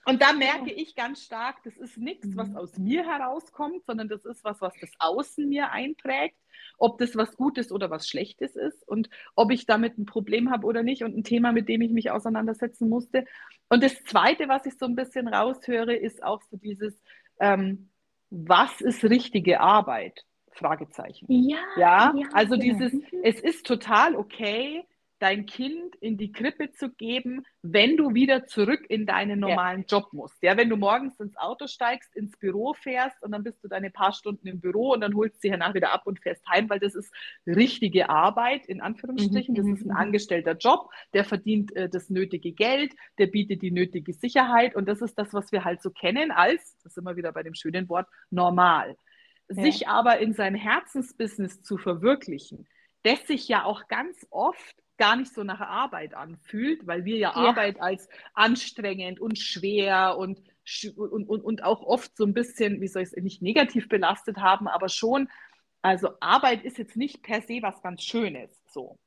Und 0.06 0.20
da 0.20 0.34
merke 0.34 0.70
ich 0.70 0.94
ganz 0.94 1.24
stark, 1.24 1.62
das 1.64 1.78
ist 1.78 1.96
nichts, 1.96 2.36
was 2.36 2.48
mhm. 2.48 2.56
aus 2.56 2.76
mir 2.76 3.04
herauskommt, 3.04 3.86
sondern 3.86 4.08
das 4.08 4.26
ist 4.26 4.44
was, 4.44 4.60
was 4.60 4.74
das 4.78 4.90
Außen 4.98 5.48
mir 5.48 5.70
einprägt 5.70 6.36
ob 6.84 6.98
das 6.98 7.16
was 7.16 7.34
Gutes 7.38 7.72
oder 7.72 7.88
was 7.88 8.06
Schlechtes 8.06 8.56
ist 8.56 8.86
und 8.86 9.08
ob 9.34 9.50
ich 9.50 9.64
damit 9.64 9.96
ein 9.96 10.04
Problem 10.04 10.50
habe 10.50 10.66
oder 10.66 10.82
nicht 10.82 11.02
und 11.02 11.16
ein 11.16 11.24
Thema, 11.24 11.50
mit 11.50 11.66
dem 11.66 11.80
ich 11.80 11.90
mich 11.90 12.10
auseinandersetzen 12.10 12.90
musste. 12.90 13.24
Und 13.70 13.82
das 13.82 14.04
Zweite, 14.04 14.48
was 14.48 14.66
ich 14.66 14.76
so 14.76 14.84
ein 14.84 14.94
bisschen 14.94 15.26
raushöre, 15.26 15.96
ist 15.96 16.22
auch 16.22 16.42
so 16.42 16.58
dieses, 16.58 16.94
ähm, 17.40 17.88
was 18.28 18.82
ist 18.82 19.02
richtige 19.02 19.60
Arbeit? 19.60 20.26
Fragezeichen. 20.50 21.26
Ja, 21.28 21.56
ja, 21.78 22.14
ja 22.14 22.28
also 22.34 22.56
dieses, 22.56 22.92
es 23.22 23.40
ist 23.40 23.66
total 23.66 24.14
okay, 24.14 24.84
dein 25.24 25.46
Kind 25.46 25.96
in 26.02 26.18
die 26.18 26.32
Krippe 26.32 26.70
zu 26.72 26.90
geben, 26.90 27.46
wenn 27.62 27.96
du 27.96 28.12
wieder 28.12 28.44
zurück 28.44 28.84
in 28.90 29.06
deinen 29.06 29.40
normalen 29.40 29.86
ja. 29.88 29.96
Job 29.96 30.12
musst. 30.12 30.36
Ja, 30.42 30.58
wenn 30.58 30.68
du 30.68 30.76
morgens 30.76 31.18
ins 31.18 31.34
Auto 31.38 31.66
steigst, 31.66 32.14
ins 32.14 32.36
Büro 32.36 32.74
fährst 32.74 33.22
und 33.22 33.32
dann 33.32 33.42
bist 33.42 33.64
du 33.64 33.68
deine 33.68 33.90
paar 33.90 34.12
Stunden 34.12 34.46
im 34.46 34.60
Büro 34.60 34.92
und 34.92 35.00
dann 35.00 35.14
holst 35.14 35.36
du 35.36 35.40
sie 35.40 35.50
danach 35.50 35.72
wieder 35.72 35.94
ab 35.94 36.02
und 36.04 36.20
fährst 36.20 36.46
heim, 36.46 36.68
weil 36.68 36.78
das 36.78 36.94
ist 36.94 37.10
richtige 37.46 38.10
Arbeit, 38.10 38.66
in 38.66 38.82
Anführungsstrichen. 38.82 39.54
Mhm. 39.54 39.56
Das 39.56 39.66
ist 39.66 39.86
ein 39.86 39.92
mhm. 39.92 39.96
angestellter 39.96 40.58
Job, 40.58 40.90
der 41.14 41.24
verdient 41.24 41.74
äh, 41.74 41.88
das 41.88 42.10
nötige 42.10 42.52
Geld, 42.52 42.92
der 43.16 43.28
bietet 43.28 43.62
die 43.62 43.70
nötige 43.70 44.12
Sicherheit 44.12 44.76
und 44.76 44.86
das 44.86 45.00
ist 45.00 45.18
das, 45.18 45.32
was 45.32 45.52
wir 45.52 45.64
halt 45.64 45.80
so 45.80 45.88
kennen 45.88 46.32
als, 46.32 46.76
das 46.82 46.92
sind 46.92 47.04
wir 47.04 47.16
wieder 47.16 47.32
bei 47.32 47.42
dem 47.42 47.54
schönen 47.54 47.88
Wort, 47.88 48.08
normal. 48.28 48.94
Ja. 49.48 49.62
Sich 49.62 49.88
aber 49.88 50.18
in 50.18 50.34
sein 50.34 50.54
Herzensbusiness 50.54 51.62
zu 51.62 51.78
verwirklichen, 51.78 52.68
das 53.04 53.26
sich 53.26 53.48
ja 53.48 53.64
auch 53.64 53.88
ganz 53.88 54.26
oft 54.28 54.83
gar 54.96 55.16
nicht 55.16 55.34
so 55.34 55.42
nach 55.42 55.60
Arbeit 55.60 56.14
anfühlt, 56.14 56.86
weil 56.86 57.04
wir 57.04 57.16
ja, 57.16 57.30
ja. 57.30 57.34
Arbeit 57.34 57.80
als 57.80 58.08
anstrengend 58.32 59.20
und 59.20 59.38
schwer 59.38 60.16
und, 60.16 60.40
und, 60.96 61.28
und, 61.28 61.40
und 61.40 61.64
auch 61.64 61.82
oft 61.82 62.16
so 62.16 62.24
ein 62.24 62.34
bisschen, 62.34 62.80
wie 62.80 62.88
soll 62.88 63.02
ich 63.02 63.12
es 63.12 63.22
nicht 63.22 63.42
negativ 63.42 63.88
belastet 63.88 64.38
haben, 64.38 64.68
aber 64.68 64.88
schon, 64.88 65.28
also 65.82 66.10
Arbeit 66.20 66.64
ist 66.64 66.78
jetzt 66.78 66.96
nicht 66.96 67.22
per 67.22 67.42
se 67.42 67.58
was 67.60 67.82
ganz 67.82 68.02
Schönes 68.02 68.50
so. 68.66 68.98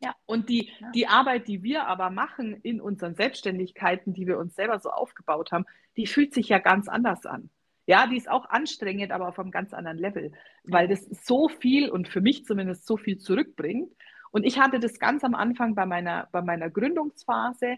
Ja. 0.00 0.14
Und 0.26 0.48
die, 0.48 0.70
ja. 0.80 0.90
die 0.90 1.06
Arbeit, 1.06 1.46
die 1.46 1.62
wir 1.62 1.86
aber 1.86 2.10
machen 2.10 2.54
in 2.62 2.80
unseren 2.80 3.14
Selbstständigkeiten, 3.14 4.12
die 4.12 4.26
wir 4.26 4.38
uns 4.38 4.56
selber 4.56 4.80
so 4.80 4.90
aufgebaut 4.90 5.52
haben, 5.52 5.64
die 5.96 6.06
fühlt 6.06 6.34
sich 6.34 6.48
ja 6.48 6.58
ganz 6.58 6.88
anders 6.88 7.24
an. 7.24 7.50
Ja, 7.86 8.06
die 8.06 8.16
ist 8.16 8.28
auch 8.28 8.48
anstrengend, 8.48 9.12
aber 9.12 9.28
auf 9.28 9.38
einem 9.38 9.50
ganz 9.50 9.72
anderen 9.72 9.98
Level, 9.98 10.32
weil 10.64 10.88
das 10.88 11.04
so 11.04 11.48
viel 11.48 11.90
und 11.90 12.08
für 12.08 12.20
mich 12.20 12.44
zumindest 12.44 12.86
so 12.86 12.96
viel 12.96 13.18
zurückbringt. 13.18 13.92
Und 14.32 14.44
ich 14.44 14.58
hatte 14.58 14.80
das 14.80 14.98
ganz 14.98 15.22
am 15.22 15.34
Anfang 15.34 15.74
bei 15.74 15.86
meiner, 15.86 16.28
bei 16.32 16.42
meiner 16.42 16.70
Gründungsphase, 16.70 17.76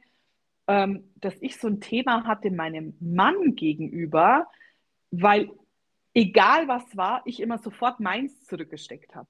ähm, 0.67 1.11
dass 1.17 1.35
ich 1.41 1.59
so 1.59 1.69
ein 1.69 1.81
Thema 1.81 2.27
hatte 2.27 2.51
meinem 2.51 2.97
Mann 3.01 3.55
gegenüber, 3.55 4.47
weil 5.11 5.51
egal 6.15 6.69
was 6.69 6.97
war, 6.97 7.23
ich 7.27 7.41
immer 7.41 7.59
sofort 7.59 8.01
meins 8.01 8.47
zurückgesteckt 8.47 9.15
habe. 9.15 9.29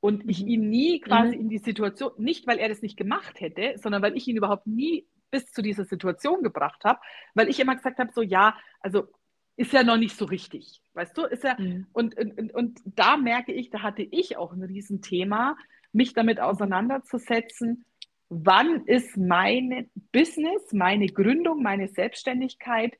Und 0.00 0.28
ich 0.28 0.42
mhm. 0.42 0.48
ihn 0.48 0.70
nie 0.70 1.00
quasi 1.00 1.34
mhm. 1.34 1.42
in 1.42 1.48
die 1.48 1.58
Situation, 1.58 2.12
nicht 2.18 2.46
weil 2.46 2.58
er 2.58 2.68
das 2.68 2.82
nicht 2.82 2.96
gemacht 2.96 3.40
hätte, 3.40 3.74
sondern 3.78 4.02
weil 4.02 4.16
ich 4.16 4.28
ihn 4.28 4.36
überhaupt 4.36 4.66
nie 4.66 5.06
bis 5.30 5.52
zu 5.52 5.62
dieser 5.62 5.84
Situation 5.84 6.42
gebracht 6.42 6.84
habe, 6.84 7.00
weil 7.34 7.48
ich 7.48 7.58
immer 7.60 7.76
gesagt 7.76 7.98
habe, 7.98 8.12
so 8.12 8.22
ja, 8.22 8.56
also 8.80 9.08
ist 9.56 9.72
ja 9.72 9.82
noch 9.82 9.98
nicht 9.98 10.16
so 10.16 10.24
richtig, 10.24 10.80
weißt 10.94 11.16
du, 11.16 11.24
ist 11.24 11.44
ja, 11.44 11.54
mhm. 11.58 11.86
und, 11.92 12.16
und, 12.16 12.54
und 12.54 12.80
da 12.84 13.16
merke 13.16 13.52
ich, 13.52 13.70
da 13.70 13.82
hatte 13.82 14.02
ich 14.02 14.36
auch 14.36 14.52
ein 14.52 14.62
Riesenthema, 14.62 15.56
mich 15.92 16.12
damit 16.12 16.40
auseinanderzusetzen, 16.40 17.84
wann 18.28 18.84
ist 18.86 19.16
mein 19.16 19.90
Business, 20.12 20.72
meine 20.72 21.06
Gründung, 21.08 21.62
meine 21.62 21.88
Selbstständigkeit 21.88 22.96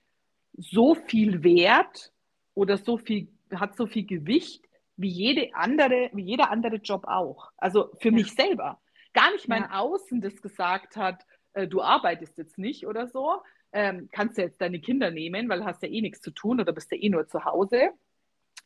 so 0.56 0.94
viel 0.94 1.44
wert 1.44 2.12
oder 2.54 2.76
so 2.76 2.98
viel, 2.98 3.28
hat 3.54 3.76
so 3.76 3.86
viel 3.86 4.06
Gewicht 4.06 4.64
wie 4.96 5.08
jede 5.08 5.54
andere, 5.54 6.10
wie 6.12 6.24
jeder 6.24 6.50
andere 6.50 6.76
Job 6.76 7.06
auch. 7.06 7.50
Also 7.56 7.90
für 8.00 8.08
ja. 8.08 8.14
mich 8.14 8.32
selber. 8.32 8.80
Gar 9.14 9.32
nicht 9.32 9.48
mein 9.48 9.62
ja. 9.62 9.78
Außen, 9.78 10.20
das 10.20 10.42
gesagt 10.42 10.96
hat, 10.96 11.24
äh, 11.54 11.66
du 11.66 11.80
arbeitest 11.80 12.36
jetzt 12.36 12.58
nicht 12.58 12.86
oder 12.86 13.06
so. 13.06 13.40
Ähm, 13.72 14.08
kannst 14.12 14.36
du 14.36 14.42
jetzt 14.42 14.60
deine 14.60 14.80
Kinder 14.80 15.10
nehmen, 15.10 15.48
weil 15.48 15.60
du 15.60 15.64
hast 15.64 15.82
ja 15.82 15.88
eh 15.88 16.00
nichts 16.00 16.20
zu 16.20 16.32
tun 16.32 16.60
oder 16.60 16.72
bist 16.72 16.90
ja 16.90 16.98
eh 16.98 17.08
nur 17.08 17.28
zu 17.28 17.44
Hause. 17.44 17.90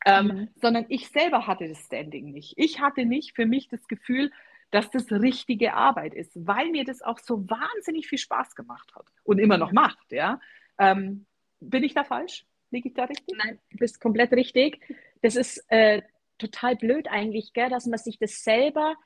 Ähm, 0.05 0.27
mhm. 0.27 0.49
Sondern 0.57 0.87
ich 0.89 1.09
selber 1.09 1.47
hatte 1.47 1.69
das 1.69 1.79
Standing 1.87 2.31
nicht. 2.31 2.55
Ich 2.57 2.81
hatte 2.81 3.05
nicht 3.07 3.35
für 3.35 3.47
mich 3.47 3.69
das 3.69 3.87
Gefühl, 3.89 4.31
dass 4.71 4.91
das 4.91 5.11
richtige 5.11 5.75
Arbeit 5.75 6.15
ist, 6.15 6.33
weil 6.35 6.71
mir 6.71 6.85
das 6.85 7.01
auch 7.01 7.19
so 7.19 7.49
wahnsinnig 7.49 8.09
viel 8.09 8.19
Spaß 8.19 8.55
gemacht 8.55 8.93
hat 8.95 9.07
und 9.23 9.39
immer 9.39 9.57
noch 9.57 9.73
macht. 9.73 10.11
Ja? 10.11 10.41
Ähm, 10.79 11.27
bin 11.61 11.85
ich 11.85 11.95
da 11.95 12.05
falsch? 12.05 12.45
Liege 12.71 12.89
ich 12.89 12.95
da 12.95 13.05
richtig? 13.05 13.37
Nein, 13.37 13.61
du 13.71 13.79
bist 13.79 14.01
komplett 14.01 14.33
richtig. 14.33 14.81
Das 15.23 15.37
ist 15.37 15.65
äh, 15.69 16.03
total 16.39 16.77
blöd 16.77 17.09
eigentlich, 17.09 17.53
gell, 17.53 17.71
dass 17.71 17.87
man 17.87 17.99
sich 17.99 18.19
das 18.19 18.43
selber, 18.43 18.97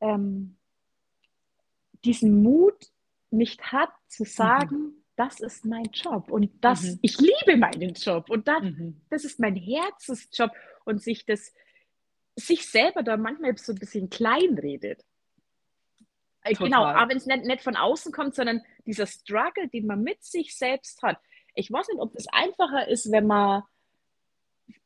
ähm, 0.00 0.56
diesen 2.04 2.42
Mut 2.42 2.92
nicht 3.30 3.72
hat, 3.72 3.90
zu 4.06 4.24
sagen, 4.24 4.76
mhm. 4.76 5.03
Das 5.16 5.40
ist 5.40 5.64
mein 5.64 5.84
Job 5.92 6.30
und 6.30 6.50
das, 6.60 6.82
mhm. 6.82 6.98
ich 7.02 7.18
liebe 7.18 7.56
meinen 7.56 7.94
Job 7.94 8.30
und 8.30 8.48
das, 8.48 8.62
mhm. 8.62 9.00
das 9.10 9.24
ist 9.24 9.38
mein 9.38 9.56
Herzensjob 9.56 10.50
und 10.84 11.02
sich 11.02 11.24
das, 11.24 11.52
sich 12.36 12.66
selber 12.66 13.02
da 13.02 13.16
manchmal 13.16 13.56
so 13.56 13.72
ein 13.72 13.78
bisschen 13.78 14.10
kleinredet. 14.10 15.04
Äh, 16.42 16.52
Total. 16.52 16.66
Genau, 16.66 16.84
aber 16.84 17.10
wenn 17.10 17.16
es 17.16 17.26
nicht, 17.26 17.44
nicht 17.44 17.62
von 17.62 17.76
außen 17.76 18.12
kommt, 18.12 18.34
sondern 18.34 18.62
dieser 18.86 19.06
Struggle, 19.06 19.68
den 19.68 19.86
man 19.86 20.02
mit 20.02 20.22
sich 20.22 20.56
selbst 20.56 21.02
hat. 21.02 21.18
Ich 21.54 21.70
weiß 21.70 21.88
nicht, 21.88 22.00
ob 22.00 22.12
das 22.12 22.26
einfacher 22.28 22.88
ist, 22.88 23.10
wenn 23.12 23.26
man 23.26 23.62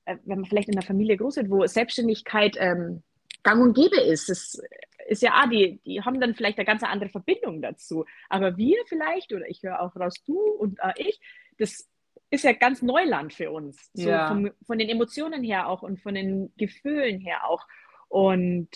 äh, 0.04 0.16
wenn 0.24 0.40
man 0.40 0.48
vielleicht 0.48 0.68
in 0.68 0.74
einer 0.74 0.86
Familie 0.86 1.16
groß 1.16 1.36
wird, 1.36 1.50
wo 1.50 1.66
Selbstständigkeit 1.66 2.56
ähm, 2.58 3.02
gang 3.42 3.62
und 3.62 3.74
gäbe 3.74 4.00
ist, 4.00 4.28
das 4.28 4.60
ist 5.09 5.22
ja, 5.22 5.32
ah, 5.34 5.46
die, 5.46 5.80
die 5.84 6.02
haben 6.02 6.20
dann 6.20 6.34
vielleicht 6.34 6.59
eine 6.59 6.66
ganz 6.66 6.82
andere 6.82 7.09
Verbindung 7.09 7.62
dazu. 7.62 8.04
Aber 8.28 8.56
wir 8.56 8.76
vielleicht, 8.86 9.32
oder 9.32 9.48
ich 9.48 9.62
höre 9.62 9.80
auch 9.80 9.96
raus, 9.96 10.14
du 10.26 10.38
und 10.38 10.78
äh, 10.80 10.92
ich, 10.96 11.20
das 11.59 11.88
ist 12.30 12.44
ja 12.44 12.52
ganz 12.52 12.82
Neuland 12.82 13.32
für 13.32 13.50
uns. 13.50 13.90
So 13.94 14.11
ja. 14.11 14.28
vom, 14.28 14.50
von 14.66 14.78
den 14.78 14.88
Emotionen 14.88 15.42
her 15.42 15.68
auch 15.68 15.82
und 15.82 16.00
von 16.00 16.14
den 16.14 16.52
Gefühlen 16.56 17.20
her 17.20 17.46
auch. 17.48 17.66
Und 18.09 18.68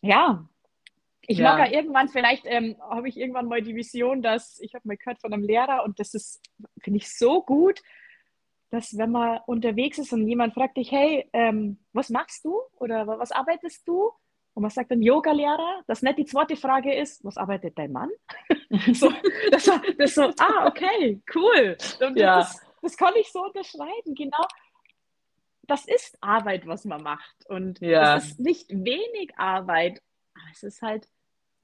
ja, 0.00 0.48
ich 1.26 1.38
ja. 1.38 1.44
mag 1.44 1.58
ja 1.70 1.78
irgendwann, 1.78 2.08
vielleicht 2.08 2.44
ähm, 2.46 2.76
habe 2.80 3.08
ich 3.08 3.16
irgendwann 3.16 3.46
mal 3.46 3.62
die 3.62 3.76
Vision, 3.76 4.20
dass 4.20 4.60
ich 4.60 4.74
habe 4.74 4.86
mal 4.88 4.96
gehört 4.96 5.20
von 5.20 5.32
einem 5.32 5.44
Lehrer 5.44 5.84
und 5.84 6.00
das 6.00 6.12
ist, 6.14 6.42
finde 6.82 6.98
ich 6.98 7.16
so 7.16 7.42
gut, 7.42 7.80
dass 8.70 8.98
wenn 8.98 9.12
man 9.12 9.40
unterwegs 9.46 9.98
ist 9.98 10.12
und 10.12 10.26
jemand 10.26 10.54
fragt 10.54 10.76
dich, 10.76 10.90
hey, 10.90 11.28
ähm, 11.32 11.78
was 11.92 12.10
machst 12.10 12.44
du 12.44 12.60
oder 12.78 13.06
was 13.06 13.30
arbeitest 13.30 13.86
du? 13.86 14.10
Und 14.54 14.62
man 14.62 14.70
sagt 14.70 14.92
dann 14.92 15.02
Yoga-Lehrer, 15.02 15.82
dass 15.88 16.02
nicht 16.02 16.18
die 16.18 16.24
zweite 16.24 16.56
Frage 16.56 16.94
ist, 16.94 17.24
was 17.24 17.36
arbeitet 17.36 17.76
dein 17.76 17.90
Mann? 17.90 18.10
so, 18.92 19.12
das, 19.50 19.68
das 19.98 20.14
so, 20.14 20.22
ah, 20.38 20.66
okay, 20.66 21.20
cool. 21.34 21.76
Und 22.00 22.16
ja. 22.16 22.38
das, 22.38 22.60
das 22.80 22.96
kann 22.96 23.14
ich 23.16 23.32
so 23.32 23.44
unterschreiben. 23.44 24.14
Genau, 24.14 24.46
das 25.66 25.86
ist 25.86 26.16
Arbeit, 26.20 26.66
was 26.66 26.84
man 26.84 27.02
macht. 27.02 27.46
Und 27.48 27.80
ja. 27.80 28.16
es 28.16 28.26
ist 28.26 28.40
nicht 28.40 28.70
wenig 28.70 29.36
Arbeit, 29.36 30.00
aber 30.34 30.50
es 30.52 30.62
ist 30.62 30.82
halt 30.82 31.08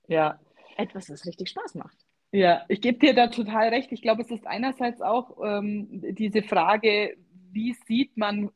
ja. 0.08 0.40
etwas, 0.76 1.08
was 1.10 1.24
richtig 1.26 1.50
Spaß 1.50 1.76
macht. 1.76 1.96
Ja, 2.32 2.64
ich 2.68 2.80
gebe 2.80 2.98
dir 2.98 3.14
da 3.14 3.28
total 3.28 3.68
recht. 3.68 3.90
Ich 3.92 4.02
glaube, 4.02 4.22
es 4.22 4.30
ist 4.30 4.46
einerseits 4.46 5.00
auch 5.00 5.38
ähm, 5.44 5.88
diese 6.14 6.42
Frage, 6.42 7.16
wie 7.52 7.76
sieht 7.86 8.16
man 8.16 8.50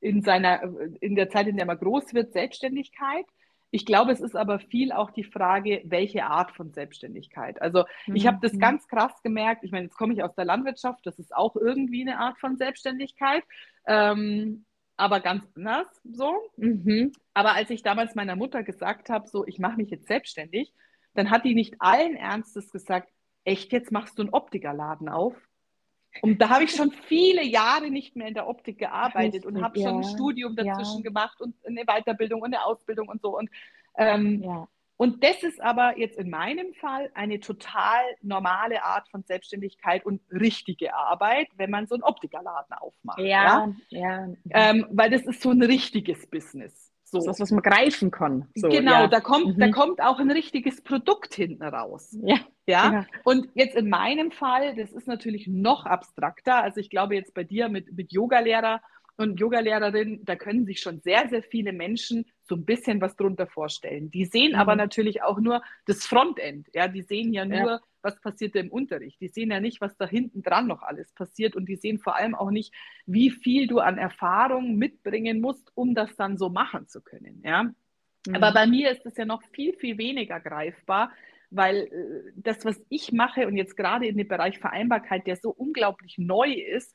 in 0.00 0.22
seiner, 0.22 0.62
in 1.00 1.14
der 1.14 1.28
Zeit, 1.28 1.46
in 1.46 1.56
der 1.56 1.66
man 1.66 1.78
groß 1.78 2.14
wird, 2.14 2.32
Selbstständigkeit? 2.32 3.26
Ich 3.70 3.86
glaube, 3.86 4.12
es 4.12 4.20
ist 4.20 4.36
aber 4.36 4.58
viel 4.58 4.92
auch 4.92 5.10
die 5.10 5.24
Frage, 5.24 5.82
welche 5.84 6.24
Art 6.24 6.50
von 6.52 6.72
Selbstständigkeit. 6.72 7.62
Also 7.62 7.84
ich 8.06 8.26
habe 8.26 8.38
das 8.42 8.54
mhm. 8.54 8.58
ganz 8.58 8.88
krass 8.88 9.12
gemerkt. 9.22 9.62
Ich 9.62 9.70
meine, 9.70 9.84
jetzt 9.84 9.96
komme 9.96 10.12
ich 10.12 10.22
aus 10.22 10.34
der 10.34 10.44
Landwirtschaft, 10.44 11.06
das 11.06 11.18
ist 11.18 11.34
auch 11.34 11.54
irgendwie 11.56 12.02
eine 12.02 12.18
Art 12.18 12.38
von 12.38 12.56
Selbstständigkeit, 12.56 13.44
ähm, 13.86 14.64
aber 14.96 15.20
ganz 15.20 15.44
anders 15.54 15.86
so. 16.04 16.34
Mhm. 16.56 17.12
Aber 17.32 17.54
als 17.54 17.70
ich 17.70 17.82
damals 17.82 18.14
meiner 18.14 18.36
Mutter 18.36 18.62
gesagt 18.64 19.08
habe, 19.08 19.28
so 19.28 19.46
ich 19.46 19.58
mache 19.58 19.76
mich 19.76 19.90
jetzt 19.90 20.08
selbstständig, 20.08 20.74
dann 21.14 21.30
hat 21.30 21.44
die 21.44 21.54
nicht 21.54 21.76
allen 21.78 22.16
Ernstes 22.16 22.70
gesagt, 22.70 23.08
echt, 23.44 23.72
jetzt 23.72 23.92
machst 23.92 24.18
du 24.18 24.22
einen 24.22 24.32
Optikerladen 24.32 25.08
auf? 25.08 25.34
Und 26.22 26.40
da 26.40 26.48
habe 26.48 26.64
ich 26.64 26.72
schon 26.72 26.90
viele 26.90 27.44
Jahre 27.44 27.90
nicht 27.90 28.16
mehr 28.16 28.28
in 28.28 28.34
der 28.34 28.48
Optik 28.48 28.78
gearbeitet 28.78 29.46
und 29.46 29.62
habe 29.62 29.78
ja. 29.78 29.88
schon 29.88 29.98
ein 29.98 30.04
Studium 30.04 30.56
dazwischen 30.56 30.98
ja. 30.98 31.02
gemacht 31.02 31.40
und 31.40 31.54
eine 31.66 31.84
Weiterbildung 31.84 32.42
und 32.42 32.54
eine 32.54 32.64
Ausbildung 32.64 33.08
und 33.08 33.22
so. 33.22 33.36
Und, 33.38 33.48
ähm, 33.96 34.42
ja. 34.42 34.68
und 34.96 35.22
das 35.22 35.42
ist 35.42 35.60
aber 35.60 35.98
jetzt 35.98 36.18
in 36.18 36.28
meinem 36.28 36.74
Fall 36.74 37.10
eine 37.14 37.40
total 37.40 38.02
normale 38.22 38.84
Art 38.84 39.08
von 39.08 39.22
Selbstständigkeit 39.22 40.04
und 40.04 40.20
richtige 40.30 40.94
Arbeit, 40.94 41.48
wenn 41.56 41.70
man 41.70 41.86
so 41.86 41.94
einen 41.94 42.02
Optikerladen 42.02 42.76
aufmacht. 42.76 43.20
Ja, 43.20 43.72
ja. 43.88 44.28
Ähm, 44.50 44.86
weil 44.90 45.10
das 45.10 45.22
ist 45.22 45.40
so 45.40 45.50
ein 45.50 45.62
richtiges 45.62 46.26
Business. 46.26 46.90
So. 47.10 47.18
Das 47.18 47.26
ist 47.26 47.40
was 47.40 47.50
man 47.50 47.62
greifen 47.62 48.10
kann. 48.10 48.48
So, 48.54 48.68
genau, 48.68 49.02
ja. 49.02 49.06
da, 49.08 49.20
kommt, 49.20 49.56
mhm. 49.56 49.60
da 49.60 49.70
kommt 49.70 50.00
auch 50.00 50.20
ein 50.20 50.30
richtiges 50.30 50.80
Produkt 50.80 51.34
hinten 51.34 51.64
raus. 51.64 52.16
Ja. 52.22 52.38
ja. 52.66 52.88
Genau. 52.88 53.04
Und 53.24 53.48
jetzt 53.54 53.74
in 53.74 53.88
meinem 53.88 54.30
Fall, 54.30 54.76
das 54.76 54.92
ist 54.92 55.08
natürlich 55.08 55.48
noch 55.48 55.86
abstrakter. 55.86 56.62
Also 56.62 56.78
ich 56.78 56.88
glaube 56.88 57.16
jetzt 57.16 57.34
bei 57.34 57.42
dir 57.42 57.68
mit, 57.68 57.92
mit 57.92 58.12
Yogalehrer 58.12 58.80
und 59.16 59.40
Yogalehrerin, 59.40 60.24
da 60.24 60.36
können 60.36 60.64
sich 60.64 60.80
schon 60.80 61.00
sehr, 61.00 61.28
sehr 61.28 61.42
viele 61.42 61.72
Menschen 61.72 62.26
so 62.42 62.54
ein 62.54 62.64
bisschen 62.64 63.00
was 63.00 63.16
drunter 63.16 63.46
vorstellen. 63.46 64.10
Die 64.10 64.24
sehen 64.24 64.52
mhm. 64.52 64.58
aber 64.58 64.76
natürlich 64.76 65.22
auch 65.22 65.40
nur 65.40 65.62
das 65.86 66.06
Frontend. 66.06 66.68
Ja, 66.72 66.86
die 66.86 67.02
sehen 67.02 67.32
ja 67.32 67.44
nur, 67.44 67.58
ja. 67.58 67.80
Was 68.02 68.20
passiert 68.20 68.54
im 68.56 68.70
Unterricht. 68.70 69.20
Die 69.20 69.28
sehen 69.28 69.50
ja 69.50 69.60
nicht, 69.60 69.80
was 69.80 69.96
da 69.96 70.06
hinten 70.06 70.42
dran 70.42 70.66
noch 70.66 70.82
alles 70.82 71.12
passiert 71.12 71.56
und 71.56 71.68
die 71.68 71.76
sehen 71.76 71.98
vor 71.98 72.16
allem 72.16 72.34
auch 72.34 72.50
nicht, 72.50 72.72
wie 73.06 73.30
viel 73.30 73.66
du 73.66 73.78
an 73.78 73.98
Erfahrung 73.98 74.76
mitbringen 74.76 75.40
musst, 75.40 75.70
um 75.74 75.94
das 75.94 76.14
dann 76.16 76.38
so 76.38 76.48
machen 76.48 76.88
zu 76.88 77.02
können. 77.02 77.42
Ja, 77.44 77.64
mhm. 77.64 77.74
aber 78.34 78.52
bei 78.52 78.66
mir 78.66 78.90
ist 78.90 79.06
es 79.06 79.16
ja 79.16 79.24
noch 79.24 79.42
viel, 79.52 79.74
viel 79.74 79.98
weniger 79.98 80.40
greifbar, 80.40 81.12
weil 81.50 81.76
äh, 81.76 82.32
das, 82.36 82.64
was 82.64 82.80
ich 82.88 83.12
mache 83.12 83.46
und 83.46 83.56
jetzt 83.56 83.76
gerade 83.76 84.06
in 84.06 84.16
dem 84.16 84.28
Bereich 84.28 84.58
Vereinbarkeit, 84.58 85.26
der 85.26 85.36
so 85.36 85.50
unglaublich 85.50 86.16
neu 86.18 86.52
ist, 86.52 86.94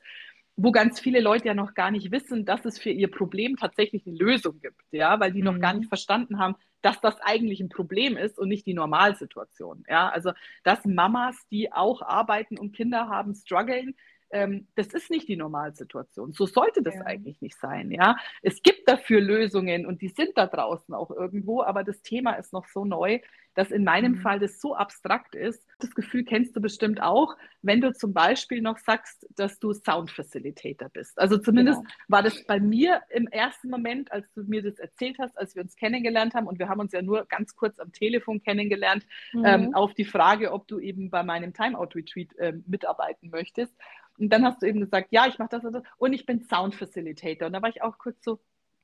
wo 0.56 0.72
ganz 0.72 0.98
viele 0.98 1.20
Leute 1.20 1.46
ja 1.46 1.54
noch 1.54 1.74
gar 1.74 1.90
nicht 1.90 2.10
wissen, 2.10 2.44
dass 2.44 2.64
es 2.64 2.78
für 2.78 2.90
ihr 2.90 3.10
Problem 3.10 3.56
tatsächlich 3.56 4.06
eine 4.06 4.16
Lösung 4.16 4.60
gibt, 4.60 4.80
ja, 4.90 5.20
weil 5.20 5.32
die 5.32 5.40
mhm. 5.40 5.44
noch 5.44 5.60
gar 5.60 5.74
mhm. 5.74 5.80
nicht 5.80 5.88
verstanden 5.88 6.38
haben, 6.38 6.56
dass 6.82 7.00
das 7.00 7.20
eigentlich 7.20 7.60
ein 7.60 7.68
Problem 7.68 8.16
ist 8.16 8.38
und 8.38 8.48
nicht 8.48 8.66
die 8.66 8.74
Normalsituation, 8.74 9.84
ja, 9.88 10.08
also 10.08 10.32
dass 10.64 10.84
Mamas, 10.84 11.36
die 11.50 11.72
auch 11.72 12.02
arbeiten 12.02 12.58
und 12.58 12.74
Kinder 12.74 13.08
haben, 13.08 13.34
strugglen, 13.34 13.94
ähm, 14.30 14.66
das 14.74 14.88
ist 14.88 15.10
nicht 15.10 15.28
die 15.28 15.36
Normalsituation. 15.36 16.32
So 16.32 16.46
sollte 16.46 16.82
das 16.82 16.94
ja. 16.94 17.02
eigentlich 17.02 17.40
nicht 17.40 17.56
sein. 17.58 17.90
Ja, 17.92 18.16
es 18.42 18.62
gibt 18.62 18.88
dafür 18.88 19.20
Lösungen 19.20 19.86
und 19.86 20.02
die 20.02 20.08
sind 20.08 20.30
da 20.34 20.46
draußen 20.46 20.94
auch 20.94 21.10
irgendwo, 21.10 21.62
aber 21.62 21.84
das 21.84 22.02
Thema 22.02 22.32
ist 22.32 22.52
noch 22.52 22.66
so 22.66 22.84
neu, 22.84 23.20
dass 23.56 23.70
in 23.70 23.84
meinem 23.84 24.12
mhm. 24.12 24.20
Fall 24.20 24.38
das 24.38 24.60
so 24.60 24.76
abstrakt 24.76 25.34
ist. 25.34 25.66
Das 25.80 25.94
Gefühl 25.94 26.24
kennst 26.24 26.54
du 26.54 26.60
bestimmt 26.60 27.02
auch, 27.02 27.36
wenn 27.62 27.80
du 27.80 27.92
zum 27.92 28.12
Beispiel 28.12 28.60
noch 28.60 28.78
sagst, 28.78 29.26
dass 29.34 29.58
du 29.58 29.72
Sound 29.72 30.10
Facilitator 30.10 30.88
bist. 30.90 31.18
Also 31.18 31.38
zumindest 31.38 31.80
genau. 31.80 31.94
war 32.08 32.22
das 32.22 32.44
bei 32.44 32.60
mir 32.60 33.02
im 33.10 33.26
ersten 33.26 33.70
Moment, 33.70 34.12
als 34.12 34.30
du 34.34 34.42
mir 34.44 34.62
das 34.62 34.78
erzählt 34.78 35.18
hast, 35.18 35.36
als 35.36 35.56
wir 35.56 35.62
uns 35.62 35.74
kennengelernt 35.74 36.34
haben 36.34 36.46
und 36.46 36.58
wir 36.58 36.68
haben 36.68 36.80
uns 36.80 36.92
ja 36.92 37.02
nur 37.02 37.24
ganz 37.26 37.56
kurz 37.56 37.78
am 37.80 37.92
Telefon 37.92 38.42
kennengelernt, 38.42 39.06
mhm. 39.32 39.44
ähm, 39.44 39.74
auf 39.74 39.94
die 39.94 40.04
Frage, 40.04 40.52
ob 40.52 40.68
du 40.68 40.78
eben 40.78 41.10
bei 41.10 41.22
meinem 41.22 41.52
Timeout-Retreat 41.52 42.36
äh, 42.36 42.52
mitarbeiten 42.66 43.30
möchtest. 43.30 43.74
Und 44.18 44.30
dann 44.30 44.44
hast 44.44 44.62
du 44.62 44.66
eben 44.66 44.80
gesagt, 44.80 45.08
ja, 45.10 45.26
ich 45.26 45.38
mache 45.38 45.50
das 45.50 45.64
und 45.64 45.72
das 45.72 45.82
und 45.98 46.12
ich 46.12 46.26
bin 46.26 46.42
Sound 46.42 46.74
Facilitator. 46.74 47.46
Und 47.46 47.52
da 47.52 47.62
war 47.62 47.68
ich 47.68 47.82
auch 47.82 47.98
kurz 47.98 48.22
so, 48.22 48.38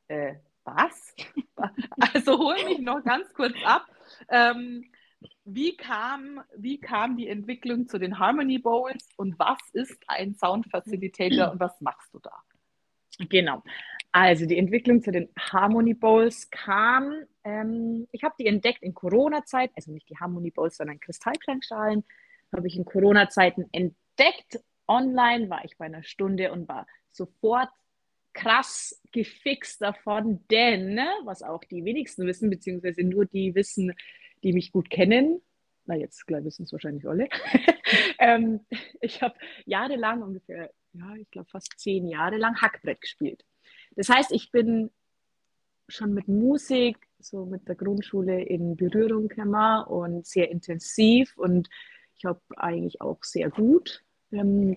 äh, 0.08 0.34
was? 0.64 1.14
also 2.14 2.38
hol 2.38 2.64
mich 2.64 2.80
noch 2.80 3.02
ganz 3.04 3.32
kurz 3.34 3.54
ab. 3.64 3.86
Ähm, 4.28 4.84
wie, 5.44 5.76
kam, 5.76 6.40
wie 6.56 6.80
kam 6.80 7.16
die 7.16 7.28
Entwicklung 7.28 7.88
zu 7.88 7.98
den 7.98 8.18
Harmony 8.18 8.58
Bowls 8.58 9.08
und 9.16 9.38
was 9.38 9.58
ist 9.72 10.02
ein 10.08 10.34
Sound 10.34 10.66
Facilitator 10.70 11.52
und 11.52 11.60
was 11.60 11.80
machst 11.80 12.12
du 12.12 12.18
da? 12.18 12.32
Genau. 13.28 13.62
Also 14.10 14.46
die 14.46 14.58
Entwicklung 14.58 15.02
zu 15.02 15.10
den 15.10 15.28
Harmony 15.38 15.94
Bowls 15.94 16.50
kam, 16.50 17.12
ähm, 17.44 18.08
ich 18.10 18.24
habe 18.24 18.34
die 18.38 18.46
entdeckt 18.46 18.82
in 18.82 18.94
Corona-Zeit, 18.94 19.70
also 19.76 19.92
nicht 19.92 20.08
die 20.08 20.18
Harmony 20.18 20.50
Bowls, 20.50 20.76
sondern 20.76 21.00
Kristallklangschalen, 21.00 22.04
habe 22.54 22.66
ich 22.66 22.76
in 22.76 22.84
Corona-Zeiten 22.84 23.68
entdeckt 23.72 24.60
online 24.88 25.48
war 25.48 25.64
ich 25.64 25.76
bei 25.78 25.86
einer 25.86 26.02
Stunde 26.02 26.52
und 26.52 26.68
war 26.68 26.86
sofort 27.10 27.70
krass 28.32 29.00
gefixt 29.12 29.82
davon, 29.82 30.44
denn, 30.50 30.94
ne, 30.94 31.08
was 31.24 31.42
auch 31.42 31.64
die 31.64 31.84
wenigsten 31.84 32.26
wissen, 32.26 32.50
beziehungsweise 32.50 33.02
nur 33.02 33.26
die 33.26 33.54
wissen, 33.54 33.94
die 34.42 34.52
mich 34.52 34.72
gut 34.72 34.90
kennen, 34.90 35.40
na 35.84 35.96
jetzt 35.96 36.26
gleich 36.26 36.44
wissen 36.44 36.64
es 36.64 36.72
wahrscheinlich 36.72 37.06
alle, 37.06 37.28
ähm, 38.18 38.60
ich 39.00 39.22
habe 39.22 39.34
jahrelang, 39.66 40.22
ungefähr, 40.22 40.70
ja, 40.92 41.14
ich 41.16 41.30
glaube 41.30 41.48
fast 41.50 41.78
zehn 41.78 42.06
Jahre 42.06 42.36
lang 42.36 42.60
Hackbrett 42.60 43.00
gespielt. 43.00 43.44
Das 43.96 44.08
heißt, 44.08 44.32
ich 44.32 44.50
bin 44.50 44.90
schon 45.88 46.14
mit 46.14 46.28
Musik, 46.28 46.96
so 47.18 47.44
mit 47.44 47.68
der 47.68 47.74
Grundschule 47.74 48.42
in 48.42 48.76
Berührung 48.76 49.28
gekommen 49.28 49.84
und 49.84 50.26
sehr 50.26 50.50
intensiv 50.50 51.36
und 51.36 51.68
ich 52.16 52.24
habe 52.24 52.40
eigentlich 52.56 53.00
auch 53.00 53.22
sehr 53.22 53.50
gut 53.50 54.02
ähm, 54.32 54.76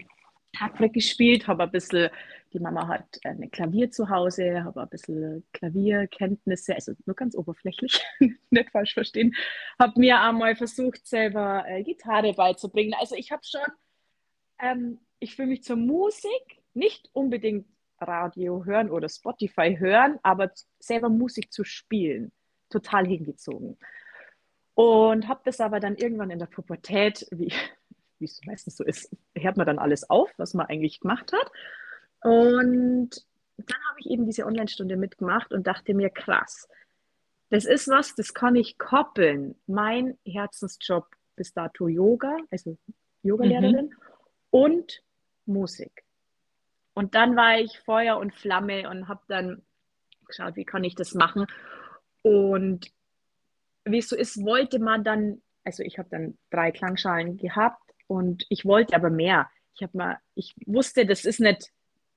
Tag 0.56 0.94
gespielt, 0.94 1.48
habe 1.48 1.64
ein 1.64 1.72
bisschen, 1.72 2.10
die 2.54 2.60
Mama 2.60 2.88
hat 2.88 3.20
ein 3.24 3.50
Klavier 3.52 3.92
zu 3.92 4.10
Hause, 4.10 4.64
habe 4.64 4.82
ein 4.82 4.90
bisschen 4.90 5.46
Klavierkenntnisse, 5.54 6.76
also 6.76 6.94
nur 7.06 7.16
ganz 7.16 7.36
oberflächlich, 7.36 8.02
nicht 8.50 8.72
falsch 8.72 8.94
verstehen, 8.94 9.36
habe 9.80 10.00
mir 10.00 10.22
einmal 10.22 10.56
versucht, 10.56 11.06
selber 11.06 11.66
äh, 11.68 11.84
Gitarre 11.84 12.34
beizubringen. 12.34 12.94
Also 13.00 13.16
ich 13.16 13.32
habe 13.32 13.44
schon, 13.44 13.62
ähm, 14.60 15.00
ich 15.20 15.36
fühle 15.36 15.50
mich 15.50 15.64
zur 15.64 15.78
Musik, 15.78 16.64
nicht 16.74 17.10
unbedingt 17.14 17.68
Radio 18.00 18.66
hören 18.66 18.90
oder 18.90 19.10
Spotify 19.10 19.78
hören, 19.78 20.20
aber 20.24 20.52
selber 20.80 21.10
Musik 21.10 21.52
zu 21.52 21.64
spielen, 21.64 22.32
total 22.70 23.06
hingezogen. 23.08 23.78
Und 24.74 25.30
habe 25.30 25.40
das 25.46 25.62
aber 25.62 25.80
dann 25.80 25.96
irgendwann 25.96 26.32
in 26.32 26.40
der 26.40 26.48
Pubertät, 26.48 27.26
wie 27.32 27.54
wie 28.20 28.26
es 28.26 28.42
meistens 28.46 28.78
so 28.78 28.84
ist, 28.84 29.16
hört 29.36 29.58
man 29.58 29.66
dann 29.66 29.80
alles 29.80 30.10
auf, 30.10 30.32
was 30.38 30.54
man 30.54 30.68
eigentlich 30.68 31.00
gemacht 31.00 31.32
hat. 31.34 31.52
Und 32.22 33.10
dann 33.58 33.80
habe 33.90 34.00
ich 34.00 34.10
eben 34.10 34.26
diese 34.26 34.46
Online-Stunde 34.46 34.98
mitgemacht 34.98 35.54
und 35.54 35.68
dachte 35.68 35.94
mir, 35.94 36.10
krass, 36.10 36.68
das 37.50 37.66
ist 37.66 37.88
was, 37.88 38.16
das 38.16 38.34
kann 38.34 38.56
ich 38.56 38.78
koppeln. 38.78 39.56
Mein 39.68 40.18
Herzensjob 40.26 41.08
bis 41.36 41.54
dato 41.54 41.88
Yoga, 41.88 42.38
also 42.52 42.78
Yogalehrerin 43.22 43.88
mhm. 43.88 43.96
und 44.50 45.04
Musik. 45.46 46.04
Und 46.94 47.14
dann 47.14 47.36
war 47.36 47.60
ich 47.60 47.80
Feuer 47.80 48.18
und 48.18 48.34
Flamme 48.34 48.90
und 48.90 49.08
habe 49.08 49.22
dann 49.28 49.62
geschaut, 50.26 50.56
wie 50.56 50.66
kann 50.66 50.84
ich 50.84 50.96
das 50.96 51.14
machen. 51.14 51.46
Und 52.24 52.92
wie 53.84 54.00
es 54.00 54.10
so 54.10 54.16
ist, 54.16 54.44
wollte 54.44 54.80
man 54.80 55.04
dann, 55.04 55.42
also 55.64 55.84
ich 55.84 56.00
habe 56.00 56.10
dann 56.10 56.38
drei 56.50 56.72
Klangschalen 56.72 57.38
gehabt 57.38 57.85
und 58.08 58.46
ich 58.50 58.66
wollte 58.66 58.96
aber 58.96 59.10
mehr. 59.10 59.50
Ich 59.76 59.84
habe 59.84 59.98
mal, 59.98 60.20
ich 60.36 60.56
wusste, 60.66 61.06
das 61.06 61.26
ist 61.26 61.40
nicht, 61.40 61.72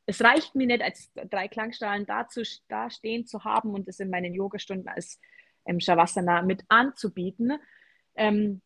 es 0.07 0.23
reicht 0.23 0.55
mir 0.55 0.67
nicht, 0.67 0.83
als 0.83 1.13
drei 1.31 1.49
Klangschalen 1.49 2.07
da, 2.07 2.29
zu, 2.29 2.43
da 2.69 2.91
stehen 2.91 3.27
zu 3.27 3.45
haben 3.45 3.75
und 3.75 3.89
das 3.89 4.01
in 4.01 4.11
meinen 4.11 4.35
Yogastunden 4.35 4.89
als 4.89 5.21
ähm, 5.67 5.81
Shavasana 5.81 6.43
mit 6.43 6.65
anzubieten. 6.69 7.53
Ähm, 8.15 8.63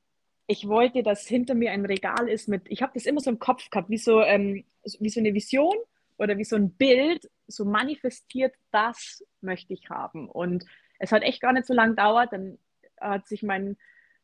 ich 0.46 0.68
wollte, 0.68 1.02
dass 1.02 1.26
hinter 1.26 1.54
mir 1.54 1.72
ein 1.72 1.86
Regal 1.86 2.28
ist 2.28 2.48
mit, 2.48 2.62
ich 2.68 2.82
habe 2.82 2.92
das 2.94 3.06
immer 3.06 3.20
so 3.20 3.30
im 3.30 3.38
Kopf 3.38 3.70
gehabt, 3.70 3.90
wie 3.90 3.98
so, 3.98 4.22
ähm, 4.22 4.64
wie 5.00 5.08
so 5.08 5.20
eine 5.20 5.34
Vision 5.34 5.76
oder 6.18 6.38
wie 6.38 6.44
so 6.44 6.56
ein 6.56 6.72
Bild, 6.72 7.30
so 7.46 7.64
manifestiert, 7.64 8.54
das 8.70 9.24
möchte 9.40 9.72
ich 9.72 9.90
haben. 9.90 10.28
Und 10.28 10.64
es 10.98 11.12
hat 11.12 11.22
echt 11.22 11.40
gar 11.40 11.52
nicht 11.52 11.66
so 11.66 11.74
lange 11.74 11.94
gedauert, 11.94 12.32
dann 12.32 12.58
hat 13.00 13.26
sich 13.26 13.42
mein 13.42 13.76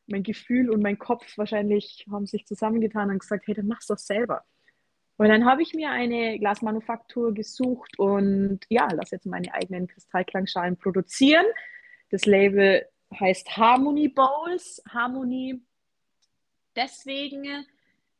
mein 0.08 0.22
Gefühl 0.22 0.70
und 0.70 0.82
mein 0.82 0.98
Kopf 0.98 1.36
wahrscheinlich 1.36 2.06
haben 2.10 2.26
sich 2.26 2.46
zusammengetan 2.46 3.10
und 3.10 3.18
gesagt, 3.18 3.46
hey, 3.46 3.54
dann 3.54 3.66
mach's 3.66 3.86
doch 3.86 3.98
selber. 3.98 4.44
Und 5.16 5.28
dann 5.28 5.44
habe 5.44 5.62
ich 5.62 5.74
mir 5.74 5.90
eine 5.90 6.38
Glasmanufaktur 6.38 7.34
gesucht 7.34 7.98
und 7.98 8.60
ja, 8.68 8.88
lasse 8.92 9.16
jetzt 9.16 9.26
meine 9.26 9.52
eigenen 9.52 9.88
Kristallklangschalen 9.88 10.76
produzieren. 10.76 11.44
Das 12.10 12.24
Label 12.24 12.86
heißt 13.18 13.56
Harmony 13.56 14.08
Bowls. 14.08 14.80
Harmony 14.88 15.60
deswegen 16.76 17.66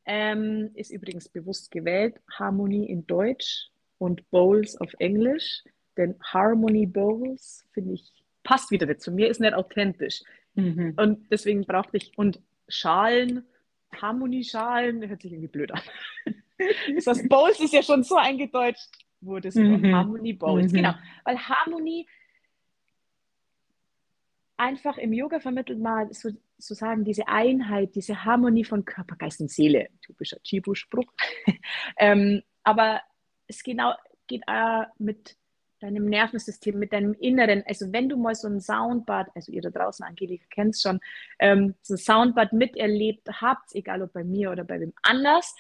ähm, 0.06 0.70
ist 0.74 0.90
übrigens 0.90 1.28
bewusst 1.28 1.70
gewählt. 1.70 2.20
Harmony 2.32 2.86
in 2.86 3.06
Deutsch 3.06 3.70
und 3.98 4.28
Bowls 4.30 4.76
auf 4.80 4.92
Englisch. 4.98 5.62
Denn 5.96 6.16
Harmony 6.20 6.86
Bowls 6.86 7.64
finde 7.72 7.94
ich 7.94 8.12
passt 8.48 8.70
wieder 8.70 8.86
nicht 8.86 9.02
zu 9.02 9.12
mir, 9.12 9.28
ist 9.28 9.40
nicht 9.40 9.52
authentisch. 9.52 10.22
Mhm. 10.58 10.94
Und 10.96 11.30
deswegen 11.30 11.64
brauchte 11.64 11.96
ich, 11.96 12.12
und 12.16 12.40
Schalen, 12.66 13.44
Harmonieschalen, 13.94 15.08
hört 15.08 15.22
sich 15.22 15.32
irgendwie 15.32 15.48
blöd 15.48 15.72
an. 15.72 15.80
das 17.04 17.26
Bowls 17.28 17.60
ist 17.60 17.72
ja 17.72 17.82
schon 17.82 18.02
so 18.02 18.16
eingedeutscht, 18.16 18.90
wurde 19.20 19.48
es 19.48 19.54
mhm. 19.54 19.94
Harmony 19.94 20.32
Bowls. 20.32 20.72
Mhm. 20.72 20.76
Genau, 20.76 20.94
weil 21.24 21.38
Harmonie 21.38 22.06
einfach 24.56 24.98
im 24.98 25.12
Yoga 25.12 25.38
vermittelt 25.38 25.78
mal 25.78 26.12
so, 26.12 26.30
sozusagen 26.58 27.04
diese 27.04 27.28
Einheit, 27.28 27.94
diese 27.94 28.24
Harmonie 28.24 28.64
von 28.64 28.84
Körper, 28.84 29.14
Geist 29.14 29.40
und 29.40 29.50
Seele. 29.50 29.88
Typischer 30.02 30.38
Chibu-Spruch. 30.42 31.12
ähm, 31.96 32.42
aber 32.64 33.00
es 33.46 33.62
genau, 33.62 33.94
geht 34.26 34.42
auch 34.48 34.86
mit 34.98 35.37
deinem 35.78 36.06
Nervensystem, 36.06 36.78
mit 36.78 36.92
deinem 36.92 37.14
Inneren. 37.14 37.62
Also 37.66 37.92
wenn 37.92 38.08
du 38.08 38.16
mal 38.16 38.34
so 38.34 38.48
ein 38.48 38.60
Soundbad, 38.60 39.28
also 39.34 39.52
ihr 39.52 39.62
da 39.62 39.70
draußen, 39.70 40.04
Angelika 40.04 40.44
kennt 40.50 40.74
es 40.74 40.82
schon, 40.82 41.00
ähm, 41.38 41.74
so 41.82 41.94
ein 41.94 41.98
Soundbad 41.98 42.52
miterlebt 42.52 43.28
habt, 43.40 43.74
egal 43.74 44.02
ob 44.02 44.12
bei 44.12 44.24
mir 44.24 44.50
oder 44.50 44.64
bei 44.64 44.80
wem 44.80 44.92
anders, 45.02 45.54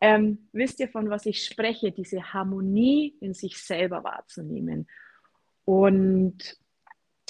ähm, 0.00 0.48
wisst 0.52 0.80
ihr, 0.80 0.88
von 0.88 1.08
was 1.10 1.26
ich 1.26 1.44
spreche, 1.44 1.92
diese 1.92 2.32
Harmonie 2.32 3.16
in 3.20 3.34
sich 3.34 3.58
selber 3.58 4.04
wahrzunehmen. 4.04 4.86
Und 5.64 6.58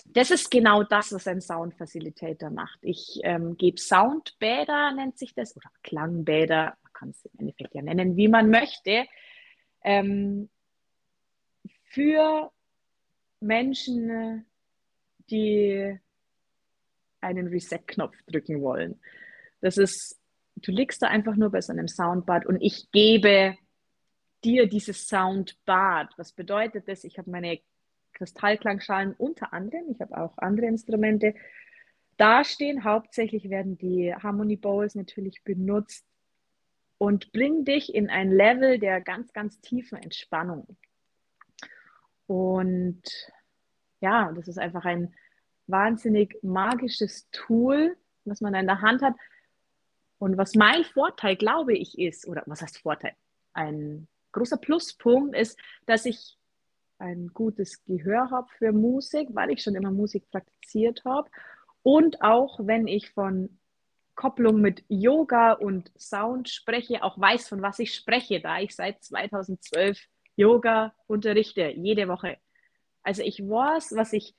das 0.07 0.31
ist 0.31 0.51
genau 0.51 0.83
das, 0.83 1.13
was 1.13 1.27
ein 1.27 1.41
Sound 1.41 1.75
Facilitator 1.75 2.51
macht. 2.51 2.79
Ich 2.83 3.21
ähm, 3.23 3.57
gebe 3.57 3.81
Soundbäder, 3.81 4.93
nennt 4.93 5.19
sich 5.19 5.35
das, 5.35 5.57
oder 5.57 5.71
Klangbäder, 5.83 6.77
man 6.83 6.93
kann 6.93 7.11
es 7.11 7.25
im 7.27 7.41
Endeffekt 7.41 7.75
ja 7.75 7.83
nennen, 7.83 8.17
wie 8.17 8.29
man 8.29 8.51
möchte. 8.51 9.07
Ähm, 9.83 10.49
für 11.95 12.51
Menschen, 13.41 14.45
die 15.31 15.99
einen 17.21 17.47
Reset-Knopf 17.47 18.17
drücken 18.27 18.61
wollen. 18.61 19.01
Das 19.61 19.79
ist, 19.79 20.21
du 20.57 20.73
liegst 20.73 21.03
da 21.03 21.07
einfach 21.07 21.37
nur 21.37 21.51
bei 21.51 21.61
so 21.61 21.73
einem 21.73 21.89
Soundbad 21.89 22.47
und 22.47 22.61
ich 22.61 22.91
gebe 22.91 23.57
dir 24.45 24.69
dieses 24.69 25.07
Soundbad. 25.07 26.13
Was 26.19 26.33
bedeutet 26.33 26.89
das? 26.89 27.05
Ich 27.05 27.17
habe 27.19 27.31
meine 27.31 27.61
Kristallklangschalen 28.13 29.15
unter 29.15 29.53
anderem, 29.53 29.91
ich 29.91 30.01
habe 30.01 30.17
auch 30.19 30.37
andere 30.39 30.67
Instrumente 30.67 31.35
dastehen. 32.17 32.85
Hauptsächlich 32.85 33.51
werden 33.51 33.79
die 33.79 34.15
Harmony 34.15 34.57
Bowls 34.57 34.95
natürlich 34.95 35.43
benutzt 35.45 36.05
und 36.99 37.33
bringen 37.33 37.65
dich 37.65 37.95
in 37.95 38.11
ein 38.11 38.31
Level 38.31 38.79
der 38.79 39.01
ganz, 39.01 39.33
ganz 39.33 39.61
tiefen 39.61 39.99
Entspannung. 39.99 40.77
Und 42.27 43.03
ja, 44.01 44.33
das 44.33 44.49
ist 44.49 44.59
einfach 44.59 44.85
ein 44.85 45.15
wahnsinnig 45.67 46.39
magisches 46.43 47.29
Tool, 47.31 47.97
was 48.25 48.41
man 48.41 48.55
in 48.55 48.67
der 48.67 48.81
Hand 48.81 49.03
hat. 49.03 49.15
Und 50.19 50.37
was 50.37 50.55
mein 50.55 50.85
Vorteil, 50.85 51.37
glaube 51.37 51.77
ich, 51.77 51.99
ist, 51.99 52.27
oder 52.27 52.43
was 52.47 52.63
heißt 52.63 52.79
Vorteil? 52.79 53.15
Ein 53.53 54.09
großer 54.33 54.57
Pluspunkt 54.57 55.37
ist, 55.37 55.59
dass 55.87 56.07
ich 56.07 56.39
ein 56.99 57.29
gutes 57.29 57.85
Gehör 57.85 58.31
habe 58.31 58.49
für 58.59 58.73
Musik, 58.73 59.29
weil 59.33 59.51
ich 59.51 59.63
schon 59.63 59.75
immer 59.75 59.91
Musik 59.91 60.31
praktiziert 60.31 61.05
habe. 61.05 61.29
Und 61.83 62.23
auch 62.23 62.59
wenn 62.63 62.87
ich 62.87 63.11
von 63.11 63.59
Kopplung 64.15 64.61
mit 64.61 64.85
Yoga 64.89 65.53
und 65.53 65.91
Sound 65.99 66.49
spreche, 66.49 67.03
auch 67.03 67.19
weiß, 67.19 67.49
von 67.49 67.63
was 67.63 67.79
ich 67.79 67.95
spreche, 67.95 68.41
da 68.41 68.61
ich 68.61 68.75
seit 68.75 69.03
2012 69.03 69.99
Yoga 70.37 70.95
unterrichte, 71.07 71.73
jede 71.77 72.09
Woche. 72.09 72.39
Also 73.03 73.23
ich 73.23 73.41
weiß, 73.41 73.95
was 73.97 74.13
ich, 74.13 74.35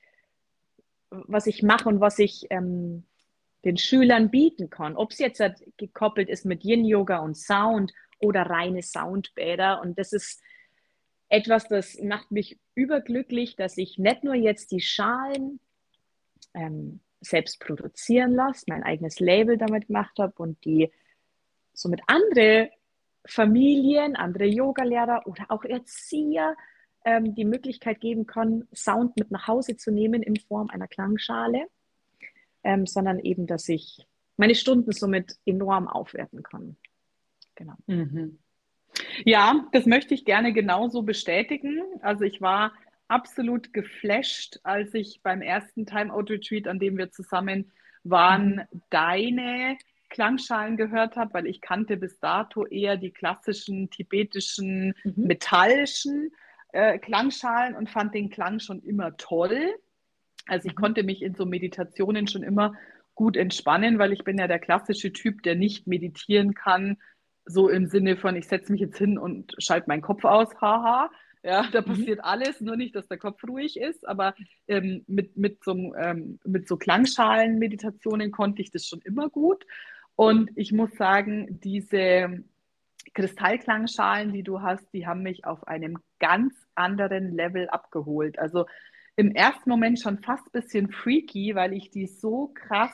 was 1.10 1.46
ich 1.46 1.62
mache 1.62 1.88
und 1.88 2.00
was 2.00 2.18
ich 2.18 2.46
ähm, 2.50 3.04
den 3.64 3.76
Schülern 3.76 4.30
bieten 4.30 4.70
kann. 4.70 4.96
Ob 4.96 5.12
es 5.12 5.18
jetzt 5.18 5.40
halt 5.40 5.62
gekoppelt 5.76 6.28
ist 6.28 6.44
mit 6.44 6.64
Yin-Yoga 6.64 7.18
und 7.18 7.36
Sound 7.36 7.92
oder 8.18 8.42
reine 8.42 8.82
Soundbäder. 8.82 9.80
Und 9.82 9.98
das 9.98 10.12
ist 10.12 10.42
etwas, 11.28 11.68
das 11.68 12.00
macht 12.00 12.30
mich 12.30 12.58
überglücklich, 12.74 13.56
dass 13.56 13.76
ich 13.76 13.98
nicht 13.98 14.24
nur 14.24 14.34
jetzt 14.34 14.70
die 14.70 14.80
Schalen 14.80 15.60
ähm, 16.54 17.00
selbst 17.20 17.60
produzieren 17.60 18.34
lasse, 18.34 18.64
mein 18.68 18.82
eigenes 18.82 19.20
Label 19.20 19.58
damit 19.58 19.88
gemacht 19.88 20.18
habe 20.18 20.34
und 20.36 20.64
die 20.64 20.92
somit 21.72 22.00
andere 22.06 22.70
Familien, 23.26 24.16
andere 24.16 24.46
Yogalehrer 24.46 25.26
oder 25.26 25.46
auch 25.48 25.64
Erzieher 25.64 26.56
ähm, 27.04 27.34
die 27.34 27.44
Möglichkeit 27.44 28.00
geben 28.00 28.26
kann, 28.26 28.66
Sound 28.74 29.16
mit 29.16 29.30
nach 29.30 29.46
Hause 29.46 29.76
zu 29.76 29.90
nehmen 29.90 30.22
in 30.22 30.36
Form 30.36 30.70
einer 30.70 30.88
Klangschale, 30.88 31.66
ähm, 32.64 32.86
sondern 32.86 33.18
eben, 33.20 33.46
dass 33.46 33.68
ich 33.68 34.06
meine 34.36 34.54
Stunden 34.54 34.92
somit 34.92 35.36
enorm 35.44 35.88
aufwerten 35.88 36.42
kann. 36.42 36.76
Genau. 37.54 37.74
Mhm. 37.86 38.38
Ja, 39.24 39.66
das 39.72 39.86
möchte 39.86 40.14
ich 40.14 40.24
gerne 40.24 40.52
genauso 40.52 41.02
bestätigen. 41.02 41.80
Also 42.00 42.24
ich 42.24 42.40
war 42.40 42.72
absolut 43.08 43.72
geflasht, 43.72 44.58
als 44.62 44.94
ich 44.94 45.20
beim 45.22 45.42
ersten 45.42 45.86
Time-Out-Retreat, 45.86 46.66
an 46.66 46.78
dem 46.78 46.98
wir 46.98 47.10
zusammen 47.10 47.72
waren, 48.04 48.66
mhm. 48.70 48.82
deine 48.90 49.78
Klangschalen 50.08 50.76
gehört 50.76 51.16
habe, 51.16 51.34
weil 51.34 51.46
ich 51.46 51.60
kannte 51.60 51.96
bis 51.96 52.18
dato 52.20 52.66
eher 52.66 52.96
die 52.96 53.10
klassischen 53.10 53.90
tibetischen 53.90 54.94
mhm. 55.04 55.14
metallischen 55.16 56.32
äh, 56.72 56.98
Klangschalen 56.98 57.74
und 57.74 57.90
fand 57.90 58.14
den 58.14 58.30
Klang 58.30 58.60
schon 58.60 58.82
immer 58.82 59.16
toll. 59.16 59.74
Also 60.46 60.68
ich 60.68 60.74
mhm. 60.74 60.80
konnte 60.80 61.02
mich 61.02 61.22
in 61.22 61.34
so 61.34 61.46
Meditationen 61.46 62.26
schon 62.26 62.42
immer 62.42 62.74
gut 63.14 63.36
entspannen, 63.36 63.98
weil 63.98 64.12
ich 64.12 64.24
bin 64.24 64.38
ja 64.38 64.46
der 64.46 64.58
klassische 64.58 65.12
Typ, 65.12 65.42
der 65.42 65.54
nicht 65.54 65.86
meditieren 65.86 66.54
kann, 66.54 66.98
so 67.46 67.68
im 67.68 67.86
Sinne 67.86 68.16
von, 68.16 68.36
ich 68.36 68.48
setze 68.48 68.72
mich 68.72 68.80
jetzt 68.80 68.98
hin 68.98 69.18
und 69.18 69.54
schalte 69.58 69.88
meinen 69.88 70.02
Kopf 70.02 70.24
aus, 70.24 70.48
haha. 70.60 71.10
Ja, 71.42 71.68
da 71.70 71.80
mhm. 71.80 71.84
passiert 71.84 72.24
alles, 72.24 72.60
nur 72.60 72.76
nicht, 72.76 72.96
dass 72.96 73.06
der 73.06 73.18
Kopf 73.18 73.42
ruhig 73.46 73.78
ist, 73.78 74.06
aber 74.06 74.34
ähm, 74.66 75.04
mit, 75.06 75.36
mit, 75.36 75.62
so, 75.62 75.94
ähm, 75.94 76.40
mit 76.44 76.66
so 76.66 76.76
Klangschalen-Meditationen 76.76 78.32
konnte 78.32 78.62
ich 78.62 78.72
das 78.72 78.84
schon 78.84 79.00
immer 79.02 79.28
gut. 79.28 79.64
Und 80.16 80.50
ich 80.56 80.72
muss 80.72 80.90
sagen, 80.92 81.60
diese 81.62 82.42
Kristallklangschalen, 83.14 84.32
die 84.32 84.42
du 84.42 84.62
hast, 84.62 84.92
die 84.92 85.06
haben 85.06 85.22
mich 85.22 85.44
auf 85.44 85.66
einem 85.68 85.98
ganz 86.18 86.54
anderen 86.74 87.34
Level 87.34 87.68
abgeholt. 87.68 88.38
Also 88.38 88.66
im 89.16 89.34
ersten 89.34 89.70
Moment 89.70 90.00
schon 90.00 90.18
fast 90.18 90.46
ein 90.46 90.60
bisschen 90.60 90.90
freaky, 90.90 91.54
weil 91.54 91.72
ich 91.72 91.90
die 91.90 92.06
so 92.06 92.52
krass 92.54 92.92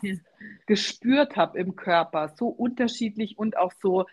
gespürt 0.67 1.37
habe 1.37 1.59
im 1.59 1.75
Körper, 1.75 2.29
so 2.29 2.49
unterschiedlich 2.49 3.39
und 3.39 3.57
auch 3.57 3.73
so 3.81 4.07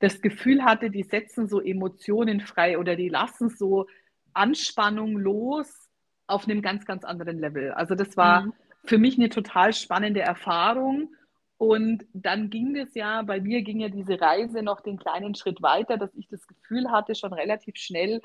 das 0.00 0.20
Gefühl 0.20 0.64
hatte, 0.64 0.90
die 0.90 1.04
setzen 1.04 1.48
so 1.48 1.60
Emotionen 1.60 2.40
frei 2.40 2.78
oder 2.78 2.96
die 2.96 3.08
lassen 3.08 3.48
so 3.48 3.86
Anspannung 4.34 5.16
los 5.16 5.88
auf 6.26 6.44
einem 6.44 6.62
ganz, 6.62 6.84
ganz 6.84 7.04
anderen 7.04 7.38
Level. 7.38 7.72
Also 7.72 7.94
das 7.94 8.16
war 8.16 8.42
mhm. 8.42 8.52
für 8.84 8.98
mich 8.98 9.16
eine 9.16 9.28
total 9.28 9.72
spannende 9.72 10.20
Erfahrung. 10.20 11.14
Und 11.58 12.04
dann 12.12 12.50
ging 12.50 12.76
es 12.76 12.94
ja, 12.94 13.22
bei 13.22 13.40
mir 13.40 13.62
ging 13.62 13.80
ja 13.80 13.88
diese 13.88 14.20
Reise 14.20 14.62
noch 14.62 14.80
den 14.80 14.98
kleinen 14.98 15.34
Schritt 15.34 15.62
weiter, 15.62 15.96
dass 15.96 16.14
ich 16.14 16.28
das 16.28 16.46
Gefühl 16.46 16.90
hatte, 16.90 17.14
schon 17.14 17.32
relativ 17.32 17.76
schnell, 17.76 18.20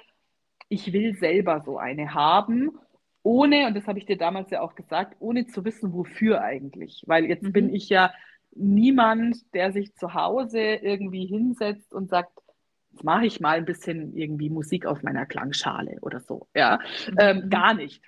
ich 0.68 0.92
will 0.92 1.16
selber 1.16 1.62
so 1.66 1.78
eine 1.78 2.14
haben, 2.14 2.72
ohne, 3.24 3.68
und 3.68 3.76
das 3.76 3.88
habe 3.88 4.00
ich 4.00 4.06
dir 4.06 4.18
damals 4.18 4.50
ja 4.50 4.62
auch 4.62 4.76
gesagt, 4.76 5.16
ohne 5.20 5.46
zu 5.48 5.64
wissen, 5.64 5.94
wofür 5.94 6.42
eigentlich. 6.42 7.04
Weil 7.06 7.26
jetzt 7.26 7.44
mhm. 7.44 7.54
bin 7.54 7.74
ich 7.74 7.88
ja 7.90 8.12
niemand, 8.56 9.54
der 9.54 9.72
sich 9.72 9.94
zu 9.96 10.14
Hause 10.14 10.60
irgendwie 10.60 11.26
hinsetzt 11.26 11.94
und 11.94 12.10
sagt, 12.10 12.32
jetzt 12.92 13.04
mache 13.04 13.26
ich 13.26 13.40
mal 13.40 13.58
ein 13.58 13.66
bisschen 13.66 14.16
irgendwie 14.16 14.50
Musik 14.50 14.86
auf 14.86 15.04
meiner 15.04 15.26
Klangschale 15.26 16.00
oder 16.02 16.20
so. 16.20 16.48
Ja, 16.56 16.80
mhm. 17.08 17.18
ähm, 17.20 17.50
gar 17.50 17.74
nicht. 17.74 18.02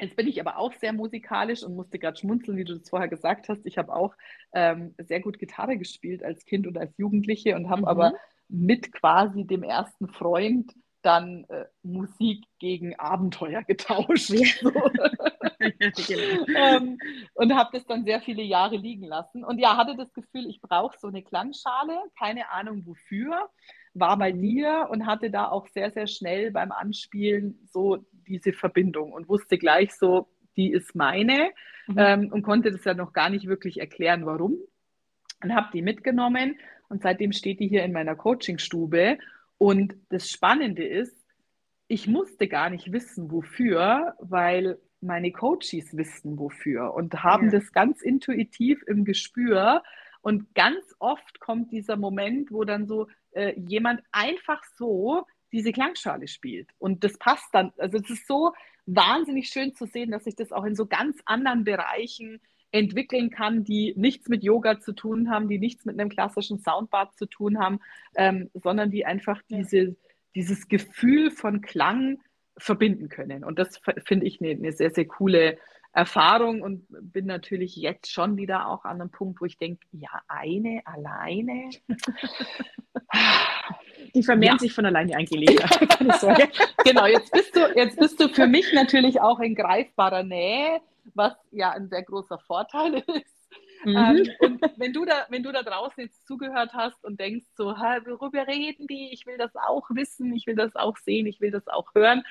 Jetzt 0.00 0.16
bin 0.16 0.28
ich 0.28 0.40
aber 0.40 0.58
auch 0.58 0.72
sehr 0.74 0.92
musikalisch 0.92 1.62
und 1.62 1.74
musste 1.74 1.98
gerade 1.98 2.16
schmunzeln, 2.16 2.56
wie 2.56 2.64
du 2.64 2.78
das 2.78 2.88
vorher 2.88 3.08
gesagt 3.08 3.48
hast. 3.48 3.66
Ich 3.66 3.78
habe 3.78 3.92
auch 3.92 4.14
ähm, 4.52 4.94
sehr 4.98 5.20
gut 5.20 5.38
Gitarre 5.38 5.76
gespielt 5.76 6.22
als 6.22 6.44
Kind 6.44 6.66
und 6.66 6.78
als 6.78 6.96
Jugendliche 6.96 7.56
und 7.56 7.68
habe 7.68 7.82
mhm. 7.82 7.88
aber 7.88 8.12
mit 8.48 8.92
quasi 8.92 9.44
dem 9.44 9.62
ersten 9.62 10.08
Freund 10.08 10.72
dann 11.02 11.44
äh, 11.48 11.66
Musik 11.82 12.44
gegen 12.58 12.98
Abenteuer 12.98 13.62
getauscht. 13.66 14.28
So. 14.28 14.70
genau. 15.58 16.46
ähm, 16.56 16.98
und 17.34 17.54
habe 17.54 17.70
das 17.72 17.86
dann 17.86 18.04
sehr 18.04 18.20
viele 18.20 18.42
Jahre 18.42 18.76
liegen 18.76 19.04
lassen. 19.04 19.44
Und 19.44 19.58
ja, 19.58 19.76
hatte 19.76 19.96
das 19.96 20.12
Gefühl, 20.12 20.48
ich 20.48 20.60
brauche 20.60 20.98
so 20.98 21.08
eine 21.08 21.22
Klangschale, 21.22 21.98
keine 22.18 22.50
Ahnung 22.50 22.84
wofür, 22.86 23.48
war 23.94 24.18
bei 24.18 24.32
dir 24.32 24.88
und 24.90 25.06
hatte 25.06 25.30
da 25.30 25.48
auch 25.48 25.66
sehr, 25.68 25.90
sehr 25.90 26.06
schnell 26.06 26.50
beim 26.50 26.72
Anspielen 26.72 27.58
so 27.72 28.04
diese 28.26 28.52
Verbindung 28.52 29.12
und 29.12 29.28
wusste 29.28 29.58
gleich 29.58 29.92
so, 29.94 30.28
die 30.56 30.70
ist 30.72 30.94
meine 30.94 31.50
mhm. 31.86 31.96
ähm, 31.96 32.32
und 32.32 32.42
konnte 32.42 32.70
das 32.70 32.84
ja 32.84 32.94
noch 32.94 33.12
gar 33.12 33.30
nicht 33.30 33.46
wirklich 33.46 33.80
erklären, 33.80 34.26
warum. 34.26 34.56
Und 35.42 35.54
habe 35.54 35.68
die 35.72 35.82
mitgenommen 35.82 36.58
und 36.88 37.02
seitdem 37.02 37.32
steht 37.32 37.60
die 37.60 37.68
hier 37.68 37.84
in 37.84 37.92
meiner 37.92 38.16
Coachingstube. 38.16 39.18
Und 39.56 39.94
das 40.08 40.30
Spannende 40.30 40.84
ist, 40.84 41.16
ich 41.86 42.06
musste 42.06 42.48
gar 42.48 42.70
nicht 42.70 42.92
wissen, 42.92 43.30
wofür, 43.30 44.14
weil 44.20 44.78
meine 45.00 45.30
Coaches 45.30 45.96
wissen, 45.96 46.38
wofür 46.38 46.92
und 46.94 47.22
haben 47.22 47.46
ja. 47.46 47.58
das 47.58 47.72
ganz 47.72 48.02
intuitiv 48.02 48.82
im 48.86 49.04
Gespür. 49.04 49.82
Und 50.20 50.54
ganz 50.54 50.94
oft 50.98 51.40
kommt 51.40 51.70
dieser 51.72 51.96
Moment, 51.96 52.50
wo 52.50 52.64
dann 52.64 52.86
so 52.86 53.06
äh, 53.38 53.54
jemand 53.56 54.02
einfach 54.10 54.62
so 54.76 55.24
diese 55.52 55.72
Klangschale 55.72 56.28
spielt. 56.28 56.68
Und 56.78 57.04
das 57.04 57.16
passt 57.18 57.48
dann. 57.52 57.72
Also 57.78 57.98
es 57.98 58.10
ist 58.10 58.26
so 58.26 58.52
wahnsinnig 58.86 59.48
schön 59.48 59.74
zu 59.74 59.86
sehen, 59.86 60.10
dass 60.10 60.24
sich 60.24 60.34
das 60.34 60.52
auch 60.52 60.64
in 60.64 60.74
so 60.74 60.86
ganz 60.86 61.18
anderen 61.24 61.64
Bereichen 61.64 62.40
entwickeln 62.70 63.30
kann, 63.30 63.64
die 63.64 63.94
nichts 63.96 64.28
mit 64.28 64.42
Yoga 64.42 64.80
zu 64.80 64.92
tun 64.92 65.30
haben, 65.30 65.48
die 65.48 65.58
nichts 65.58 65.84
mit 65.84 65.98
einem 65.98 66.10
klassischen 66.10 66.58
Soundbad 66.58 67.16
zu 67.16 67.26
tun 67.26 67.58
haben, 67.58 67.80
ähm, 68.16 68.50
sondern 68.54 68.90
die 68.90 69.06
einfach 69.06 69.40
diese, 69.48 69.96
dieses 70.34 70.68
Gefühl 70.68 71.30
von 71.30 71.62
Klang 71.62 72.20
verbinden 72.58 73.08
können. 73.08 73.44
Und 73.44 73.58
das 73.58 73.80
finde 74.04 74.26
ich 74.26 74.40
eine, 74.40 74.50
eine 74.50 74.72
sehr, 74.72 74.90
sehr 74.90 75.06
coole 75.06 75.58
Erfahrung 75.92 76.62
und 76.62 76.86
bin 76.88 77.26
natürlich 77.26 77.76
jetzt 77.76 78.12
schon 78.12 78.36
wieder 78.36 78.68
auch 78.68 78.84
an 78.84 79.00
einem 79.00 79.10
Punkt, 79.10 79.40
wo 79.40 79.46
ich 79.46 79.58
denke, 79.58 79.84
ja, 79.92 80.10
eine 80.28 80.82
alleine. 80.84 81.70
Die 84.14 84.22
vermehren 84.22 84.56
ja. 84.56 84.60
sich 84.60 84.72
von 84.72 84.86
alleine 84.86 85.16
eingelegt. 85.16 85.60
genau, 86.84 87.06
jetzt 87.06 87.32
bist, 87.32 87.56
du, 87.56 87.60
jetzt 87.74 87.98
bist 87.98 88.20
du 88.20 88.28
für 88.28 88.46
mich 88.46 88.72
natürlich 88.72 89.20
auch 89.20 89.40
in 89.40 89.54
greifbarer 89.54 90.22
Nähe, 90.22 90.80
was 91.14 91.34
ja 91.50 91.70
ein 91.70 91.88
sehr 91.88 92.02
großer 92.02 92.38
Vorteil 92.38 93.02
ist. 93.06 93.37
Mhm. 93.84 93.96
Ähm, 93.96 94.28
und 94.40 94.60
wenn 94.76 94.92
du, 94.92 95.04
da, 95.04 95.26
wenn 95.28 95.42
du 95.42 95.52
da 95.52 95.62
draußen 95.62 96.02
jetzt 96.02 96.26
zugehört 96.26 96.72
hast 96.72 97.04
und 97.04 97.20
denkst 97.20 97.46
so, 97.54 97.66
worüber 97.66 98.46
reden 98.46 98.86
die? 98.86 99.10
Ich 99.12 99.26
will 99.26 99.38
das 99.38 99.54
auch 99.54 99.88
wissen, 99.90 100.34
ich 100.34 100.46
will 100.46 100.56
das 100.56 100.74
auch 100.74 100.96
sehen, 100.96 101.26
ich 101.26 101.40
will 101.40 101.50
das 101.50 101.66
auch 101.68 101.94
hören. 101.94 102.22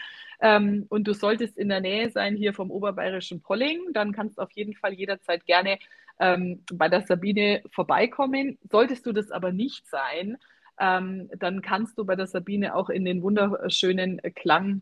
Ähm, 0.42 0.86
und 0.90 1.08
du 1.08 1.14
solltest 1.14 1.58
in 1.58 1.70
der 1.70 1.82
Nähe 1.82 2.10
sein 2.10 2.36
hier 2.36 2.54
vom 2.54 2.72
oberbayerischen 2.72 3.42
Polling, 3.42 3.80
dann 3.94 4.12
kannst 4.12 4.38
du 4.38 4.42
auf 4.42 4.52
jeden 4.52 4.76
Fall 4.76 4.94
jederzeit 4.94 5.46
gerne 5.46 5.80
ähm, 6.20 6.64
bei 6.72 6.90
der 6.90 7.02
Sabine 7.02 7.64
vorbeikommen. 7.72 8.58
Solltest 8.70 9.06
du 9.06 9.14
das 9.14 9.32
aber 9.32 9.52
nicht 9.52 9.88
sein, 9.88 10.38
ähm, 10.80 11.30
dann 11.38 11.62
kannst 11.62 11.98
du 11.98 12.06
bei 12.06 12.16
der 12.16 12.28
Sabine 12.28 12.76
auch 12.76 12.90
in 12.90 13.06
den 13.06 13.22
wunderschönen 13.22 14.22
Klang 14.36 14.82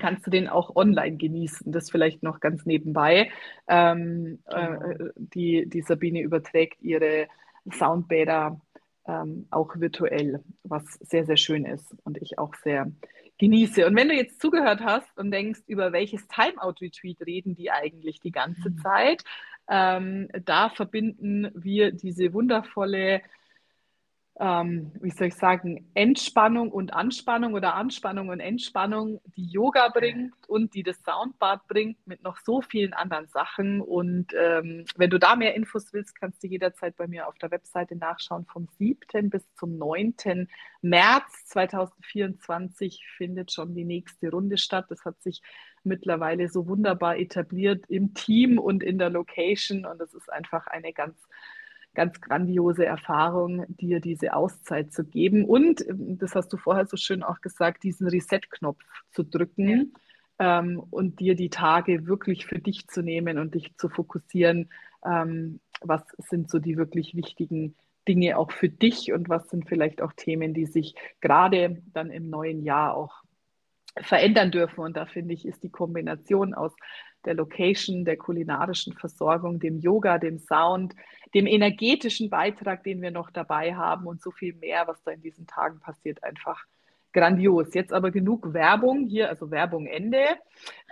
kannst 0.00 0.26
du 0.26 0.30
den 0.30 0.48
auch 0.48 0.76
online 0.76 1.16
genießen. 1.16 1.72
Das 1.72 1.90
vielleicht 1.90 2.22
noch 2.22 2.40
ganz 2.40 2.66
nebenbei. 2.66 3.30
Ähm, 3.68 4.40
genau. 4.48 4.82
äh, 4.82 5.10
die, 5.16 5.68
die 5.68 5.82
Sabine 5.82 6.20
überträgt 6.20 6.82
ihre 6.82 7.28
Soundbäder 7.70 8.60
ähm, 9.06 9.46
auch 9.50 9.76
virtuell, 9.76 10.42
was 10.62 10.84
sehr, 11.00 11.26
sehr 11.26 11.36
schön 11.36 11.64
ist 11.64 11.94
und 12.04 12.20
ich 12.20 12.38
auch 12.38 12.54
sehr 12.54 12.90
genieße. 13.38 13.86
Und 13.86 13.96
wenn 13.96 14.08
du 14.08 14.14
jetzt 14.14 14.40
zugehört 14.40 14.80
hast 14.80 15.18
und 15.18 15.30
denkst, 15.30 15.60
über 15.66 15.92
welches 15.92 16.26
Timeout-Retreat 16.28 17.20
reden 17.26 17.54
die 17.54 17.70
eigentlich 17.70 18.20
die 18.20 18.30
ganze 18.30 18.70
mhm. 18.70 18.78
Zeit, 18.78 19.24
ähm, 19.68 20.28
da 20.44 20.68
verbinden 20.70 21.50
wir 21.54 21.92
diese 21.92 22.32
wundervolle 22.32 23.22
ähm, 24.40 24.90
wie 25.00 25.10
soll 25.10 25.28
ich 25.28 25.36
sagen, 25.36 25.88
Entspannung 25.94 26.72
und 26.72 26.92
Anspannung 26.92 27.54
oder 27.54 27.74
Anspannung 27.74 28.30
und 28.30 28.40
Entspannung, 28.40 29.20
die 29.36 29.46
Yoga 29.46 29.90
bringt 29.90 30.34
und 30.48 30.74
die 30.74 30.82
das 30.82 31.00
Soundbad 31.04 31.68
bringt 31.68 32.04
mit 32.04 32.22
noch 32.24 32.38
so 32.38 32.60
vielen 32.60 32.94
anderen 32.94 33.28
Sachen. 33.28 33.80
Und 33.80 34.32
ähm, 34.36 34.86
wenn 34.96 35.10
du 35.10 35.18
da 35.18 35.36
mehr 35.36 35.54
Infos 35.54 35.92
willst, 35.92 36.18
kannst 36.18 36.42
du 36.42 36.48
jederzeit 36.48 36.96
bei 36.96 37.06
mir 37.06 37.28
auf 37.28 37.38
der 37.38 37.52
Webseite 37.52 37.94
nachschauen. 37.94 38.44
Vom 38.46 38.66
7. 38.78 39.30
bis 39.30 39.44
zum 39.54 39.78
9. 39.78 40.48
März 40.82 41.44
2024 41.46 43.06
findet 43.16 43.52
schon 43.52 43.74
die 43.74 43.84
nächste 43.84 44.30
Runde 44.30 44.58
statt. 44.58 44.86
Das 44.88 45.04
hat 45.04 45.22
sich 45.22 45.42
mittlerweile 45.84 46.48
so 46.48 46.66
wunderbar 46.66 47.18
etabliert 47.18 47.84
im 47.88 48.14
Team 48.14 48.58
und 48.58 48.82
in 48.82 48.98
der 48.98 49.10
Location. 49.10 49.86
Und 49.86 50.00
das 50.00 50.12
ist 50.12 50.32
einfach 50.32 50.66
eine 50.66 50.92
ganz 50.92 51.16
ganz 51.94 52.20
grandiose 52.20 52.84
Erfahrung, 52.84 53.64
dir 53.68 54.00
diese 54.00 54.34
Auszeit 54.34 54.92
zu 54.92 55.04
geben 55.04 55.44
und, 55.44 55.84
das 55.88 56.34
hast 56.34 56.52
du 56.52 56.56
vorher 56.56 56.86
so 56.86 56.96
schön 56.96 57.22
auch 57.22 57.40
gesagt, 57.40 57.82
diesen 57.82 58.08
Reset-Knopf 58.08 58.82
zu 59.10 59.22
drücken 59.22 59.92
ja. 60.38 60.60
ähm, 60.60 60.82
und 60.90 61.20
dir 61.20 61.34
die 61.34 61.50
Tage 61.50 62.06
wirklich 62.06 62.46
für 62.46 62.58
dich 62.58 62.88
zu 62.88 63.02
nehmen 63.02 63.38
und 63.38 63.54
dich 63.54 63.76
zu 63.76 63.88
fokussieren, 63.88 64.68
ähm, 65.04 65.60
was 65.80 66.02
sind 66.18 66.50
so 66.50 66.58
die 66.58 66.76
wirklich 66.76 67.14
wichtigen 67.14 67.74
Dinge 68.06 68.38
auch 68.38 68.50
für 68.50 68.68
dich 68.68 69.12
und 69.12 69.28
was 69.28 69.48
sind 69.48 69.68
vielleicht 69.68 70.02
auch 70.02 70.12
Themen, 70.12 70.54
die 70.54 70.66
sich 70.66 70.94
gerade 71.20 71.82
dann 71.92 72.10
im 72.10 72.28
neuen 72.28 72.62
Jahr 72.62 72.94
auch 72.94 73.22
verändern 73.96 74.50
dürfen. 74.50 74.80
Und 74.80 74.96
da 74.96 75.06
finde 75.06 75.34
ich, 75.34 75.46
ist 75.46 75.62
die 75.62 75.70
Kombination 75.70 76.54
aus 76.54 76.72
der 77.26 77.34
Location, 77.34 78.04
der 78.04 78.16
kulinarischen 78.16 78.92
Versorgung, 78.92 79.58
dem 79.58 79.78
Yoga, 79.78 80.18
dem 80.18 80.38
Sound, 80.38 80.94
dem 81.34 81.46
energetischen 81.46 82.30
Beitrag, 82.30 82.84
den 82.84 83.02
wir 83.02 83.10
noch 83.10 83.30
dabei 83.30 83.74
haben 83.74 84.06
und 84.06 84.22
so 84.22 84.30
viel 84.30 84.54
mehr, 84.54 84.86
was 84.86 85.02
da 85.02 85.10
in 85.10 85.20
diesen 85.20 85.46
Tagen 85.46 85.80
passiert, 85.80 86.22
einfach 86.22 86.64
grandios. 87.12 87.72
Jetzt 87.74 87.92
aber 87.92 88.10
genug 88.10 88.52
Werbung 88.52 89.06
hier, 89.06 89.28
also 89.30 89.50
Werbung 89.50 89.86
Ende. 89.86 90.24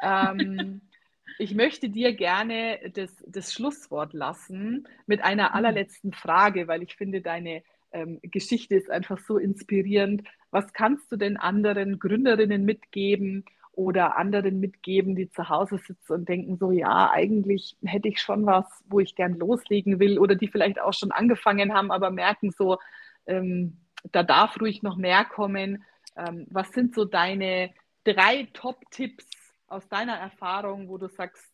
Ähm, 0.02 0.80
ich 1.38 1.54
möchte 1.54 1.90
dir 1.90 2.14
gerne 2.14 2.78
das, 2.94 3.22
das 3.26 3.52
Schlusswort 3.52 4.14
lassen 4.14 4.88
mit 5.06 5.22
einer 5.22 5.50
mhm. 5.50 5.54
allerletzten 5.54 6.12
Frage, 6.12 6.68
weil 6.68 6.82
ich 6.82 6.96
finde, 6.96 7.20
deine 7.20 7.62
ähm, 7.92 8.20
Geschichte 8.22 8.74
ist 8.74 8.90
einfach 8.90 9.18
so 9.18 9.36
inspirierend. 9.36 10.22
Was 10.50 10.72
kannst 10.72 11.10
du 11.12 11.16
denn 11.16 11.36
anderen 11.36 11.98
Gründerinnen 11.98 12.64
mitgeben 12.64 13.44
oder 13.72 14.16
anderen 14.16 14.60
mitgeben, 14.60 15.16
die 15.16 15.30
zu 15.30 15.48
Hause 15.48 15.78
sitzen 15.78 16.12
und 16.12 16.28
denken 16.28 16.56
so, 16.58 16.70
ja, 16.70 17.10
eigentlich 17.10 17.76
hätte 17.82 18.08
ich 18.08 18.20
schon 18.20 18.44
was, 18.44 18.66
wo 18.86 19.00
ich 19.00 19.14
gern 19.14 19.34
loslegen 19.34 19.98
will 19.98 20.18
oder 20.18 20.34
die 20.34 20.48
vielleicht 20.48 20.80
auch 20.80 20.92
schon 20.92 21.10
angefangen 21.10 21.72
haben, 21.72 21.90
aber 21.90 22.10
merken 22.10 22.50
so, 22.50 22.78
ähm, 23.26 23.78
da 24.10 24.22
darf 24.22 24.60
ruhig 24.60 24.82
noch 24.82 24.96
mehr 24.96 25.24
kommen. 25.24 25.84
Ähm, 26.16 26.46
was 26.50 26.70
sind 26.72 26.94
so 26.94 27.04
deine 27.04 27.72
drei 28.04 28.48
Top-Tipps 28.52 29.26
aus 29.68 29.88
deiner 29.88 30.16
Erfahrung, 30.16 30.88
wo 30.88 30.98
du 30.98 31.08
sagst, 31.08 31.50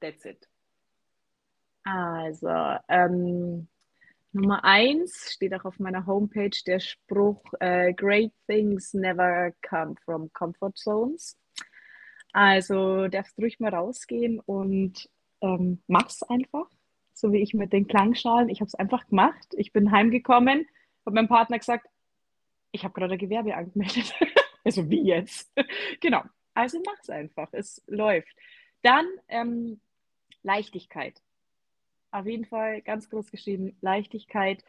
that's 0.00 0.24
it? 0.24 0.48
Also, 1.84 2.48
ähm, 2.88 3.68
Nummer 4.32 4.64
eins 4.64 5.32
steht 5.32 5.52
auch 5.54 5.64
auf 5.64 5.78
meiner 5.78 6.06
Homepage 6.06 6.56
der 6.66 6.80
Spruch: 6.80 7.42
äh, 7.60 7.92
Great 7.92 8.32
things 8.46 8.94
never 8.94 9.52
come 9.68 9.94
from 10.04 10.32
comfort 10.32 10.76
zones. 10.76 11.36
Also 12.32 13.08
darfst 13.08 13.36
du 13.36 13.42
ruhig 13.42 13.60
mal 13.60 13.74
rausgehen 13.74 14.40
und 14.40 15.08
ähm, 15.42 15.82
mach's 15.86 16.22
einfach, 16.22 16.66
so 17.12 17.32
wie 17.32 17.42
ich 17.42 17.52
mit 17.52 17.72
den 17.72 17.86
Klangschalen. 17.86 18.48
Ich 18.48 18.60
habe 18.60 18.68
es 18.68 18.74
einfach 18.74 19.06
gemacht. 19.06 19.54
Ich 19.56 19.72
bin 19.72 19.92
heimgekommen, 19.92 20.66
habe 21.04 21.14
meinem 21.14 21.28
Partner 21.28 21.58
gesagt, 21.58 21.86
ich 22.70 22.84
habe 22.84 22.94
gerade 22.94 23.18
Gewerbe 23.18 23.54
angemeldet. 23.54 24.14
also 24.64 24.88
wie 24.88 25.02
jetzt? 25.02 25.52
genau. 26.00 26.22
Also 26.54 26.82
mach's 26.84 27.10
einfach. 27.10 27.48
Es 27.52 27.82
läuft. 27.86 28.34
Dann 28.82 29.06
ähm, 29.28 29.80
Leichtigkeit. 30.42 31.20
Auf 32.10 32.26
jeden 32.26 32.44
Fall 32.44 32.82
ganz 32.82 33.08
groß 33.08 33.30
geschrieben, 33.30 33.76
Leichtigkeit. 33.80 34.64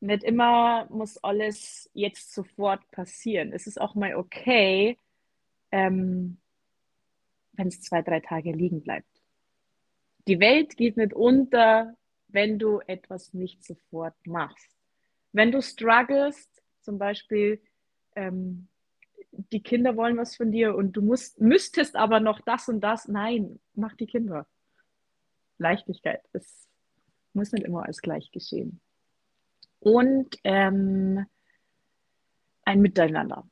Nicht 0.00 0.24
immer 0.24 0.86
muss 0.90 1.22
alles 1.22 1.90
jetzt 1.92 2.34
sofort 2.34 2.88
passieren. 2.90 3.52
Es 3.52 3.66
ist 3.66 3.80
auch 3.80 3.94
mal 3.94 4.14
okay, 4.16 4.98
ähm, 5.76 6.38
wenn 7.52 7.68
es 7.68 7.82
zwei, 7.82 8.00
drei 8.00 8.20
Tage 8.20 8.52
liegen 8.52 8.82
bleibt. 8.82 9.08
Die 10.26 10.40
Welt 10.40 10.76
geht 10.78 10.96
nicht 10.96 11.12
unter, 11.12 11.94
wenn 12.28 12.58
du 12.58 12.80
etwas 12.86 13.34
nicht 13.34 13.62
sofort 13.62 14.14
machst. 14.26 14.74
Wenn 15.32 15.52
du 15.52 15.60
strugglest, 15.60 16.50
zum 16.80 16.98
Beispiel, 16.98 17.60
ähm, 18.14 18.68
die 19.52 19.62
Kinder 19.62 19.96
wollen 19.96 20.16
was 20.16 20.34
von 20.34 20.50
dir 20.50 20.74
und 20.74 20.92
du 20.92 21.02
musst, 21.02 21.40
müsstest 21.40 21.94
aber 21.94 22.20
noch 22.20 22.40
das 22.40 22.68
und 22.70 22.80
das, 22.80 23.06
nein, 23.06 23.60
mach 23.74 23.94
die 23.96 24.06
Kinder. 24.06 24.46
Leichtigkeit, 25.58 26.22
es 26.32 26.68
muss 27.34 27.52
nicht 27.52 27.66
immer 27.66 27.84
alles 27.84 28.00
gleich 28.00 28.30
geschehen. 28.30 28.80
Und 29.78 30.36
ähm, 30.42 31.26
ein 32.64 32.80
Miteinander 32.80 33.46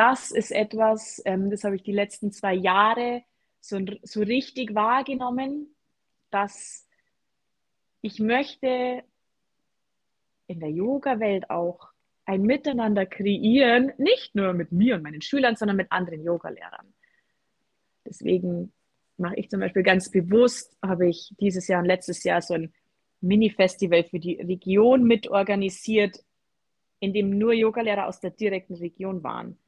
das 0.00 0.30
ist 0.30 0.50
etwas, 0.50 1.20
ähm, 1.26 1.50
das 1.50 1.62
habe 1.62 1.76
ich 1.76 1.82
die 1.82 1.92
letzten 1.92 2.32
zwei 2.32 2.54
Jahre 2.54 3.22
so, 3.60 3.78
so 4.02 4.22
richtig 4.22 4.74
wahrgenommen, 4.74 5.76
dass 6.30 6.88
ich 8.00 8.18
möchte 8.18 9.04
in 10.46 10.58
der 10.58 10.70
Yoga-Welt 10.70 11.50
auch 11.50 11.90
ein 12.24 12.44
Miteinander 12.44 13.04
kreieren, 13.04 13.92
nicht 13.98 14.34
nur 14.34 14.54
mit 14.54 14.72
mir 14.72 14.94
und 14.94 15.02
meinen 15.02 15.20
Schülern, 15.20 15.56
sondern 15.56 15.76
mit 15.76 15.92
anderen 15.92 16.24
Yogalehrern. 16.24 16.94
Deswegen 18.06 18.72
mache 19.18 19.36
ich 19.36 19.50
zum 19.50 19.60
Beispiel 19.60 19.82
ganz 19.82 20.10
bewusst, 20.10 20.78
habe 20.80 21.10
ich 21.10 21.34
dieses 21.38 21.68
Jahr 21.68 21.80
und 21.80 21.86
letztes 21.86 22.24
Jahr 22.24 22.40
so 22.40 22.54
ein 22.54 22.72
Mini-Festival 23.20 24.04
für 24.04 24.18
die 24.18 24.40
Region 24.40 25.04
mitorganisiert, 25.04 26.24
in 27.00 27.12
dem 27.12 27.36
nur 27.36 27.52
Yogalehrer 27.52 28.06
aus 28.06 28.20
der 28.20 28.30
direkten 28.30 28.76
Region 28.76 29.22
waren 29.22 29.58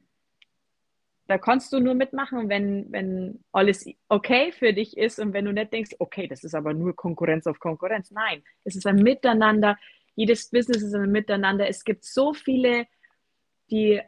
da 1.27 1.37
kannst 1.37 1.71
du 1.71 1.79
nur 1.79 1.93
mitmachen, 1.93 2.49
wenn, 2.49 2.91
wenn 2.91 3.43
alles 3.51 3.85
okay 4.09 4.51
für 4.51 4.73
dich 4.73 4.97
ist 4.97 5.19
und 5.19 5.33
wenn 5.33 5.45
du 5.45 5.53
nicht 5.53 5.71
denkst, 5.71 5.95
okay, 5.99 6.27
das 6.27 6.43
ist 6.43 6.53
aber 6.53 6.73
nur 6.73 6.95
Konkurrenz 6.95 7.47
auf 7.47 7.59
Konkurrenz. 7.59 8.11
Nein, 8.11 8.43
es 8.65 8.75
ist 8.75 8.85
ein 8.85 8.97
Miteinander. 8.97 9.77
Jedes 10.15 10.49
Business 10.49 10.83
ist 10.83 10.93
ein 10.93 11.11
Miteinander. 11.11 11.67
Es 11.67 11.85
gibt 11.85 12.03
so 12.03 12.33
viele, 12.33 12.87
die 13.71 14.01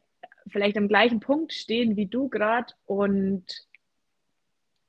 vielleicht 0.48 0.78
am 0.78 0.88
gleichen 0.88 1.20
Punkt 1.20 1.54
stehen 1.54 1.96
wie 1.96 2.06
du 2.06 2.30
gerade 2.30 2.74
und 2.86 3.46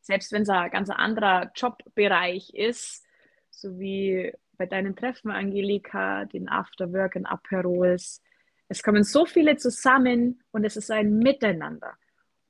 selbst 0.00 0.32
wenn 0.32 0.42
es 0.42 0.48
ein 0.48 0.70
ganz 0.70 0.90
anderer 0.90 1.50
Jobbereich 1.54 2.54
ist, 2.54 3.04
so 3.50 3.78
wie 3.78 4.32
bei 4.56 4.66
deinen 4.66 4.94
Treffen, 4.94 5.30
Angelika, 5.30 6.24
den 6.26 6.48
Afterwork 6.48 7.16
und 7.16 7.26
Aperols, 7.26 8.22
es 8.68 8.82
kommen 8.82 9.04
so 9.04 9.26
viele 9.26 9.56
zusammen 9.56 10.42
und 10.50 10.64
es 10.64 10.76
ist 10.76 10.90
ein 10.90 11.18
Miteinander. 11.18 11.94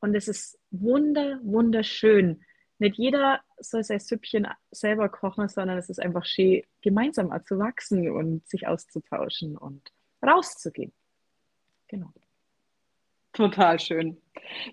Und 0.01 0.15
es 0.15 0.29
ist 0.29 0.59
wunder, 0.71 1.41
wunderschön. 1.43 2.43
Nicht 2.79 2.99
jeder 2.99 3.41
soll 3.59 3.83
sein 3.83 4.01
Süppchen 4.01 4.47
selber 4.71 5.09
kochen, 5.09 5.49
sondern 5.49 5.79
es 5.79 5.89
ist 5.89 6.01
einfach 6.01 6.25
schön, 6.25 6.63
gemeinsam 6.83 7.33
zu 7.45 7.59
wachsen 7.59 8.11
und 8.11 8.47
sich 8.47 8.67
auszutauschen 8.67 9.57
und 9.57 9.91
rauszugehen. 10.23 10.93
Genau. 11.89 12.13
Total 13.33 13.79
schön. 13.79 14.17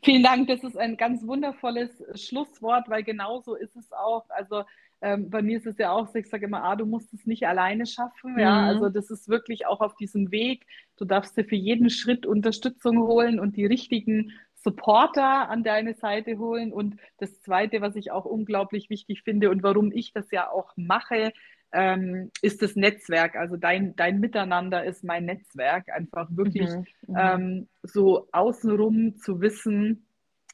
Vielen 0.04 0.24
Dank. 0.24 0.48
Das 0.48 0.64
ist 0.64 0.78
ein 0.78 0.96
ganz 0.96 1.26
wundervolles 1.28 2.04
Schlusswort, 2.16 2.90
weil 2.90 3.04
genauso 3.04 3.56
ist 3.56 3.76
es 3.76 3.92
auch. 3.92 4.30
Also 4.30 4.64
ähm, 5.02 5.30
bei 5.30 5.42
mir 5.42 5.58
ist 5.58 5.66
es 5.68 5.78
ja 5.78 5.92
auch 5.92 6.08
so, 6.08 6.18
ich 6.18 6.30
sage 6.30 6.46
immer, 6.46 6.64
ah, 6.64 6.78
du 6.78 6.86
musst 6.86 7.14
es 7.14 7.26
nicht 7.26 7.46
alleine 7.46 7.86
schaffen. 7.86 8.40
Ja, 8.40 8.62
mhm. 8.62 8.68
also 8.70 8.90
das 8.90 9.10
ist 9.10 9.28
wirklich 9.28 9.66
auch 9.66 9.82
auf 9.82 9.96
diesem 9.96 10.32
Weg. 10.32 10.66
Du 10.96 11.04
darfst 11.04 11.36
dir 11.36 11.44
für 11.44 11.58
jeden 11.58 11.90
Schritt 11.90 12.26
Unterstützung 12.26 13.00
holen 13.00 13.40
und 13.40 13.58
die 13.58 13.66
richtigen 13.66 14.32
Supporter 14.64 15.50
an 15.50 15.64
deine 15.64 15.94
Seite 15.94 16.38
holen. 16.38 16.72
Und 16.72 16.98
das 17.18 17.42
Zweite, 17.42 17.82
was 17.82 17.96
ich 17.96 18.12
auch 18.12 18.26
unglaublich 18.26 18.90
wichtig 18.90 19.24
finde 19.24 19.50
und 19.50 19.64
warum 19.64 19.92
ich 19.92 20.14
das 20.14 20.32
ja 20.32 20.50
auch 20.50 20.72
mache, 20.76 21.34
ähm, 21.74 22.32
ist 22.42 22.62
das 22.62 22.76
Netzwerk. 22.76 23.36
Also 23.36 23.58
dein, 23.58 23.96
dein 23.96 24.20
Miteinander 24.20 24.86
ist 24.86 25.04
mein 25.04 25.26
Netzwerk. 25.26 25.90
Einfach 25.90 26.30
wirklich 26.32 26.70
mhm, 26.70 26.86
mhm, 27.08 27.18
ähm, 27.18 27.68
so 27.82 28.28
außenrum 28.32 29.18
zu 29.18 29.42
wissen, 29.42 30.06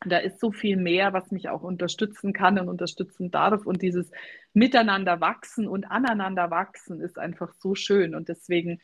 da 0.06 0.18
ist 0.18 0.40
so 0.40 0.52
viel 0.52 0.78
mehr, 0.78 1.12
was 1.12 1.30
mich 1.30 1.50
auch 1.50 1.62
unterstützen 1.62 2.32
kann 2.32 2.58
und 2.58 2.70
unterstützen 2.70 3.32
darf. 3.32 3.66
Und 3.66 3.82
dieses 3.82 4.10
Miteinander 4.54 5.20
wachsen 5.20 5.68
und 5.68 5.86
aneinander 5.86 6.50
wachsen 6.50 7.02
ist 7.02 7.20
einfach 7.20 7.54
so 7.60 7.76
schön. 7.76 8.16
Und 8.16 8.30
deswegen 8.30 8.80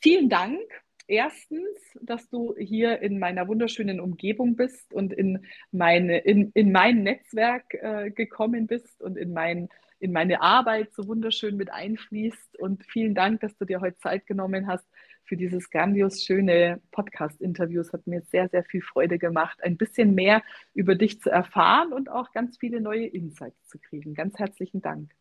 vielen 0.00 0.30
Dank 0.30 0.58
erstens, 1.06 1.78
dass 2.00 2.28
du 2.28 2.54
hier 2.56 3.00
in 3.00 3.18
meiner 3.18 3.48
wunderschönen 3.48 4.00
Umgebung 4.00 4.56
bist 4.56 4.92
und 4.92 5.12
in, 5.12 5.44
meine, 5.72 6.18
in, 6.18 6.50
in 6.54 6.72
mein 6.72 7.02
Netzwerk 7.02 7.74
äh, 7.74 8.10
gekommen 8.10 8.66
bist 8.66 9.02
und 9.02 9.16
in, 9.16 9.32
mein, 9.32 9.68
in 9.98 10.12
meine 10.12 10.40
Arbeit 10.40 10.92
so 10.94 11.06
wunderschön 11.06 11.56
mit 11.56 11.70
einfließt. 11.70 12.58
Und 12.58 12.84
vielen 12.86 13.14
Dank, 13.14 13.40
dass 13.40 13.56
du 13.56 13.64
dir 13.64 13.80
heute 13.80 13.98
Zeit 13.98 14.26
genommen 14.26 14.66
hast 14.66 14.86
für 15.24 15.36
dieses 15.36 15.70
grandios 15.70 16.22
schöne 16.22 16.80
Podcast-Interview. 16.90 17.80
Es 17.80 17.92
hat 17.92 18.06
mir 18.06 18.22
sehr, 18.22 18.48
sehr 18.48 18.64
viel 18.64 18.82
Freude 18.82 19.18
gemacht, 19.18 19.62
ein 19.62 19.76
bisschen 19.76 20.14
mehr 20.14 20.42
über 20.74 20.94
dich 20.94 21.20
zu 21.20 21.30
erfahren 21.30 21.92
und 21.92 22.10
auch 22.10 22.32
ganz 22.32 22.58
viele 22.58 22.80
neue 22.80 23.06
Insights 23.06 23.66
zu 23.68 23.78
kriegen. 23.78 24.14
Ganz 24.14 24.38
herzlichen 24.38 24.82
Dank. 24.82 25.14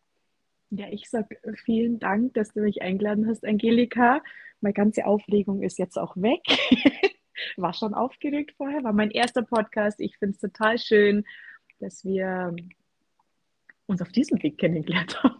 Ja, 0.76 0.88
ich 0.90 1.08
sage 1.08 1.38
vielen 1.66 2.00
Dank, 2.00 2.34
dass 2.34 2.54
du 2.54 2.62
mich 2.62 2.82
eingeladen 2.82 3.28
hast, 3.28 3.46
Angelika. 3.46 4.24
Meine 4.60 4.74
ganze 4.74 5.06
Aufregung 5.06 5.62
ist 5.62 5.78
jetzt 5.78 6.00
auch 6.00 6.18
weg. 6.18 6.42
war 7.58 7.74
schon 7.74 7.94
aufgeregt 7.94 8.54
vorher, 8.58 8.84
war 8.84 8.94
mein 8.94 9.12
erster 9.12 9.44
Podcast. 9.44 10.00
Ich 10.00 10.18
finde 10.18 10.34
es 10.34 10.40
total 10.40 10.80
schön, 10.80 11.26
dass 11.80 12.04
wir 12.04 12.56
uns 13.86 14.02
auf 14.02 14.12
diesem 14.12 14.42
Weg 14.42 14.58
kennengelernt 14.58 15.22
haben. 15.24 15.38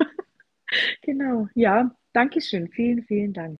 genau, 1.02 1.48
ja, 1.56 1.96
danke 2.14 2.40
schön. 2.40 2.68
Vielen, 2.68 3.02
vielen 3.04 3.34
Dank. 3.34 3.58